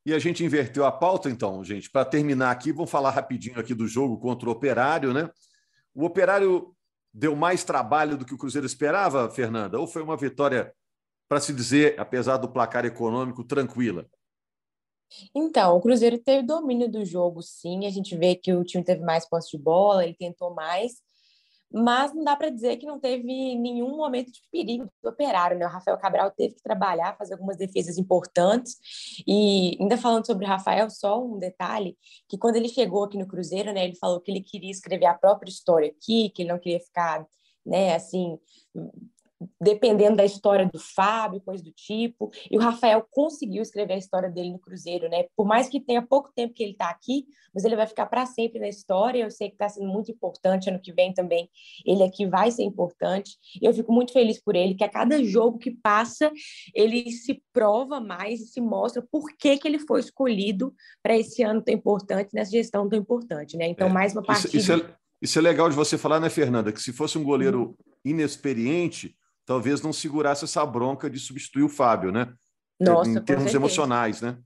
E 0.04 0.12
a 0.12 0.18
gente 0.18 0.44
inverteu 0.44 0.84
a 0.84 0.90
pauta, 0.90 1.30
então, 1.30 1.62
gente. 1.64 1.88
Para 1.88 2.04
terminar 2.04 2.50
aqui, 2.50 2.72
vamos 2.72 2.90
falar 2.90 3.10
rapidinho 3.10 3.58
aqui 3.58 3.72
do 3.72 3.86
jogo 3.86 4.18
contra 4.18 4.48
o 4.48 4.52
Operário, 4.52 5.14
né? 5.14 5.30
O 5.94 6.04
Operário 6.04 6.74
deu 7.12 7.36
mais 7.36 7.62
trabalho 7.62 8.18
do 8.18 8.24
que 8.24 8.34
o 8.34 8.38
Cruzeiro 8.38 8.66
esperava, 8.66 9.30
Fernanda? 9.30 9.78
Ou 9.78 9.86
foi 9.86 10.02
uma 10.02 10.16
vitória, 10.16 10.74
para 11.28 11.40
se 11.40 11.54
dizer, 11.54 11.98
apesar 11.98 12.36
do 12.36 12.48
placar 12.48 12.84
econômico, 12.84 13.44
tranquila? 13.44 14.06
Então, 15.32 15.76
o 15.76 15.80
Cruzeiro 15.80 16.18
teve 16.18 16.44
domínio 16.44 16.90
do 16.90 17.04
jogo, 17.04 17.40
sim. 17.40 17.86
A 17.86 17.90
gente 17.90 18.16
vê 18.16 18.34
que 18.34 18.52
o 18.52 18.64
time 18.64 18.82
teve 18.82 19.02
mais 19.02 19.24
posse 19.26 19.56
de 19.56 19.62
bola, 19.62 20.04
ele 20.04 20.14
tentou 20.14 20.52
mais, 20.52 21.00
mas 21.74 22.14
não 22.14 22.22
dá 22.22 22.36
para 22.36 22.50
dizer 22.50 22.76
que 22.76 22.86
não 22.86 23.00
teve 23.00 23.24
nenhum 23.24 23.96
momento 23.96 24.30
de 24.30 24.40
perigo 24.52 24.88
do 25.02 25.08
operário, 25.08 25.58
né? 25.58 25.66
O 25.66 25.68
Rafael 25.68 25.98
Cabral 25.98 26.30
teve 26.30 26.54
que 26.54 26.62
trabalhar, 26.62 27.16
fazer 27.16 27.34
algumas 27.34 27.56
defesas 27.56 27.98
importantes. 27.98 28.76
E 29.26 29.76
ainda 29.80 29.98
falando 29.98 30.24
sobre 30.24 30.44
o 30.44 30.48
Rafael, 30.48 30.88
só 30.88 31.20
um 31.20 31.36
detalhe, 31.36 31.98
que 32.28 32.38
quando 32.38 32.56
ele 32.56 32.68
chegou 32.68 33.02
aqui 33.02 33.18
no 33.18 33.26
Cruzeiro, 33.26 33.72
né, 33.72 33.84
ele 33.84 33.96
falou 33.96 34.20
que 34.20 34.30
ele 34.30 34.40
queria 34.40 34.70
escrever 34.70 35.06
a 35.06 35.14
própria 35.14 35.50
história 35.50 35.88
aqui, 35.88 36.30
que 36.30 36.42
ele 36.42 36.52
não 36.52 36.60
queria 36.60 36.78
ficar, 36.78 37.26
né, 37.66 37.96
assim, 37.96 38.38
dependendo 39.60 40.16
da 40.16 40.24
história 40.24 40.68
do 40.72 40.78
Fábio, 40.78 41.40
coisa 41.40 41.62
do 41.62 41.72
tipo. 41.72 42.30
E 42.50 42.56
o 42.56 42.60
Rafael 42.60 43.06
conseguiu 43.10 43.62
escrever 43.62 43.94
a 43.94 43.98
história 43.98 44.30
dele 44.30 44.52
no 44.52 44.58
Cruzeiro, 44.58 45.08
né? 45.08 45.24
Por 45.36 45.46
mais 45.46 45.68
que 45.68 45.80
tenha 45.80 46.02
pouco 46.02 46.32
tempo 46.34 46.54
que 46.54 46.62
ele 46.62 46.72
está 46.72 46.88
aqui, 46.90 47.26
mas 47.54 47.64
ele 47.64 47.76
vai 47.76 47.86
ficar 47.86 48.06
para 48.06 48.26
sempre 48.26 48.58
na 48.58 48.68
história. 48.68 49.22
Eu 49.22 49.30
sei 49.30 49.48
que 49.48 49.54
está 49.54 49.68
sendo 49.68 49.86
muito 49.86 50.10
importante 50.10 50.68
ano 50.68 50.80
que 50.80 50.92
vem 50.92 51.12
também. 51.14 51.48
Ele 51.86 52.02
aqui 52.02 52.26
vai 52.26 52.50
ser 52.50 52.64
importante. 52.64 53.36
Eu 53.62 53.72
fico 53.72 53.92
muito 53.92 54.12
feliz 54.12 54.42
por 54.42 54.56
ele, 54.56 54.74
que 54.74 54.84
a 54.84 54.88
cada 54.88 55.22
jogo 55.22 55.58
que 55.58 55.70
passa, 55.70 56.32
ele 56.74 57.10
se 57.10 57.42
prova 57.52 58.00
mais 58.00 58.40
e 58.40 58.46
se 58.46 58.60
mostra 58.60 59.02
por 59.02 59.26
que, 59.36 59.56
que 59.56 59.68
ele 59.68 59.78
foi 59.78 60.00
escolhido 60.00 60.74
para 61.02 61.16
esse 61.16 61.42
ano 61.42 61.62
tão 61.62 61.74
importante, 61.74 62.30
nessa 62.34 62.50
gestão 62.50 62.88
tão 62.88 62.98
importante, 62.98 63.56
né? 63.56 63.68
Então, 63.68 63.88
é, 63.88 63.92
mais 63.92 64.12
uma 64.12 64.22
partida. 64.22 64.48
Isso, 64.48 64.72
isso, 64.72 64.72
é, 64.72 64.94
isso 65.22 65.38
é 65.38 65.42
legal 65.42 65.68
de 65.68 65.76
você 65.76 65.96
falar, 65.96 66.20
né, 66.20 66.28
Fernanda? 66.28 66.72
Que 66.72 66.80
se 66.80 66.92
fosse 66.92 67.16
um 67.16 67.24
goleiro 67.24 67.76
inexperiente 68.04 69.16
talvez 69.44 69.82
não 69.82 69.92
segurasse 69.92 70.44
essa 70.44 70.64
bronca 70.64 71.08
de 71.08 71.18
substituir 71.18 71.62
o 71.62 71.68
Fábio, 71.68 72.10
né? 72.10 72.32
Nossa, 72.80 73.10
em 73.10 73.14
termos 73.14 73.44
certeza. 73.44 73.56
emocionais, 73.56 74.20
né? 74.20 74.38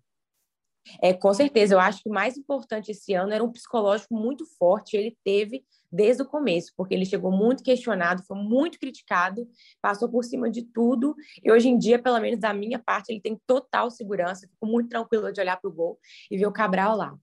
É, 1.03 1.13
com 1.13 1.33
certeza. 1.35 1.75
Eu 1.75 1.81
acho 1.81 2.03
que 2.03 2.09
o 2.09 2.13
mais 2.13 2.37
importante 2.37 2.91
esse 2.91 3.13
ano 3.15 3.33
era 3.33 3.45
um 3.45 3.53
psicológico 3.53 4.15
muito 4.15 4.45
forte. 4.59 4.97
Ele 4.97 5.17
teve 5.25 5.65
desde 5.91 6.23
o 6.23 6.27
começo, 6.27 6.73
porque 6.77 6.95
ele 6.95 7.05
chegou 7.05 7.31
muito 7.31 7.63
questionado, 7.63 8.23
foi 8.25 8.37
muito 8.37 8.79
criticado, 8.79 9.49
passou 9.81 10.09
por 10.09 10.23
cima 10.25 10.51
de 10.51 10.63
tudo. 10.63 11.15
E 11.43 11.51
hoje 11.51 11.69
em 11.69 11.79
dia, 11.79 11.99
pelo 11.99 12.21
menos 12.21 12.39
da 12.39 12.53
minha 12.53 12.79
parte, 12.79 13.11
ele 13.11 13.21
tem 13.21 13.41
total 13.47 13.91
segurança. 13.91 14.49
Fico 14.49 14.67
muito 14.67 14.89
tranquilo 14.89 15.33
de 15.33 15.41
olhar 15.41 15.59
para 15.61 15.69
o 15.69 15.73
gol 15.73 15.99
e 16.31 16.37
ver 16.37 16.47
o 16.47 16.53
Cabral 16.53 16.97
lá. 16.97 17.15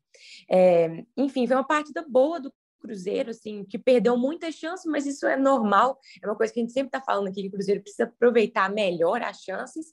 É, 0.49 1.03
enfim, 1.17 1.47
foi 1.47 1.55
uma 1.55 1.67
partida 1.67 2.05
boa 2.07 2.39
do 2.39 2.51
Cruzeiro, 2.85 3.29
assim, 3.31 3.63
que 3.65 3.77
perdeu 3.77 4.17
muitas 4.17 4.55
chances, 4.55 4.85
mas 4.85 5.05
isso 5.05 5.25
é 5.25 5.37
normal, 5.37 5.99
é 6.21 6.27
uma 6.27 6.35
coisa 6.35 6.53
que 6.53 6.59
a 6.59 6.63
gente 6.63 6.73
sempre 6.73 6.89
está 6.89 7.01
falando 7.01 7.27
aqui, 7.27 7.41
que 7.41 7.47
o 7.47 7.51
Cruzeiro 7.51 7.81
precisa 7.81 8.03
aproveitar 8.03 8.69
melhor 8.71 9.21
as 9.21 9.41
chances, 9.41 9.87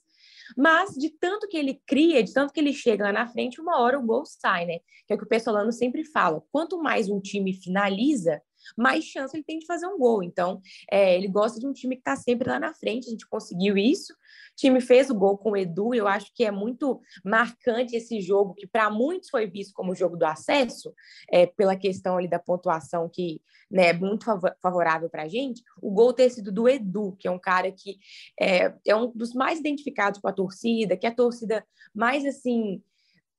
mas 0.57 0.91
de 0.91 1.09
tanto 1.09 1.47
que 1.47 1.57
ele 1.57 1.81
cria, 1.87 2.23
de 2.23 2.33
tanto 2.33 2.53
que 2.53 2.59
ele 2.59 2.73
chega 2.73 3.05
lá 3.05 3.11
na 3.11 3.27
frente, 3.27 3.61
uma 3.61 3.79
hora 3.79 3.97
o 3.97 4.05
gol 4.05 4.25
sai, 4.25 4.65
né? 4.65 4.79
Que 5.07 5.13
é 5.13 5.15
o 5.15 5.17
que 5.17 5.25
o 5.25 5.27
Pessolano 5.27 5.71
sempre 5.71 6.03
fala, 6.03 6.43
quanto 6.51 6.81
mais 6.81 7.09
um 7.09 7.19
time 7.19 7.53
finaliza, 7.53 8.41
mais 8.77 9.03
chance 9.03 9.35
ele 9.35 9.43
tem 9.43 9.59
de 9.59 9.65
fazer 9.65 9.87
um 9.87 9.97
gol. 9.97 10.23
Então, 10.23 10.61
é, 10.91 11.15
ele 11.15 11.27
gosta 11.27 11.59
de 11.59 11.67
um 11.67 11.73
time 11.73 11.95
que 11.95 12.01
está 12.01 12.15
sempre 12.15 12.49
lá 12.49 12.59
na 12.59 12.73
frente. 12.73 13.07
A 13.07 13.11
gente 13.11 13.27
conseguiu 13.27 13.77
isso. 13.77 14.13
O 14.13 14.55
time 14.55 14.81
fez 14.81 15.09
o 15.09 15.15
gol 15.15 15.37
com 15.37 15.51
o 15.51 15.57
Edu. 15.57 15.93
Eu 15.93 16.07
acho 16.07 16.31
que 16.33 16.43
é 16.43 16.51
muito 16.51 17.01
marcante 17.23 17.95
esse 17.95 18.21
jogo, 18.21 18.53
que 18.53 18.67
para 18.67 18.89
muitos 18.89 19.29
foi 19.29 19.47
visto 19.47 19.73
como 19.73 19.91
o 19.91 19.95
jogo 19.95 20.17
do 20.17 20.25
acesso, 20.25 20.93
é, 21.31 21.45
pela 21.45 21.75
questão 21.75 22.17
ali 22.17 22.27
da 22.27 22.39
pontuação 22.39 23.09
que 23.11 23.41
né, 23.69 23.87
é 23.87 23.93
muito 23.93 24.25
favorável 24.61 25.09
para 25.09 25.23
a 25.23 25.27
gente. 25.27 25.63
O 25.81 25.91
gol 25.91 26.13
ter 26.13 26.29
sido 26.29 26.51
do 26.51 26.69
Edu, 26.69 27.15
que 27.19 27.27
é 27.27 27.31
um 27.31 27.39
cara 27.39 27.71
que 27.71 27.97
é, 28.39 28.73
é 28.85 28.95
um 28.95 29.11
dos 29.13 29.33
mais 29.33 29.59
identificados 29.59 30.19
com 30.19 30.27
a 30.27 30.33
torcida, 30.33 30.95
que 30.95 31.07
é 31.07 31.09
a 31.09 31.15
torcida 31.15 31.65
mais 31.93 32.25
assim 32.25 32.81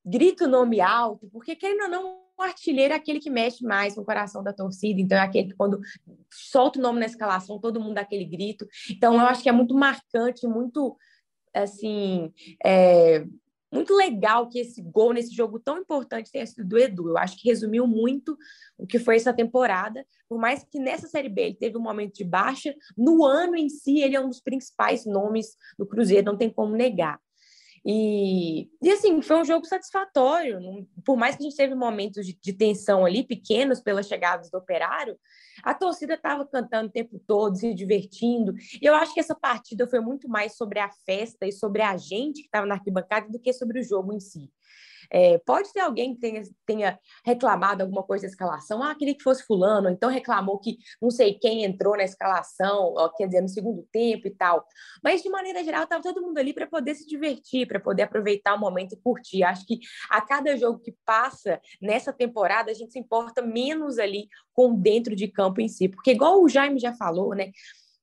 grita 0.05 0.45
o 0.45 0.49
nome 0.49 0.81
alto, 0.81 1.29
porque 1.31 1.57
querendo 1.57 1.85
ou 1.85 1.89
não, 1.89 2.24
artilheiro 2.43 2.93
é 2.93 2.97
aquele 2.97 3.21
que 3.21 3.31
mexe 3.31 3.65
mais 3.65 3.97
no 3.97 4.05
coração 4.05 4.43
da 4.43 4.53
torcida, 4.53 5.01
então 5.01 5.17
é 5.17 5.21
aquele 5.21 5.49
que 5.49 5.57
quando 5.57 5.81
solta 6.31 6.79
o 6.79 6.83
nome 6.83 7.01
na 7.01 7.07
escalação, 7.07 7.61
todo 7.61 7.81
mundo 7.81 7.95
dá 7.95 8.01
aquele 8.01 8.25
grito. 8.25 8.67
Então 8.91 9.15
eu 9.15 9.27
acho 9.27 9.43
que 9.43 9.49
é 9.49 9.53
muito 9.53 9.75
marcante, 9.75 10.47
muito 10.47 10.97
assim, 11.55 12.33
é, 12.65 13.25
muito 13.75 13.93
legal 13.95 14.49
que 14.49 14.61
esse 14.61 14.81
gol 14.81 15.13
nesse 15.13 15.35
jogo 15.35 15.59
tão 15.59 15.79
importante 15.79 16.31
tenha 16.31 16.47
sido 16.47 16.65
do 16.65 16.79
Edu. 16.79 17.09
Eu 17.09 17.19
acho 17.19 17.37
que 17.37 17.49
resumiu 17.49 17.87
muito 17.87 18.39
o 18.79 18.87
que 18.87 19.01
foi 19.01 19.17
essa 19.17 19.33
temporada. 19.33 20.07
Por 20.29 20.39
mais 20.39 20.65
que 20.65 20.79
nessa 20.79 21.09
Série 21.09 21.29
B 21.29 21.43
ele 21.43 21.55
teve 21.55 21.77
um 21.77 21.83
momento 21.83 22.15
de 22.15 22.25
baixa, 22.25 22.73
no 22.97 23.25
ano 23.25 23.57
em 23.57 23.69
si 23.69 24.01
ele 24.01 24.15
é 24.15 24.21
um 24.21 24.29
dos 24.29 24.41
principais 24.41 25.05
nomes 25.05 25.57
do 25.77 25.85
Cruzeiro, 25.85 26.25
não 26.27 26.39
tem 26.39 26.49
como 26.49 26.77
negar. 26.77 27.21
E, 27.87 28.71
e 28.83 28.91
assim, 28.91 29.21
foi 29.21 29.37
um 29.37 29.45
jogo 29.45 29.67
satisfatório. 29.67 30.59
Por 31.05 31.17
mais 31.17 31.37
que 31.37 31.43
a 31.43 31.45
gente 31.45 31.57
teve 31.57 31.75
momentos 31.75 32.27
de, 32.27 32.33
de 32.41 32.53
tensão 32.53 33.05
ali, 33.05 33.23
pequenos 33.23 33.81
pelas 33.81 34.07
chegadas 34.07 34.51
do 34.51 34.57
operário, 34.57 35.19
a 35.63 35.75
torcida 35.75 36.15
estava 36.15 36.47
cantando 36.47 36.89
o 36.89 36.93
tempo 36.93 37.21
todo, 37.27 37.57
se 37.57 37.75
divertindo. 37.75 38.55
E 38.81 38.87
eu 38.87 38.95
acho 38.95 39.13
que 39.13 39.21
essa 39.21 39.35
partida 39.35 39.87
foi 39.87 40.01
muito 40.01 40.29
mais 40.29 40.57
sobre 40.57 40.79
a 40.79 40.91
festa 41.05 41.47
e 41.47 41.53
sobre 41.53 41.83
a 41.83 41.97
gente 41.97 42.41
que 42.41 42.47
estava 42.47 42.67
na 42.67 42.77
arquibancada 42.77 43.29
do 43.29 43.39
que 43.39 43.53
sobre 43.53 43.81
o 43.81 43.85
jogo 43.85 44.15
em 44.15 44.21
si. 44.21 44.51
É, 45.11 45.39
pode 45.39 45.73
ter 45.73 45.81
alguém 45.81 46.15
que 46.15 46.21
tenha, 46.21 46.43
tenha, 46.67 46.99
reclamado 47.25 47.83
alguma 47.83 48.03
coisa 48.03 48.23
da 48.23 48.31
escalação, 48.31 48.83
ah, 48.83 48.95
queria 48.95 49.15
que 49.15 49.23
fosse 49.23 49.45
fulano, 49.45 49.89
então 49.89 50.11
reclamou 50.11 50.59
que 50.59 50.79
não 51.01 51.11
sei 51.11 51.35
quem 51.35 51.65
entrou 51.65 51.97
na 51.97 52.05
escalação, 52.05 52.95
ó, 52.97 53.09
quer 53.09 53.27
dizer, 53.27 53.41
no 53.41 53.49
segundo 53.49 53.83
tempo 53.91 54.27
e 54.27 54.31
tal. 54.31 54.67
Mas, 55.03 55.23
de 55.23 55.29
maneira 55.29 55.63
geral, 55.63 55.85
estava 55.85 56.03
todo 56.03 56.23
mundo 56.23 56.39
ali 56.39 56.53
para 56.53 56.67
poder 56.67 56.95
se 56.95 57.07
divertir, 57.07 57.67
para 57.67 57.81
poder 57.81 58.03
aproveitar 58.03 58.55
o 58.55 58.61
momento 58.61 58.95
e 58.95 59.01
curtir. 59.01 59.43
Acho 59.45 59.67
que 59.67 59.81
a 60.11 60.21
cada 60.21 60.57
jogo 60.57 60.79
que 60.79 60.95
passa 61.05 61.61
nessa 61.81 62.13
temporada, 62.13 62.71
a 62.71 62.75
gente 62.75 62.93
se 62.93 62.99
importa 62.99 63.43
menos 63.43 63.99
ali 63.99 64.29
com 64.53 64.75
dentro 64.75 65.15
de 65.17 65.29
campo 65.29 65.61
em 65.61 65.69
si, 65.69 65.89
porque 65.89 66.13
igual 66.13 66.43
o 66.43 66.49
Jaime 66.49 66.79
já 66.79 66.93
falou, 66.95 67.35
né? 67.35 67.51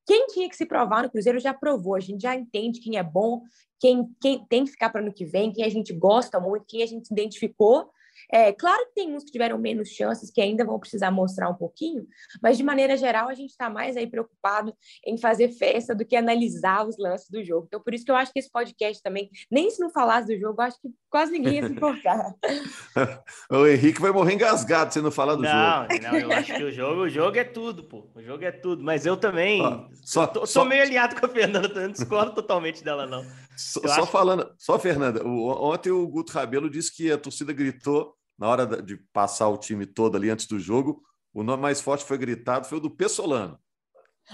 Quem 0.06 0.28
tinha 0.28 0.50
que 0.50 0.56
se 0.56 0.66
provar 0.66 1.04
no 1.04 1.10
Cruzeiro 1.10 1.40
já 1.40 1.54
provou, 1.54 1.96
a 1.96 2.00
gente 2.00 2.22
já 2.22 2.36
entende 2.36 2.80
quem 2.80 2.98
é 2.98 3.04
bom, 3.04 3.42
quem, 3.80 4.08
quem 4.22 4.46
tem 4.46 4.66
que 4.66 4.72
ficar 4.72 4.90
para 4.90 5.02
ano 5.02 5.14
que 5.14 5.26
vem, 5.26 5.52
quem 5.52 5.64
a 5.64 5.70
gente 5.70 5.94
gosta 5.94 6.40
muito, 6.40 6.66
quem 6.68 6.84
a 6.84 6.86
gente 6.86 7.08
se 7.08 7.14
identificou 7.14 7.90
é, 8.32 8.52
claro 8.52 8.86
que 8.88 8.96
tem 8.96 9.16
uns 9.16 9.24
que 9.24 9.32
tiveram 9.32 9.58
menos 9.58 9.90
chances, 9.90 10.32
que 10.32 10.42
ainda 10.42 10.66
vão 10.66 10.80
precisar 10.80 11.12
mostrar 11.12 11.50
um 11.50 11.56
pouquinho, 11.56 12.06
mas 12.42 12.58
de 12.58 12.64
maneira 12.64 12.98
geral 12.98 13.30
a 13.30 13.34
gente 13.34 13.52
está 13.52 13.70
mais 13.70 13.96
aí 13.96 14.08
preocupado 14.08 14.74
em 15.06 15.18
fazer 15.18 15.50
festa 15.50 15.96
do 15.96 16.06
que 16.06 16.16
analisar 16.16 16.88
os 16.88 16.98
lances 16.98 17.30
do 17.30 17.44
jogo. 17.44 17.66
Então, 17.68 17.82
por 17.82 17.94
isso 17.94 18.06
que 18.06 18.12
eu 18.12 18.16
acho 18.16 18.32
que 18.32 18.40
esse 18.40 18.52
podcast 18.52 19.02
também, 19.02 19.30
nem 19.50 19.70
se 19.70 19.80
não 19.80 19.90
falasse 19.90 20.28
do 20.28 20.40
jogo, 20.40 20.62
eu 20.62 20.66
acho 20.66 20.82
que 20.82 20.90
quase 21.10 21.32
ninguém 21.32 21.56
ia 21.56 21.68
se 21.68 21.74
importar. 21.74 22.34
o 23.50 23.68
Henrique 23.68 24.02
vai 24.02 24.12
morrer 24.12 24.34
engasgado 24.34 24.94
se 24.94 25.02
não 25.02 25.12
falar 25.12 25.36
do 25.36 25.44
não, 25.44 25.50
jogo. 25.50 26.04
Não, 26.04 26.18
eu 26.18 26.32
acho 26.32 26.54
que 26.54 26.64
o 26.64 26.72
jogo, 26.72 27.02
o 27.02 27.10
jogo 27.10 27.38
é 27.38 27.44
tudo, 27.44 27.84
pô. 27.84 28.10
O 28.16 28.22
jogo 28.22 28.44
é 28.44 28.52
tudo. 28.52 28.84
Mas 28.84 29.06
eu 29.06 29.18
também. 29.18 29.64
Ah, 29.64 29.88
só, 30.04 30.28
tô, 30.28 30.46
só... 30.46 30.66
meio 30.66 30.84
alinhado 30.84 31.20
com 31.20 31.26
a 31.26 31.30
Fernanda, 31.30 31.68
eu 31.68 31.82
não 31.82 31.92
discordo 31.92 32.34
totalmente 32.34 32.84
dela, 32.84 33.06
não. 33.06 33.26
Só, 33.62 33.88
só 33.88 34.06
falando, 34.06 34.54
só 34.58 34.80
Fernanda, 34.80 35.26
o, 35.26 35.48
ontem 35.72 35.92
o 35.92 36.08
Guto 36.08 36.34
Rabelo 36.34 36.70
disse 36.70 36.96
que 36.96 37.12
a 37.12 37.18
torcida 37.18 37.54
gritou 37.54 38.16
na 38.38 38.48
hora 38.48 38.82
de 38.82 38.98
passar 39.14 39.50
o 39.50 39.58
time 39.58 39.86
todo 39.86 40.18
ali 40.18 40.30
antes 40.30 40.48
do 40.48 40.60
jogo, 40.60 41.04
o 41.34 41.44
nome 41.44 41.62
mais 41.62 41.80
forte 41.80 42.04
foi 42.04 42.18
gritado 42.18 42.68
foi 42.68 42.80
o 42.80 42.82
do 42.82 42.90
Pessolano. 42.90 43.60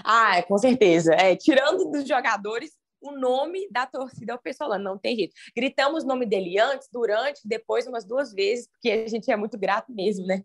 Ah, 0.04 0.42
com 0.42 0.56
certeza. 0.58 1.14
É, 1.14 1.36
tirando 1.36 1.90
dos 1.90 2.06
jogadores, 2.06 2.72
o 3.00 3.12
nome 3.12 3.68
da 3.70 3.86
torcida 3.86 4.32
é 4.32 4.34
o 4.34 4.40
Pessolano, 4.40 4.82
não 4.82 4.98
tem 4.98 5.16
jeito. 5.16 5.34
Gritamos 5.54 6.04
o 6.04 6.06
nome 6.06 6.26
dele 6.26 6.58
antes, 6.58 6.88
durante, 6.92 7.40
depois 7.44 7.86
umas 7.86 8.04
duas 8.04 8.32
vezes, 8.32 8.68
porque 8.68 8.90
a 8.90 9.08
gente 9.08 9.30
é 9.30 9.36
muito 9.36 9.58
grato 9.58 9.92
mesmo, 9.92 10.26
né? 10.26 10.42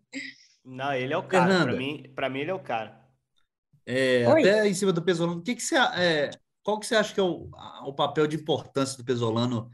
Não, 0.64 0.92
ele 0.92 1.12
é 1.12 1.16
o 1.16 1.26
cara. 1.26 1.64
Para 1.64 1.72
mim, 1.72 2.12
para 2.14 2.28
mim 2.28 2.40
ele 2.40 2.50
é 2.50 2.54
o 2.54 2.62
cara. 2.62 3.02
É, 3.86 4.24
até 4.24 4.66
em 4.66 4.74
cima 4.74 4.92
do 4.92 5.02
Pesolano, 5.02 5.40
o 5.40 5.42
que, 5.42 5.54
que 5.54 5.62
você, 5.62 5.76
é, 5.76 6.30
qual 6.64 6.80
que 6.80 6.86
você 6.86 6.96
acha 6.96 7.12
que 7.12 7.20
é 7.20 7.22
o, 7.22 7.48
o 7.84 7.92
papel 7.92 8.26
de 8.26 8.36
importância 8.36 8.96
do 8.96 9.04
Pesolano 9.04 9.70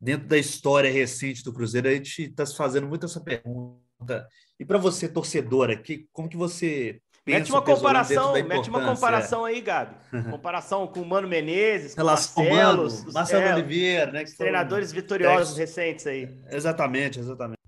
dentro 0.00 0.28
da 0.28 0.38
história 0.38 0.90
recente 0.90 1.42
do 1.42 1.52
Cruzeiro, 1.52 1.88
a 1.88 1.92
gente 1.92 2.22
está 2.22 2.46
se 2.46 2.56
fazendo 2.56 2.86
muito 2.86 3.04
essa 3.04 3.20
pergunta. 3.20 4.26
E 4.58 4.64
para 4.64 4.78
você, 4.78 5.08
torcedora, 5.08 5.76
que, 5.76 6.08
como 6.12 6.28
que 6.28 6.36
você 6.36 7.00
pensa 7.24 7.40
Mete 7.40 7.50
uma 7.50 7.62
comparação, 7.62 8.32
mete 8.32 8.70
uma 8.70 8.84
comparação 8.84 9.44
aí, 9.44 9.60
Gabi. 9.60 9.96
comparação 10.30 10.86
com 10.86 11.00
o 11.00 11.04
Mano 11.04 11.26
Menezes, 11.26 11.94
com 11.94 12.00
Relação 12.00 12.44
Marcelo, 12.44 12.84
Mano, 12.84 13.12
Marcelo 13.12 13.44
é, 13.44 13.54
Oliveira, 13.54 14.12
né? 14.12 14.24
treinadores 14.24 14.92
vitoriosos 14.92 15.56
recentes 15.58 16.06
aí. 16.06 16.32
Exatamente, 16.50 17.18
exatamente. 17.18 17.58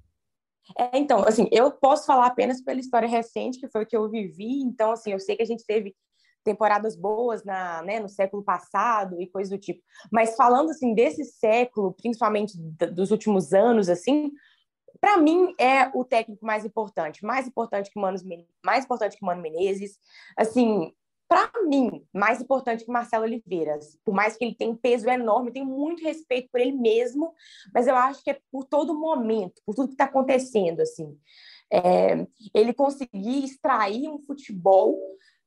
É, 0.79 0.97
então, 0.97 1.25
assim, 1.25 1.49
eu 1.51 1.73
posso 1.73 2.07
falar 2.07 2.27
apenas 2.27 2.63
pela 2.63 2.79
história 2.79 3.09
recente, 3.09 3.59
que 3.59 3.69
foi 3.69 3.83
o 3.83 3.87
que 3.87 3.97
eu 3.97 4.09
vivi. 4.09 4.63
Então, 4.63 4.93
assim, 4.93 5.11
eu 5.11 5.19
sei 5.19 5.37
que 5.37 5.43
a 5.43 5.47
gente 5.47 5.65
teve 5.67 5.97
temporadas 6.45 6.97
boas 6.97 7.45
na, 7.45 7.83
né, 7.83 8.01
no 8.01 8.09
século 8.09 8.43
passado 8.43 9.21
e 9.21 9.27
coisas 9.27 9.51
do 9.51 9.59
tipo. 9.59 9.83
Mas 10.11 10.37
falando 10.37 10.71
assim 10.71 10.95
desse 10.95 11.25
século, 11.25 11.93
principalmente 11.93 12.59
dos 12.59 13.11
últimos 13.11 13.53
anos, 13.53 13.89
assim, 13.89 14.33
para 15.01 15.17
mim 15.17 15.55
é 15.59 15.91
o 15.95 16.05
técnico 16.05 16.45
mais 16.45 16.65
importante, 16.65 17.25
mais 17.25 17.47
importante 17.47 17.91
que 17.91 17.99
Mano, 18.01 18.19
mais 18.65 18.85
importante 18.85 19.17
que 19.17 19.25
Mano 19.25 19.43
Menezes, 19.43 19.99
assim, 20.37 20.93
para 21.31 21.49
mim, 21.65 22.05
mais 22.13 22.41
importante 22.41 22.85
que 22.85 22.91
Marcelo 22.91 23.23
Oliveira. 23.23 23.79
Por 24.05 24.13
mais 24.13 24.37
que 24.37 24.45
ele 24.45 24.55
tenha 24.55 24.73
um 24.73 24.77
peso 24.77 25.09
enorme, 25.09 25.53
tenho 25.53 25.65
muito 25.65 26.03
respeito 26.03 26.49
por 26.51 26.61
ele 26.61 26.73
mesmo, 26.73 27.33
mas 27.73 27.87
eu 27.87 27.95
acho 27.95 28.23
que 28.25 28.31
é 28.31 28.41
por 28.51 28.65
todo 28.65 28.99
momento, 28.99 29.63
por 29.65 29.77
tudo 29.77 29.87
que 29.87 29.95
está 29.95 30.07
acontecendo, 30.07 30.81
assim. 30.81 31.17
É, 31.73 32.27
ele 32.53 32.73
conseguir 32.73 33.45
extrair 33.45 34.09
um 34.09 34.19
futebol 34.19 34.99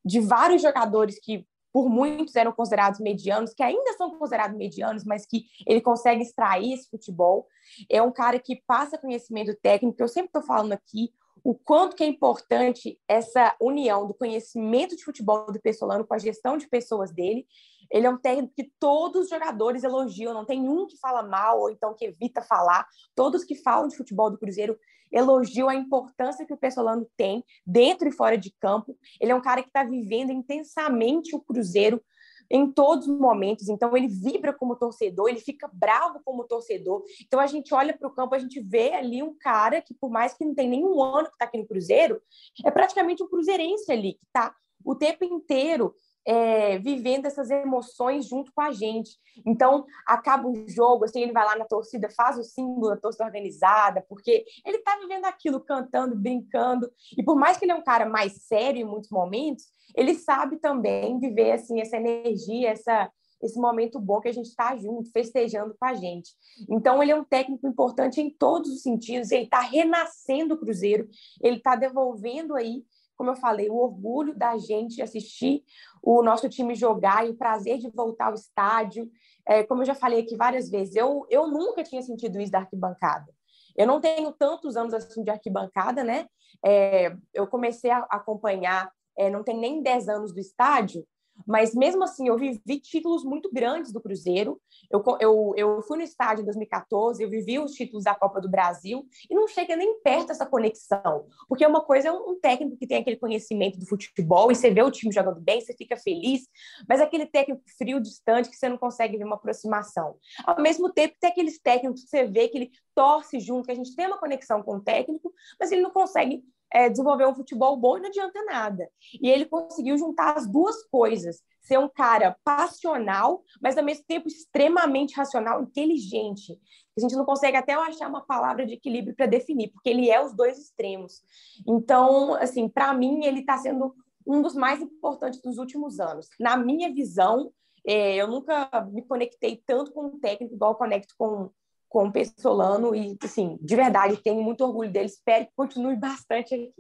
de 0.04 0.20
vários 0.20 0.62
jogadores 0.62 1.20
que 1.20 1.46
por 1.74 1.90
muitos 1.90 2.36
eram 2.36 2.52
considerados 2.52 3.00
medianos, 3.00 3.54
que 3.54 3.64
ainda 3.64 3.94
são 3.94 4.12
considerados 4.18 4.56
medianos, 4.56 5.04
mas 5.04 5.26
que 5.26 5.46
ele 5.66 5.82
consegue 5.82 6.22
extrair 6.22 6.72
esse 6.72 6.88
futebol. 6.88 7.48
É 7.90 8.00
um 8.00 8.12
cara 8.12 8.38
que 8.38 8.62
passa 8.68 8.98
conhecimento 8.98 9.56
técnico, 9.56 10.00
eu 10.00 10.08
sempre 10.08 10.28
estou 10.28 10.44
falando 10.44 10.74
aqui, 10.74 11.12
o 11.44 11.54
quanto 11.54 11.96
que 11.96 12.04
é 12.04 12.08
importante 12.08 12.98
essa 13.08 13.54
união 13.60 14.08
do 14.08 14.14
conhecimento 14.14 14.96
de 14.96 15.04
futebol 15.04 15.52
do 15.52 15.60
Pessolano 15.60 16.06
com 16.06 16.14
a 16.14 16.20
gestão 16.20 16.58
de 16.58 16.70
pessoas 16.70 17.12
dele. 17.12 17.46
Ele 17.92 18.08
é 18.08 18.10
um 18.10 18.18
técnico 18.18 18.54
que 18.56 18.72
todos 18.80 19.24
os 19.24 19.30
jogadores 19.30 19.84
elogiam, 19.84 20.34
não 20.34 20.46
tem 20.46 20.68
um 20.70 20.88
que 20.88 20.98
fala 20.98 21.22
mal 21.22 21.60
ou 21.60 21.70
então 21.70 21.94
que 21.94 22.06
evita 22.06 22.42
falar. 22.42 22.88
Todos 23.14 23.44
que 23.44 23.56
falam 23.56 23.90
de 23.90 23.98
futebol 23.98 24.32
do 24.32 24.38
Cruzeiro 24.38 24.80
elogiam 25.14 25.70
a 25.70 25.76
importância 25.76 26.46
que 26.46 26.54
o 26.54 26.58
Pessolano 26.58 27.08
tem 27.16 27.46
dentro 27.66 28.08
e 28.08 28.12
fora 28.12 28.38
de 28.38 28.52
campo. 28.60 28.98
Ele 29.22 29.32
é 29.32 29.36
um 29.36 29.42
cara 29.42 29.62
que 29.62 29.70
está 29.70 29.84
vivendo 29.84 30.32
intensamente 30.32 31.36
o 31.36 31.40
Cruzeiro 31.40 32.04
em 32.50 32.72
todos 32.72 33.08
os 33.08 33.18
momentos. 33.18 33.70
Então, 33.70 33.96
ele 33.96 34.08
vibra 34.08 34.54
como 34.54 34.76
torcedor, 34.76 35.30
ele 35.30 35.40
fica 35.40 35.70
bravo 35.72 36.20
como 36.26 36.44
torcedor. 36.44 37.04
Então, 37.26 37.40
a 37.40 37.48
gente 37.48 37.74
olha 37.74 37.98
para 37.98 38.08
o 38.08 38.14
campo, 38.14 38.36
a 38.36 38.40
gente 38.40 38.60
vê 38.60 38.94
ali 38.94 39.24
um 39.24 39.36
cara 39.36 39.82
que, 39.82 39.94
por 39.94 40.10
mais 40.10 40.34
que 40.34 40.44
não 40.44 40.54
tenha 40.54 40.70
nenhum 40.70 41.02
ano 41.02 41.28
que 41.28 41.34
está 41.34 41.46
aqui 41.46 41.58
no 41.58 41.68
Cruzeiro, 41.68 42.22
é 42.66 42.72
praticamente 42.72 43.24
um 43.24 43.30
cruzeirense 43.30 43.92
ali, 43.92 44.14
que 44.14 44.26
está 44.26 44.54
o 44.84 44.96
tempo 44.96 45.24
inteiro 45.24 45.96
é, 46.26 46.78
vivendo 46.80 47.26
essas 47.26 47.50
emoções 47.50 48.28
junto 48.28 48.52
com 48.54 48.62
a 48.62 48.72
gente. 48.72 49.12
Então, 49.46 49.86
acaba 50.08 50.48
o 50.48 50.68
jogo, 50.68 51.06
assim, 51.06 51.22
ele 51.22 51.32
vai 51.32 51.46
lá 51.46 51.56
na 51.56 51.66
torcida, 51.66 52.10
faz 52.10 52.38
o 52.38 52.44
símbolo 52.44 52.90
da 52.90 52.98
torcida 52.98 53.26
organizada, 53.26 54.06
porque 54.08 54.46
ele 54.66 54.78
está 54.78 54.98
vivendo 54.98 55.26
aquilo, 55.26 55.60
cantando, 55.60 56.16
brincando. 56.16 56.90
E 57.18 57.24
por 57.24 57.36
mais 57.36 57.58
que 57.58 57.66
ele 57.66 57.72
é 57.72 57.76
um 57.76 57.84
cara 57.84 58.06
mais 58.06 58.34
sério 58.44 58.82
em 58.82 58.86
muitos 58.86 59.10
momentos, 59.10 59.66
ele 59.96 60.16
sabe 60.16 60.58
também 60.58 61.20
viver, 61.20 61.52
assim, 61.52 61.82
essa 61.82 61.98
energia, 61.98 62.70
essa, 62.70 63.12
esse 63.42 63.60
momento 63.60 64.00
bom 64.00 64.20
que 64.20 64.30
a 64.30 64.34
gente 64.34 64.48
está 64.48 64.76
junto, 64.78 65.12
festejando 65.12 65.76
com 65.78 65.86
a 65.86 65.94
gente. 65.94 66.32
Então, 66.70 67.02
ele 67.02 67.12
é 67.12 67.16
um 67.16 67.26
técnico 67.26 67.68
importante 67.68 68.22
em 68.22 68.30
todos 68.30 68.72
os 68.72 68.82
sentidos, 68.82 69.32
ele 69.32 69.44
está 69.44 69.60
renascendo 69.60 70.56
o 70.56 70.58
Cruzeiro, 70.58 71.08
ele 71.42 71.58
está 71.58 71.76
devolvendo 71.76 72.56
aí 72.56 72.84
como 73.16 73.30
eu 73.30 73.36
falei, 73.36 73.70
o 73.70 73.76
orgulho 73.76 74.36
da 74.36 74.58
gente 74.58 75.02
assistir 75.02 75.64
o 76.02 76.22
nosso 76.22 76.50
time 76.50 76.76
jogar 76.76 77.26
e 77.26 77.32
o 77.32 77.38
prazer 77.38 77.78
de 77.78 77.90
voltar 77.90 78.28
ao 78.28 78.34
estádio. 78.34 79.10
É, 79.48 79.64
como 79.64 79.82
eu 79.82 79.86
já 79.86 79.96
falei 79.96 80.20
aqui 80.20 80.36
várias 80.36 80.70
vezes, 80.70 80.96
eu, 80.96 81.26
eu 81.30 81.48
nunca 81.48 81.84
tinha 81.84 82.02
sentido 82.02 82.40
isso 82.40 82.52
da 82.52 82.60
arquibancada. 82.60 83.32
Eu 83.76 83.88
não 83.88 84.00
tenho 84.00 84.32
tantos 84.32 84.76
anos 84.78 84.94
assim 84.94 85.24
de 85.24 85.32
arquibancada, 85.32 86.04
né? 86.04 86.28
É, 86.64 87.16
eu 87.34 87.48
comecei 87.48 87.92
a 87.92 88.00
acompanhar, 88.10 88.92
é, 89.18 89.30
não 89.30 89.44
tem 89.44 89.58
nem 89.58 89.82
10 89.82 90.10
anos 90.10 90.34
do 90.34 90.40
estádio, 90.40 91.06
mas 91.46 91.74
mesmo 91.74 92.04
assim, 92.04 92.28
eu 92.28 92.38
vivi 92.38 92.80
títulos 92.80 93.24
muito 93.24 93.52
grandes 93.52 93.92
do 93.92 94.02
Cruzeiro. 94.02 94.62
Eu, 94.90 95.04
eu, 95.20 95.54
eu 95.58 95.82
fui 95.82 95.98
no 95.98 96.04
estádio 96.04 96.42
em 96.42 96.46
2014, 96.46 97.22
eu 97.22 97.30
vivi 97.30 97.60
os 97.60 97.74
títulos 97.74 98.04
da 98.04 98.16
Copa 98.16 98.40
do 98.40 98.50
Brasil 98.50 99.06
e 99.30 99.36
não 99.36 99.48
chega 99.48 99.76
nem 99.76 100.00
perto 100.02 100.32
essa 100.32 100.46
conexão. 100.46 101.28
Porque 101.48 101.66
uma 101.66 101.82
coisa 101.82 102.10
é 102.10 102.12
um 102.12 102.40
técnico 102.40 102.78
que 102.78 102.88
tem 102.88 103.00
aquele 103.00 103.18
conhecimento 103.18 103.78
do 103.80 103.86
futebol 103.86 104.52
e 104.52 104.56
você 104.56 104.70
vê 104.70 104.82
o 104.82 104.92
time 104.92 105.12
jogando 105.14 105.42
bem, 105.42 105.60
você 105.60 105.74
fica 105.74 105.98
feliz, 105.98 106.48
mas 106.88 107.02
aquele 107.02 107.26
técnico 107.26 107.64
frio, 107.78 108.00
distante, 108.00 108.50
que 108.50 108.56
você 108.56 108.70
não 108.70 108.78
consegue 108.78 109.18
ver 109.18 109.26
uma 109.26 109.36
aproximação. 109.36 110.16
Ao 110.46 110.62
mesmo 110.62 110.92
tempo, 110.92 111.16
tem 111.20 111.30
aqueles 111.30 111.60
técnicos 111.60 112.04
que 112.04 112.10
você 112.10 112.26
vê 112.26 112.48
que 112.48 112.58
ele 112.58 112.72
torce 112.96 113.40
junto, 113.40 113.66
que 113.66 113.72
a 113.72 113.76
gente 113.76 113.96
tem 113.96 114.08
uma 114.08 114.20
conexão 114.20 114.62
com 114.62 114.76
o 114.76 114.82
técnico, 114.82 115.34
mas 115.60 115.72
ele 115.72 115.82
não 115.82 115.92
consegue 115.92 116.44
é, 116.72 116.90
desenvolver 116.90 117.28
um 117.28 117.36
futebol 117.36 117.78
bom 117.78 117.98
e 117.98 118.02
não 118.02 118.10
adianta 118.10 118.44
nada. 118.46 118.90
E 119.22 119.30
ele 119.30 119.46
conseguiu 119.46 119.98
juntar 119.98 120.38
as 120.38 120.48
duas 120.48 120.84
coisas. 120.88 121.42
Ser 121.62 121.80
um 121.80 121.88
cara 121.88 122.36
passional, 122.44 123.42
mas 123.62 123.78
ao 123.78 123.84
mesmo 123.84 124.04
tempo 124.06 124.28
extremamente 124.28 125.16
racional, 125.16 125.62
inteligente. 125.62 126.60
A 126.98 127.02
gente 127.02 127.16
não 127.16 127.26
consegue 127.26 127.58
até 127.58 127.74
achar 127.74 128.10
uma 128.10 128.26
palavra 128.26 128.66
de 128.66 128.74
equilíbrio 128.74 129.16
para 129.16 129.26
definir, 129.26 129.72
porque 129.72 129.90
ele 129.90 130.10
é 130.10 130.24
os 130.24 130.34
dois 130.34 130.58
extremos. 130.60 131.22
Então, 131.68 132.36
assim, 132.36 132.68
para 132.68 132.94
mim, 132.94 133.26
ele 133.26 133.40
está 133.40 133.58
sendo 133.58 133.96
um 134.26 134.42
dos 134.42 134.56
mais 134.56 134.82
importantes 134.82 135.42
dos 135.42 135.58
últimos 135.58 136.00
anos. 136.00 136.28
Na 136.40 136.58
minha 136.58 136.94
visão, 136.94 137.52
é, 137.86 138.16
eu 138.16 138.28
nunca 138.28 138.70
me 138.92 139.02
conectei 139.02 139.62
tanto 139.66 139.92
com 139.92 140.06
um 140.06 140.20
técnico 140.20 140.56
igual 140.56 140.72
eu 140.72 140.78
conecto 140.78 141.14
com, 141.18 141.50
com 141.94 142.08
o 142.08 142.12
Pessolano 142.12 142.96
e, 142.96 143.16
assim, 143.24 143.56
de 143.62 143.76
verdade, 143.76 144.18
tenho 144.18 144.42
muito 144.42 144.66
orgulho 144.66 144.92
dele, 144.92 145.06
espero 145.06 145.46
que 145.46 145.52
continue 145.56 145.96
bastante 145.96 146.56
aqui. 146.56 146.74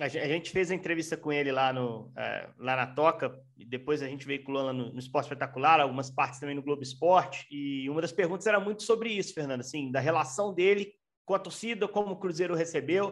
A 0.00 0.08
gente 0.08 0.50
fez 0.50 0.70
a 0.70 0.74
entrevista 0.74 1.16
com 1.18 1.30
ele 1.30 1.52
lá, 1.52 1.70
no, 1.70 2.10
é, 2.16 2.48
lá 2.56 2.76
na 2.76 2.86
Toca, 2.86 3.38
e 3.58 3.64
depois 3.66 4.00
a 4.00 4.06
gente 4.06 4.26
veiculou 4.26 4.62
lá 4.62 4.72
no, 4.72 4.90
no 4.92 4.98
Esporte 4.98 5.26
Espetacular, 5.26 5.80
algumas 5.80 6.10
partes 6.10 6.40
também 6.40 6.54
no 6.54 6.62
Globo 6.62 6.82
Esporte, 6.82 7.46
e 7.50 7.90
uma 7.90 8.00
das 8.00 8.12
perguntas 8.12 8.46
era 8.46 8.58
muito 8.58 8.84
sobre 8.84 9.10
isso, 9.10 9.34
Fernando, 9.34 9.60
assim, 9.60 9.90
da 9.90 10.00
relação 10.00 10.54
dele 10.54 10.94
com 11.26 11.34
a 11.34 11.38
torcida, 11.38 11.86
como 11.86 12.12
o 12.12 12.16
Cruzeiro 12.16 12.54
recebeu. 12.54 13.08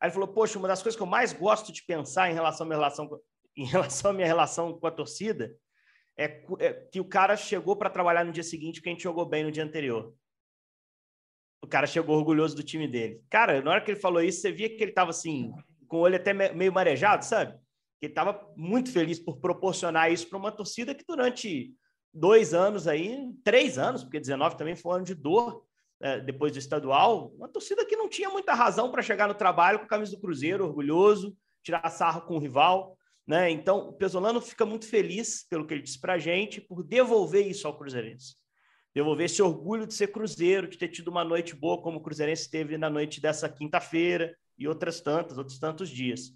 Aí 0.00 0.08
ele 0.08 0.12
falou, 0.12 0.28
poxa, 0.28 0.58
uma 0.58 0.66
das 0.66 0.82
coisas 0.82 0.96
que 0.96 1.02
eu 1.02 1.06
mais 1.06 1.32
gosto 1.32 1.70
de 1.72 1.84
pensar 1.84 2.28
em 2.28 2.34
relação 2.34 2.64
à 2.64 2.68
minha 2.68 2.78
relação, 2.78 3.08
em 3.56 3.66
relação 3.66 4.10
à 4.10 4.14
minha 4.14 4.26
relação 4.26 4.72
com 4.72 4.86
a 4.88 4.90
torcida 4.90 5.54
é, 6.18 6.42
é 6.58 6.72
que 6.72 7.00
o 7.00 7.04
cara 7.04 7.36
chegou 7.36 7.76
para 7.76 7.90
trabalhar 7.90 8.24
no 8.24 8.32
dia 8.32 8.42
seguinte 8.42 8.80
porque 8.80 8.88
a 8.88 8.92
gente 8.92 9.04
jogou 9.04 9.24
bem 9.24 9.44
no 9.44 9.52
dia 9.52 9.62
anterior 9.62 10.12
o 11.62 11.66
cara 11.66 11.86
chegou 11.86 12.16
orgulhoso 12.16 12.56
do 12.56 12.62
time 12.62 12.88
dele. 12.88 13.22
Cara, 13.28 13.60
na 13.60 13.70
hora 13.70 13.80
que 13.80 13.90
ele 13.90 14.00
falou 14.00 14.22
isso, 14.22 14.40
você 14.40 14.50
via 14.50 14.68
que 14.68 14.82
ele 14.82 14.90
estava 14.90 15.10
assim, 15.10 15.52
com 15.86 15.98
o 15.98 16.00
olho 16.00 16.16
até 16.16 16.32
meio 16.32 16.72
marejado, 16.72 17.24
sabe? 17.24 17.52
Que 18.00 18.06
ele 18.06 18.12
estava 18.12 18.50
muito 18.56 18.90
feliz 18.90 19.18
por 19.18 19.38
proporcionar 19.38 20.10
isso 20.10 20.28
para 20.28 20.38
uma 20.38 20.50
torcida 20.50 20.94
que 20.94 21.04
durante 21.06 21.74
dois 22.12 22.54
anos 22.54 22.88
aí, 22.88 23.30
três 23.44 23.78
anos, 23.78 24.02
porque 24.02 24.18
19 24.18 24.56
também 24.56 24.74
foi 24.74 24.92
um 24.92 24.94
ano 24.96 25.04
de 25.04 25.14
dor 25.14 25.64
é, 26.00 26.18
depois 26.18 26.52
do 26.52 26.58
estadual, 26.58 27.30
uma 27.36 27.46
torcida 27.46 27.84
que 27.84 27.94
não 27.94 28.08
tinha 28.08 28.30
muita 28.30 28.54
razão 28.54 28.90
para 28.90 29.02
chegar 29.02 29.28
no 29.28 29.34
trabalho 29.34 29.78
com 29.78 29.84
a 29.84 29.88
camisa 29.88 30.12
do 30.12 30.20
Cruzeiro, 30.20 30.64
orgulhoso, 30.64 31.36
tirar 31.62 31.90
sarro 31.90 32.22
com 32.22 32.36
o 32.36 32.40
rival. 32.40 32.96
Né? 33.26 33.50
Então, 33.50 33.90
o 33.90 33.92
Pesolano 33.92 34.40
fica 34.40 34.64
muito 34.64 34.86
feliz 34.86 35.46
pelo 35.48 35.66
que 35.66 35.74
ele 35.74 35.82
disse 35.82 36.00
para 36.00 36.14
a 36.14 36.18
gente, 36.18 36.58
por 36.58 36.82
devolver 36.82 37.46
isso 37.46 37.68
ao 37.68 37.76
Cruzeirense 37.76 38.40
devolver 38.94 39.26
esse 39.26 39.40
orgulho 39.42 39.86
de 39.86 39.94
ser 39.94 40.08
Cruzeiro, 40.08 40.68
de 40.68 40.76
ter 40.76 40.88
tido 40.88 41.08
uma 41.08 41.24
noite 41.24 41.54
boa, 41.54 41.80
como 41.80 41.98
o 41.98 42.02
Cruzeirense 42.02 42.50
teve 42.50 42.76
na 42.76 42.90
noite 42.90 43.20
dessa 43.20 43.48
quinta-feira 43.48 44.36
e 44.58 44.66
outras 44.66 45.00
tantas, 45.00 45.38
outros 45.38 45.58
tantos 45.58 45.88
dias. 45.88 46.32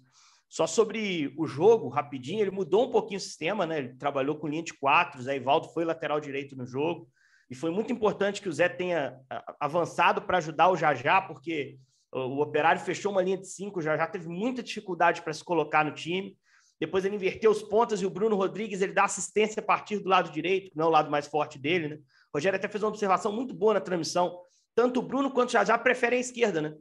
Só 0.47 0.65
sobre 0.65 1.33
o 1.37 1.45
jogo, 1.45 1.89
rapidinho, 1.89 2.41
ele 2.41 2.51
mudou 2.51 2.87
um 2.87 2.91
pouquinho 2.91 3.17
o 3.17 3.21
sistema, 3.21 3.65
né? 3.65 3.79
Ele 3.79 3.95
trabalhou 3.95 4.35
com 4.35 4.47
linha 4.47 4.63
de 4.63 4.73
quatro, 4.73 5.21
Zé 5.21 5.35
Ivaldo 5.35 5.69
foi 5.69 5.83
lateral 5.83 6.19
direito 6.19 6.55
no 6.55 6.65
jogo, 6.65 7.09
e 7.49 7.55
foi 7.55 7.71
muito 7.71 7.91
importante 7.91 8.41
que 8.41 8.49
o 8.49 8.53
Zé 8.53 8.69
tenha 8.69 9.19
avançado 9.59 10.21
para 10.21 10.37
ajudar 10.37 10.69
o 10.69 10.77
Jajá, 10.77 11.21
porque 11.21 11.77
o 12.11 12.41
Operário 12.41 12.81
fechou 12.81 13.11
uma 13.11 13.21
linha 13.21 13.37
de 13.37 13.47
cinco, 13.47 13.79
o 13.79 13.81
Jajá 13.81 14.07
teve 14.07 14.27
muita 14.27 14.63
dificuldade 14.63 15.21
para 15.21 15.33
se 15.33 15.43
colocar 15.43 15.83
no 15.83 15.93
time. 15.93 16.37
Depois 16.79 17.05
ele 17.05 17.15
inverteu 17.15 17.51
os 17.51 17.61
pontas 17.61 18.01
e 18.01 18.05
o 18.05 18.09
Bruno 18.09 18.35
Rodrigues 18.35 18.81
ele 18.81 18.93
dá 18.93 19.03
assistência 19.03 19.59
a 19.59 19.65
partir 19.65 19.99
do 19.99 20.09
lado 20.09 20.31
direito, 20.31 20.71
que 20.71 20.77
não 20.77 20.85
é 20.85 20.87
o 20.87 20.91
lado 20.91 21.11
mais 21.11 21.27
forte 21.27 21.59
dele, 21.59 21.87
né? 21.87 21.99
Rogério 22.35 22.57
até 22.57 22.67
fez 22.67 22.83
uma 22.83 22.89
observação 22.89 23.31
muito 23.31 23.53
boa 23.53 23.75
na 23.75 23.79
transmissão. 23.79 24.37
Tanto 24.75 24.99
o 24.99 25.03
Bruno 25.03 25.31
quanto 25.31 25.49
o 25.49 25.51
Jajá 25.53 25.77
preferem 25.77 26.17
a 26.17 26.21
esquerda, 26.21 26.61
né? 26.61 26.75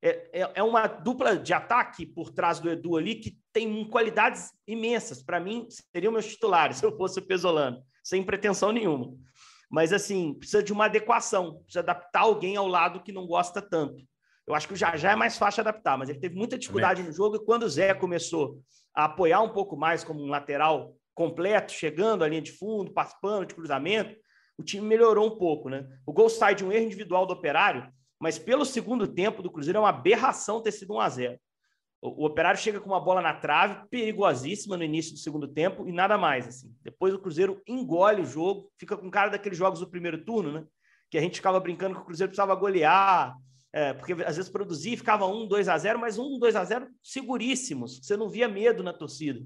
É, 0.00 0.40
é, 0.40 0.50
é 0.54 0.62
uma 0.62 0.86
dupla 0.86 1.36
de 1.36 1.52
ataque 1.52 2.06
por 2.06 2.30
trás 2.30 2.60
do 2.60 2.70
Edu 2.70 2.96
ali 2.96 3.16
que 3.16 3.36
tem 3.52 3.84
qualidades 3.90 4.52
imensas. 4.68 5.20
Para 5.20 5.40
mim, 5.40 5.66
seriam 5.92 6.12
meus 6.12 6.26
titulares 6.26 6.76
se 6.76 6.86
eu 6.86 6.96
fosse 6.96 7.18
o 7.18 7.26
Pesolano, 7.26 7.82
sem 8.04 8.22
pretensão 8.22 8.70
nenhuma. 8.70 9.12
Mas, 9.68 9.92
assim, 9.92 10.32
precisa 10.34 10.62
de 10.62 10.72
uma 10.72 10.84
adequação, 10.84 11.56
precisa 11.62 11.80
adaptar 11.80 12.20
alguém 12.20 12.56
ao 12.56 12.68
lado 12.68 13.02
que 13.02 13.12
não 13.12 13.26
gosta 13.26 13.60
tanto. 13.60 14.02
Eu 14.46 14.54
acho 14.54 14.68
que 14.68 14.74
o 14.74 14.76
Jajá 14.76 15.10
é 15.10 15.16
mais 15.16 15.36
fácil 15.36 15.62
de 15.62 15.68
adaptar, 15.68 15.98
mas 15.98 16.08
ele 16.08 16.20
teve 16.20 16.36
muita 16.36 16.56
dificuldade 16.56 17.02
no 17.02 17.12
jogo 17.12 17.36
e 17.36 17.44
quando 17.44 17.64
o 17.64 17.68
Zé 17.68 17.92
começou 17.94 18.60
a 18.94 19.04
apoiar 19.06 19.42
um 19.42 19.52
pouco 19.52 19.76
mais 19.76 20.04
como 20.04 20.22
um 20.22 20.28
lateral 20.28 20.94
completo, 21.14 21.72
chegando 21.72 22.22
à 22.22 22.28
linha 22.28 22.42
de 22.42 22.52
fundo, 22.52 22.92
participando 22.92 23.46
de 23.46 23.54
cruzamento, 23.54 24.16
o 24.60 24.64
time 24.64 24.86
melhorou 24.86 25.26
um 25.26 25.38
pouco, 25.38 25.68
né? 25.68 25.86
O 26.06 26.12
gol 26.12 26.28
sai 26.28 26.54
de 26.54 26.64
um 26.64 26.70
erro 26.70 26.84
individual 26.84 27.26
do 27.26 27.32
Operário, 27.32 27.90
mas 28.18 28.38
pelo 28.38 28.64
segundo 28.64 29.06
tempo 29.06 29.42
do 29.42 29.50
Cruzeiro 29.50 29.78
é 29.78 29.80
uma 29.80 29.88
aberração 29.88 30.62
ter 30.62 30.72
sido 30.72 30.94
1 30.94 31.00
a 31.00 31.08
0. 31.08 31.40
O, 32.02 32.22
o 32.22 32.26
Operário 32.26 32.60
chega 32.60 32.80
com 32.80 32.90
uma 32.90 33.00
bola 33.00 33.20
na 33.20 33.34
trave, 33.34 33.88
perigosíssima 33.88 34.76
no 34.76 34.84
início 34.84 35.12
do 35.12 35.18
segundo 35.18 35.48
tempo 35.48 35.88
e 35.88 35.92
nada 35.92 36.18
mais 36.18 36.46
assim. 36.46 36.74
Depois 36.82 37.14
o 37.14 37.18
Cruzeiro 37.18 37.60
engole 37.66 38.22
o 38.22 38.26
jogo, 38.26 38.70
fica 38.78 38.96
com 38.96 39.10
cara 39.10 39.30
daqueles 39.30 39.58
jogos 39.58 39.80
do 39.80 39.90
primeiro 39.90 40.24
turno, 40.24 40.52
né? 40.52 40.64
Que 41.10 41.18
a 41.18 41.20
gente 41.20 41.36
ficava 41.36 41.58
brincando 41.58 41.94
que 41.94 42.02
o 42.02 42.04
Cruzeiro 42.04 42.30
precisava 42.30 42.54
golear, 42.54 43.34
é, 43.72 43.94
porque 43.94 44.12
às 44.12 44.36
vezes 44.36 44.50
produzia 44.50 44.94
e 44.94 44.96
ficava 44.96 45.26
1, 45.26 45.48
2 45.48 45.68
a 45.68 45.78
0, 45.78 45.98
mas 45.98 46.18
1, 46.18 46.38
2 46.38 46.56
a 46.56 46.64
0 46.64 46.88
seguríssimos, 47.02 48.00
você 48.02 48.16
não 48.16 48.28
via 48.28 48.48
medo 48.48 48.82
na 48.82 48.92
torcida. 48.92 49.40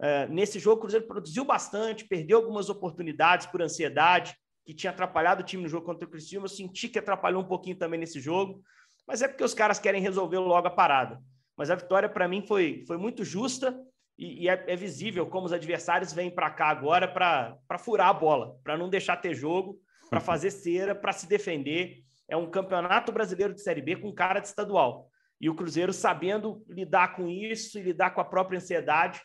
É, 0.00 0.26
nesse 0.28 0.58
jogo, 0.58 0.76
o 0.76 0.80
Cruzeiro 0.80 1.06
produziu 1.06 1.44
bastante, 1.44 2.06
perdeu 2.06 2.38
algumas 2.38 2.68
oportunidades 2.68 3.46
por 3.46 3.62
ansiedade, 3.62 4.36
que 4.66 4.74
tinha 4.74 4.90
atrapalhado 4.90 5.42
o 5.42 5.46
time 5.46 5.62
no 5.62 5.68
jogo 5.68 5.86
contra 5.86 6.04
o 6.04 6.10
Cristiano. 6.10 6.44
Eu 6.44 6.50
senti 6.50 6.88
que 6.88 6.98
atrapalhou 6.98 7.40
um 7.40 7.46
pouquinho 7.46 7.76
também 7.76 8.00
nesse 8.00 8.18
jogo, 8.20 8.60
mas 9.06 9.22
é 9.22 9.28
porque 9.28 9.44
os 9.44 9.54
caras 9.54 9.78
querem 9.78 10.02
resolver 10.02 10.38
logo 10.38 10.66
a 10.66 10.70
parada. 10.70 11.22
Mas 11.56 11.70
a 11.70 11.76
vitória, 11.76 12.08
para 12.08 12.26
mim, 12.26 12.44
foi, 12.44 12.84
foi 12.84 12.98
muito 12.98 13.24
justa 13.24 13.78
e, 14.18 14.42
e 14.42 14.48
é, 14.48 14.64
é, 14.66 14.74
visível 14.74 15.24
como 15.28 15.46
os 15.46 15.52
adversários 15.52 16.12
vêm 16.12 16.30
para 16.30 16.50
cá 16.50 16.66
agora 16.66 17.06
para 17.06 17.78
furar 17.78 18.08
a 18.08 18.12
bola, 18.12 18.58
para 18.64 18.76
não 18.76 18.90
deixar 18.90 19.16
ter 19.18 19.34
jogo, 19.34 19.80
para 20.10 20.20
fazer 20.20 20.50
cera, 20.50 20.96
para 20.96 21.12
se 21.12 21.28
defender. 21.28 22.02
É 22.28 22.36
um 22.36 22.50
campeonato 22.50 23.12
brasileiro 23.12 23.54
de 23.54 23.62
Série 23.62 23.80
B 23.80 23.94
com 23.94 24.12
cara 24.12 24.40
de 24.40 24.48
estadual. 24.48 25.08
E 25.40 25.48
o 25.48 25.54
Cruzeiro, 25.54 25.92
sabendo 25.92 26.64
lidar 26.68 27.14
com 27.14 27.28
isso 27.28 27.78
e 27.78 27.82
lidar 27.82 28.10
com 28.10 28.20
a 28.20 28.24
própria 28.24 28.56
ansiedade, 28.56 29.20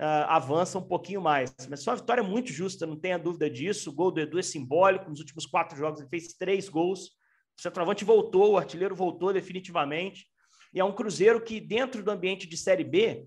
uh, 0.00 0.26
avança 0.28 0.78
um 0.78 0.86
pouquinho 0.86 1.20
mais. 1.20 1.54
Mas 1.68 1.82
só 1.82 1.92
a 1.92 1.96
vitória 1.96 2.20
é 2.20 2.24
muito 2.24 2.52
justa, 2.52 2.86
não 2.86 2.98
tenha 2.98 3.18
dúvida 3.18 3.48
disso. 3.48 3.90
O 3.90 3.92
gol 3.92 4.10
do 4.10 4.20
Edu 4.20 4.38
é 4.38 4.42
simbólico. 4.42 5.08
Nos 5.08 5.20
últimos 5.20 5.46
quatro 5.46 5.76
jogos, 5.76 6.00
ele 6.00 6.08
fez 6.08 6.34
três 6.34 6.68
gols. 6.68 7.06
O 7.58 7.62
centroavante 7.62 8.04
voltou, 8.04 8.52
o 8.52 8.58
artilheiro 8.58 8.94
voltou 8.94 9.32
definitivamente. 9.32 10.26
E 10.72 10.80
é 10.80 10.84
um 10.84 10.92
Cruzeiro 10.92 11.40
que, 11.40 11.60
dentro 11.60 12.02
do 12.02 12.10
ambiente 12.10 12.48
de 12.48 12.56
Série 12.56 12.84
B, 12.84 13.26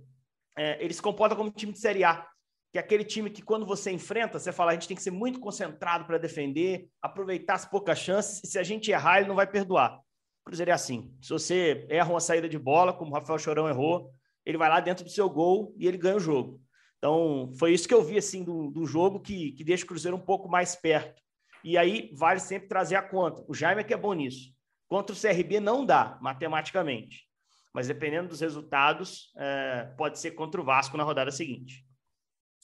é, 0.58 0.84
ele 0.84 0.94
se 0.94 1.02
comporta 1.02 1.36
como 1.36 1.50
um 1.50 1.54
time 1.54 1.72
de 1.72 1.80
Série 1.80 2.04
A 2.04 2.28
que 2.72 2.78
é 2.78 2.82
aquele 2.82 3.04
time 3.04 3.30
que 3.30 3.42
quando 3.42 3.66
você 3.66 3.92
enfrenta, 3.92 4.40
você 4.40 4.52
fala, 4.52 4.72
a 4.72 4.74
gente 4.74 4.88
tem 4.88 4.98
que 4.98 5.04
ser 5.04 5.12
muito 5.12 5.40
concentrado 5.40 6.06
para 6.06 6.18
defender, 6.18 6.90
aproveitar 7.02 7.56
as 7.56 7.66
poucas 7.66 7.98
chances, 7.98 8.44
e 8.44 8.48
se 8.48 8.60
a 8.60 8.64
gente 8.64 8.92
errar, 8.92 9.20
ele 9.20 9.28
não 9.28 9.36
vai 9.36 9.48
perdoar. 9.48 9.98
O 10.42 10.46
Cruzeiro 10.46 10.72
é 10.72 10.74
assim. 10.74 11.14
Se 11.22 11.30
você 11.30 11.86
erra 11.90 12.10
uma 12.10 12.20
saída 12.20 12.48
de 12.48 12.60
bola, 12.60 12.94
como 12.94 13.12
o 13.12 13.14
Rafael 13.14 13.40
Chorão 13.40 13.70
errou, 13.70 14.14
ele 14.48 14.58
vai 14.58 14.70
lá 14.70 14.80
dentro 14.80 15.04
do 15.04 15.10
seu 15.10 15.30
gol 15.30 15.76
e 15.78 15.86
ele 15.86 15.98
ganha 15.98 16.16
o 16.16 16.22
jogo. 16.22 16.62
Então, 16.98 17.52
foi 17.60 17.74
isso 17.74 17.86
que 17.86 17.94
eu 17.94 18.02
vi 18.02 18.18
assim 18.18 18.46
do, 18.46 18.72
do 18.72 18.86
jogo 18.86 19.20
que, 19.20 19.52
que 19.52 19.64
deixa 19.64 19.84
o 19.84 19.88
Cruzeiro 19.88 20.16
um 20.16 20.22
pouco 20.22 20.48
mais 20.48 20.74
perto. 20.74 21.22
E 21.66 21.78
aí 21.78 22.10
vale 22.16 22.40
sempre 22.40 22.70
trazer 22.70 22.96
a 22.96 23.02
conta. 23.02 23.44
O 23.46 23.54
Jaime 23.54 23.82
é 23.82 23.84
que 23.84 23.94
é 23.94 23.98
bom 23.98 24.14
nisso. 24.14 24.54
Contra 24.88 25.14
o 25.14 25.20
CRB 25.20 25.60
não 25.60 25.86
dá, 25.86 26.18
matematicamente. 26.22 27.28
Mas 27.74 27.90
dependendo 27.90 28.30
dos 28.30 28.40
resultados, 28.40 29.34
é, 29.38 29.94
pode 29.98 30.18
ser 30.18 30.32
contra 30.32 30.62
o 30.62 30.64
Vasco 30.64 30.96
na 30.96 31.04
rodada 31.04 31.30
seguinte. 31.30 31.86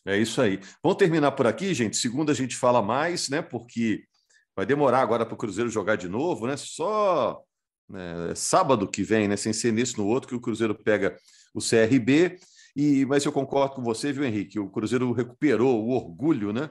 É 0.06 0.18
isso 0.18 0.42
aí. 0.42 0.62
Vamos 0.82 0.98
terminar 0.98 1.34
por 1.34 1.46
aqui, 1.46 1.74
gente. 1.74 1.98
Segunda 1.98 2.32
a 2.32 2.36
gente 2.36 2.56
fala 2.56 2.82
mais, 2.82 3.28
né? 3.28 3.42
Porque 3.42 4.06
vai 4.56 4.66
demorar 4.66 5.02
agora 5.02 5.26
para 5.26 5.36
o 5.36 5.38
Cruzeiro 5.38 5.70
jogar 5.70 5.98
de 5.98 6.08
novo, 6.08 6.48
né? 6.48 6.56
Só 6.56 7.44
né, 7.90 8.34
sábado 8.36 8.88
que 8.88 9.04
vem, 9.04 9.28
né? 9.28 9.36
Sem 9.36 9.52
ser 9.52 9.74
nesse 9.74 9.98
no 9.98 10.08
outro, 10.08 10.30
que 10.30 10.36
o 10.36 10.42
Cruzeiro 10.42 10.74
pega 10.74 11.18
o 11.54 11.60
CRB. 11.60 12.38
E, 12.76 13.06
mas 13.06 13.24
eu 13.24 13.32
concordo 13.32 13.76
com 13.76 13.84
você, 13.84 14.12
viu, 14.12 14.24
Henrique? 14.24 14.60
O 14.60 14.70
Cruzeiro 14.70 15.12
recuperou 15.12 15.84
o 15.84 15.91
orgulho, 15.91 16.51
né? 16.51 16.70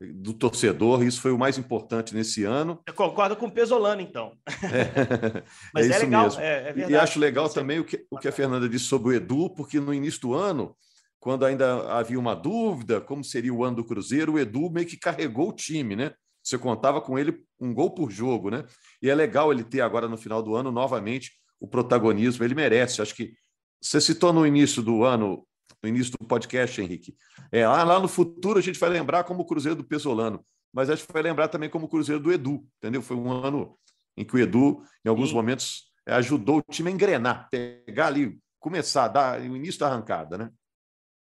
Do 0.00 0.32
torcedor, 0.32 1.02
isso 1.02 1.20
foi 1.20 1.30
o 1.30 1.38
mais 1.38 1.58
importante 1.58 2.14
nesse 2.14 2.44
ano. 2.44 2.80
Eu 2.86 2.94
concordo 2.94 3.36
com 3.36 3.46
o 3.46 3.50
Pesolano, 3.50 4.00
então. 4.00 4.32
É, 4.48 5.42
mas 5.74 5.90
é, 5.90 5.94
é 5.94 5.98
legal, 5.98 6.24
mesmo. 6.24 6.40
É, 6.40 6.70
é 6.70 6.90
e 6.90 6.96
acho 6.96 7.18
legal 7.18 7.50
também 7.50 7.80
o 7.80 7.84
que, 7.84 8.06
o 8.10 8.16
que 8.16 8.28
a 8.28 8.32
Fernanda 8.32 8.66
disse 8.66 8.86
sobre 8.86 9.08
o 9.10 9.12
Edu, 9.12 9.50
porque 9.50 9.78
no 9.78 9.92
início 9.92 10.20
do 10.22 10.34
ano 10.34 10.74
quando 11.20 11.44
ainda 11.44 11.92
havia 11.92 12.18
uma 12.18 12.34
dúvida 12.34 13.00
como 13.00 13.22
seria 13.22 13.52
o 13.52 13.62
ano 13.62 13.76
do 13.76 13.84
Cruzeiro, 13.84 14.32
o 14.32 14.38
Edu 14.38 14.70
meio 14.70 14.86
que 14.86 14.96
carregou 14.96 15.50
o 15.50 15.52
time, 15.52 15.94
né? 15.94 16.12
Você 16.42 16.56
contava 16.56 17.00
com 17.02 17.18
ele 17.18 17.44
um 17.60 17.74
gol 17.74 17.90
por 17.90 18.10
jogo, 18.10 18.50
né? 18.50 18.64
E 19.02 19.10
é 19.10 19.14
legal 19.14 19.52
ele 19.52 19.62
ter 19.62 19.82
agora 19.82 20.08
no 20.08 20.16
final 20.16 20.42
do 20.42 20.56
ano 20.56 20.72
novamente 20.72 21.32
o 21.60 21.68
protagonismo, 21.68 22.42
ele 22.42 22.54
merece. 22.54 23.02
Acho 23.02 23.14
que 23.14 23.34
você 23.80 24.00
citou 24.00 24.32
no 24.32 24.46
início 24.46 24.82
do 24.82 25.04
ano, 25.04 25.46
no 25.82 25.88
início 25.88 26.12
do 26.12 26.26
podcast, 26.26 26.80
Henrique. 26.80 27.16
É, 27.50 27.66
lá, 27.66 27.82
lá 27.82 27.98
no 27.98 28.08
futuro 28.08 28.58
a 28.58 28.62
gente 28.62 28.78
vai 28.78 28.90
lembrar 28.90 29.24
como 29.24 29.42
o 29.42 29.46
Cruzeiro 29.46 29.76
do 29.76 29.84
Pesolano, 29.84 30.44
mas 30.72 30.90
acho 30.90 31.06
que 31.06 31.12
vai 31.12 31.22
lembrar 31.22 31.48
também 31.48 31.70
como 31.70 31.86
o 31.86 31.88
Cruzeiro 31.88 32.22
do 32.22 32.32
Edu, 32.32 32.66
entendeu? 32.78 33.02
Foi 33.02 33.16
um 33.16 33.30
ano 33.32 33.78
em 34.16 34.24
que 34.24 34.34
o 34.34 34.38
Edu, 34.38 34.82
em 35.04 35.08
alguns 35.08 35.30
Sim. 35.30 35.34
momentos, 35.34 35.90
ajudou 36.06 36.58
o 36.58 36.62
time 36.72 36.90
a 36.90 36.92
engrenar, 36.92 37.48
pegar 37.50 38.08
ali, 38.08 38.38
começar, 38.58 39.08
dar 39.08 39.40
o 39.40 39.56
início 39.56 39.80
da 39.80 39.86
arrancada, 39.88 40.36
né? 40.36 40.50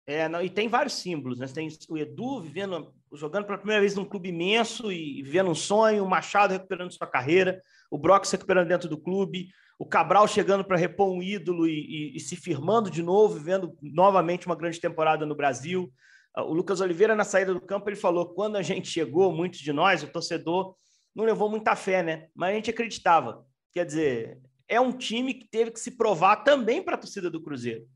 É, 0.06 0.26
não, 0.26 0.40
e 0.40 0.48
tem 0.48 0.68
vários 0.68 0.94
símbolos, 0.94 1.38
né? 1.38 1.46
Tem 1.46 1.68
o 1.88 1.98
Edu 1.98 2.40
vivendo, 2.40 2.94
jogando 3.12 3.44
pela 3.44 3.58
primeira 3.58 3.80
vez 3.80 3.94
num 3.94 4.06
clube 4.06 4.30
imenso 4.30 4.90
e 4.90 5.22
vivendo 5.22 5.50
um 5.50 5.54
sonho, 5.54 6.02
o 6.02 6.08
Machado 6.08 6.52
recuperando 6.52 6.90
sua 6.90 7.06
carreira, 7.06 7.62
o 7.90 7.98
Brock 7.98 8.24
se 8.24 8.32
recuperando 8.32 8.68
dentro 8.68 8.88
do 8.88 8.98
clube, 8.98 9.48
o 9.78 9.86
Cabral 9.86 10.26
chegando 10.26 10.64
para 10.64 10.76
repor 10.76 11.08
um 11.12 11.22
ídolo 11.22 11.66
e, 11.66 11.70
e, 11.70 12.16
e, 12.16 12.20
se 12.20 12.34
firmando 12.34 12.90
de 12.90 13.00
novo, 13.00 13.34
vivendo 13.34 13.78
novamente 13.80 14.46
uma 14.46 14.56
grande 14.56 14.80
temporada 14.80 15.24
no 15.24 15.36
Brasil. 15.36 15.92
Ah, 16.34 16.42
o 16.42 16.52
Lucas 16.52 16.80
Oliveira, 16.80 17.14
na 17.14 17.24
saída 17.24 17.54
do 17.54 17.60
campo, 17.60 17.88
ele 17.88 17.96
falou: 17.96 18.34
quando 18.34 18.56
a 18.56 18.62
gente 18.62 18.88
chegou, 18.88 19.32
muitos 19.32 19.60
de 19.60 19.72
nós, 19.72 20.02
o 20.02 20.08
torcedor, 20.08 20.74
não 21.14 21.24
levou 21.24 21.48
muita 21.48 21.76
fé, 21.76 22.02
né? 22.02 22.28
Mas 22.34 22.50
a 22.50 22.54
gente 22.54 22.70
acreditava. 22.70 23.46
Quer 23.72 23.86
dizer, 23.86 24.40
é 24.66 24.80
um 24.80 24.90
time 24.90 25.32
que 25.32 25.48
teve 25.48 25.70
que 25.70 25.78
se 25.78 25.92
provar 25.92 26.36
também 26.38 26.82
para 26.82 26.96
a 26.96 26.98
torcida 26.98 27.30
do 27.30 27.40
Cruzeiro. 27.40 27.86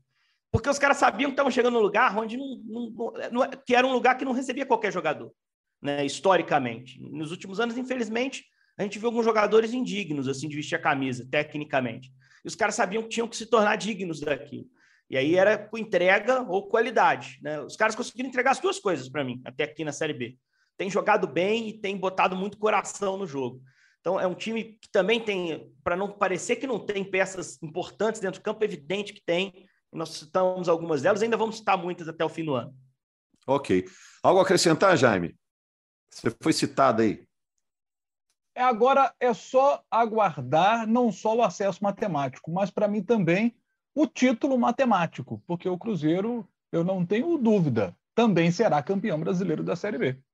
Porque 0.49 0.69
os 0.69 0.79
caras 0.79 0.97
sabiam 0.97 1.31
que 1.31 1.33
estavam 1.33 1.51
chegando 1.51 1.73
num 1.73 1.81
lugar 1.81 2.17
onde 2.17 2.37
não, 2.37 2.61
não, 2.63 3.13
não, 3.31 3.49
que 3.65 3.75
era 3.75 3.85
um 3.85 3.91
lugar 3.91 4.17
que 4.17 4.23
não 4.23 4.31
recebia 4.31 4.65
qualquer 4.65 4.93
jogador, 4.93 5.33
né? 5.81 6.05
Historicamente. 6.05 7.01
Nos 7.01 7.31
últimos 7.31 7.59
anos, 7.59 7.77
infelizmente, 7.77 8.45
a 8.77 8.83
gente 8.83 8.97
viu 8.99 9.09
alguns 9.09 9.25
jogadores 9.25 9.73
indignos 9.73 10.27
assim 10.27 10.47
de 10.47 10.55
vestir 10.55 10.75
a 10.75 10.81
camisa, 10.81 11.27
tecnicamente. 11.29 12.11
E 12.43 12.47
os 12.47 12.55
caras 12.55 12.75
sabiam 12.75 13.03
que 13.03 13.09
tinham 13.09 13.27
que 13.27 13.37
se 13.37 13.45
tornar 13.45 13.75
dignos 13.75 14.19
daqui. 14.19 14.67
E 15.09 15.17
aí 15.17 15.35
era 15.35 15.57
com 15.57 15.77
entrega 15.77 16.41
ou 16.41 16.67
qualidade. 16.67 17.39
Né? 17.41 17.61
Os 17.61 17.75
caras 17.75 17.95
conseguiram 17.95 18.29
entregar 18.29 18.51
as 18.51 18.59
duas 18.59 18.79
coisas 18.79 19.07
para 19.07 19.23
mim, 19.23 19.41
até 19.45 19.63
aqui 19.63 19.83
na 19.83 19.91
Série 19.91 20.13
B. 20.13 20.37
Tem 20.75 20.89
jogado 20.89 21.27
bem 21.27 21.69
e 21.69 21.73
tem 21.73 21.95
botado 21.95 22.35
muito 22.35 22.57
coração 22.57 23.15
no 23.15 23.27
jogo. 23.27 23.61
Então, 24.01 24.19
é 24.19 24.27
um 24.27 24.33
time 24.33 24.77
que 24.81 24.89
também 24.91 25.19
tem, 25.19 25.71
para 25.83 25.95
não 25.95 26.11
parecer 26.11 26.57
que 26.57 26.67
não 26.67 26.79
tem 26.79 27.05
peças 27.05 27.61
importantes 27.61 28.19
dentro 28.19 28.41
do 28.41 28.43
campo, 28.43 28.61
é 28.63 28.65
evidente 28.65 29.13
que 29.13 29.21
tem, 29.23 29.65
nós 29.93 30.09
citamos 30.09 30.67
algumas 30.67 31.01
delas, 31.01 31.21
ainda 31.21 31.37
vamos 31.37 31.57
citar 31.57 31.77
muitas 31.77 32.09
até 32.09 32.25
o 32.25 32.29
fim 32.29 32.43
do 32.43 32.55
ano. 32.55 32.75
Ok. 33.47 33.85
Algo 34.21 34.39
a 34.39 34.43
acrescentar, 34.43 34.97
Jaime? 34.97 35.35
Você 36.09 36.35
foi 36.41 36.51
citado 36.51 37.01
aí. 37.01 37.25
É, 38.55 38.61
agora 38.61 39.13
é 39.19 39.33
só 39.33 39.83
aguardar 39.89 40.87
não 40.87 41.11
só 41.11 41.35
o 41.35 41.41
acesso 41.41 41.83
matemático, 41.83 42.51
mas 42.51 42.69
para 42.69 42.87
mim 42.87 43.01
também 43.01 43.55
o 43.95 44.07
título 44.07 44.57
matemático, 44.57 45.41
porque 45.47 45.67
o 45.67 45.77
Cruzeiro, 45.77 46.47
eu 46.71 46.83
não 46.83 47.05
tenho 47.05 47.37
dúvida, 47.37 47.95
também 48.15 48.51
será 48.51 48.81
campeão 48.81 49.19
brasileiro 49.19 49.63
da 49.63 49.75
Série 49.75 49.97
B. 49.97 50.19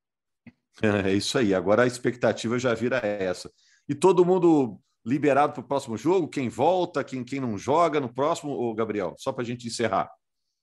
É 0.81 1.11
isso 1.13 1.37
aí. 1.37 1.53
Agora 1.53 1.83
a 1.83 1.87
expectativa 1.87 2.57
já 2.57 2.73
vira 2.73 2.97
essa. 2.97 3.51
E 3.87 3.93
todo 3.93 4.23
mundo 4.23 4.79
liberado 5.05 5.53
para 5.53 5.61
o 5.61 5.67
próximo 5.67 5.97
jogo? 5.97 6.27
Quem 6.27 6.47
volta, 6.47 7.03
quem, 7.03 7.23
quem 7.23 7.39
não 7.39 7.57
joga 7.57 7.99
no 7.99 8.13
próximo, 8.13 8.53
ô 8.53 8.73
Gabriel? 8.73 9.15
Só 9.17 9.33
para 9.33 9.41
a 9.41 9.45
gente 9.45 9.67
encerrar. 9.67 10.09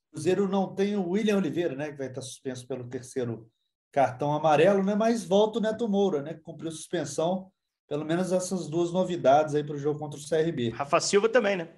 O 0.09 0.15
Cruzeiro 0.15 0.49
não 0.49 0.75
tem 0.75 0.97
o 0.97 1.11
William 1.11 1.37
Oliveira, 1.37 1.75
né? 1.75 1.91
Que 1.91 1.99
vai 1.99 2.09
estar 2.09 2.23
suspenso 2.23 2.67
pelo 2.67 2.89
terceiro 2.89 3.51
cartão 3.97 4.35
amarelo, 4.35 4.85
né? 4.85 4.95
Mas 4.95 5.25
volta 5.25 5.59
o 5.59 5.63
Neto 5.63 5.89
Moura, 5.89 6.21
né? 6.21 6.35
Que 6.35 6.41
cumpriu 6.41 6.71
suspensão. 6.71 7.51
Pelo 7.89 8.05
menos 8.05 8.31
essas 8.31 8.69
duas 8.69 8.93
novidades 8.93 9.55
aí 9.55 9.65
para 9.65 9.75
o 9.75 9.79
jogo 9.79 9.99
contra 9.99 10.21
o 10.21 10.23
CRB. 10.23 10.69
Rafa 10.69 11.01
Silva 11.01 11.31
também, 11.31 11.57
né? 11.57 11.71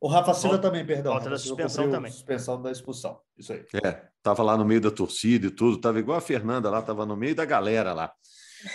O 0.00 0.08
Rafa 0.08 0.32
Silva 0.32 0.56
volta, 0.56 0.68
também, 0.70 0.86
perdão. 0.86 1.12
Volta 1.12 1.28
da 1.28 1.38
suspensão 1.38 1.90
também. 1.90 2.10
Suspensão 2.10 2.62
da 2.62 2.70
expulsão. 2.70 3.20
Isso 3.36 3.52
aí. 3.52 3.66
É, 3.84 4.06
tava 4.22 4.42
lá 4.42 4.56
no 4.56 4.64
meio 4.64 4.80
da 4.80 4.90
torcida 4.90 5.48
e 5.48 5.50
tudo, 5.50 5.78
tava 5.78 5.98
igual 5.98 6.16
a 6.16 6.22
Fernanda 6.22 6.70
lá, 6.70 6.80
tava 6.80 7.04
no 7.04 7.14
meio 7.14 7.34
da 7.34 7.44
galera 7.44 7.92
lá. 7.92 8.10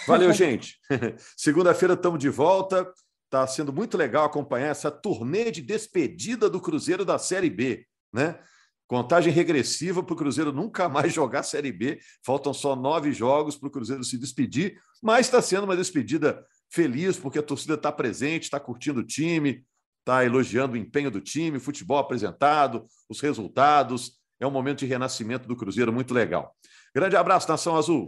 Valeu, 0.05 0.31
gente. 0.33 0.77
Segunda-feira 1.35 1.95
estamos 1.95 2.19
de 2.19 2.29
volta. 2.29 2.87
Está 3.23 3.47
sendo 3.47 3.73
muito 3.73 3.97
legal 3.97 4.25
acompanhar 4.25 4.67
essa 4.67 4.91
turnê 4.91 5.49
de 5.49 5.63
despedida 5.63 6.47
do 6.47 6.61
Cruzeiro 6.61 7.03
da 7.03 7.17
Série 7.17 7.49
B, 7.49 7.87
né? 8.13 8.37
Contagem 8.87 9.33
regressiva 9.33 10.03
para 10.03 10.13
o 10.13 10.17
Cruzeiro 10.17 10.51
nunca 10.51 10.87
mais 10.89 11.13
jogar 11.13 11.43
Série 11.43 11.71
B. 11.71 11.99
Faltam 12.23 12.53
só 12.53 12.75
nove 12.75 13.11
jogos 13.11 13.55
para 13.55 13.67
o 13.67 13.71
Cruzeiro 13.71 14.03
se 14.03 14.17
despedir, 14.17 14.79
mas 15.01 15.27
está 15.27 15.41
sendo 15.41 15.63
uma 15.63 15.75
despedida 15.75 16.45
feliz, 16.69 17.17
porque 17.17 17.39
a 17.39 17.43
torcida 17.43 17.75
está 17.75 17.91
presente, 17.91 18.43
está 18.43 18.59
curtindo 18.59 18.99
o 18.99 19.05
time, 19.05 19.63
está 19.99 20.23
elogiando 20.23 20.73
o 20.73 20.77
empenho 20.77 21.09
do 21.09 21.21
time, 21.21 21.59
futebol 21.59 21.97
apresentado, 21.97 22.85
os 23.09 23.19
resultados. 23.19 24.13
É 24.39 24.45
um 24.45 24.51
momento 24.51 24.79
de 24.79 24.85
renascimento 24.85 25.47
do 25.47 25.55
Cruzeiro 25.55 25.91
muito 25.91 26.13
legal. 26.13 26.53
Grande 26.93 27.15
abraço, 27.15 27.49
Nação 27.49 27.75
Azul. 27.75 28.07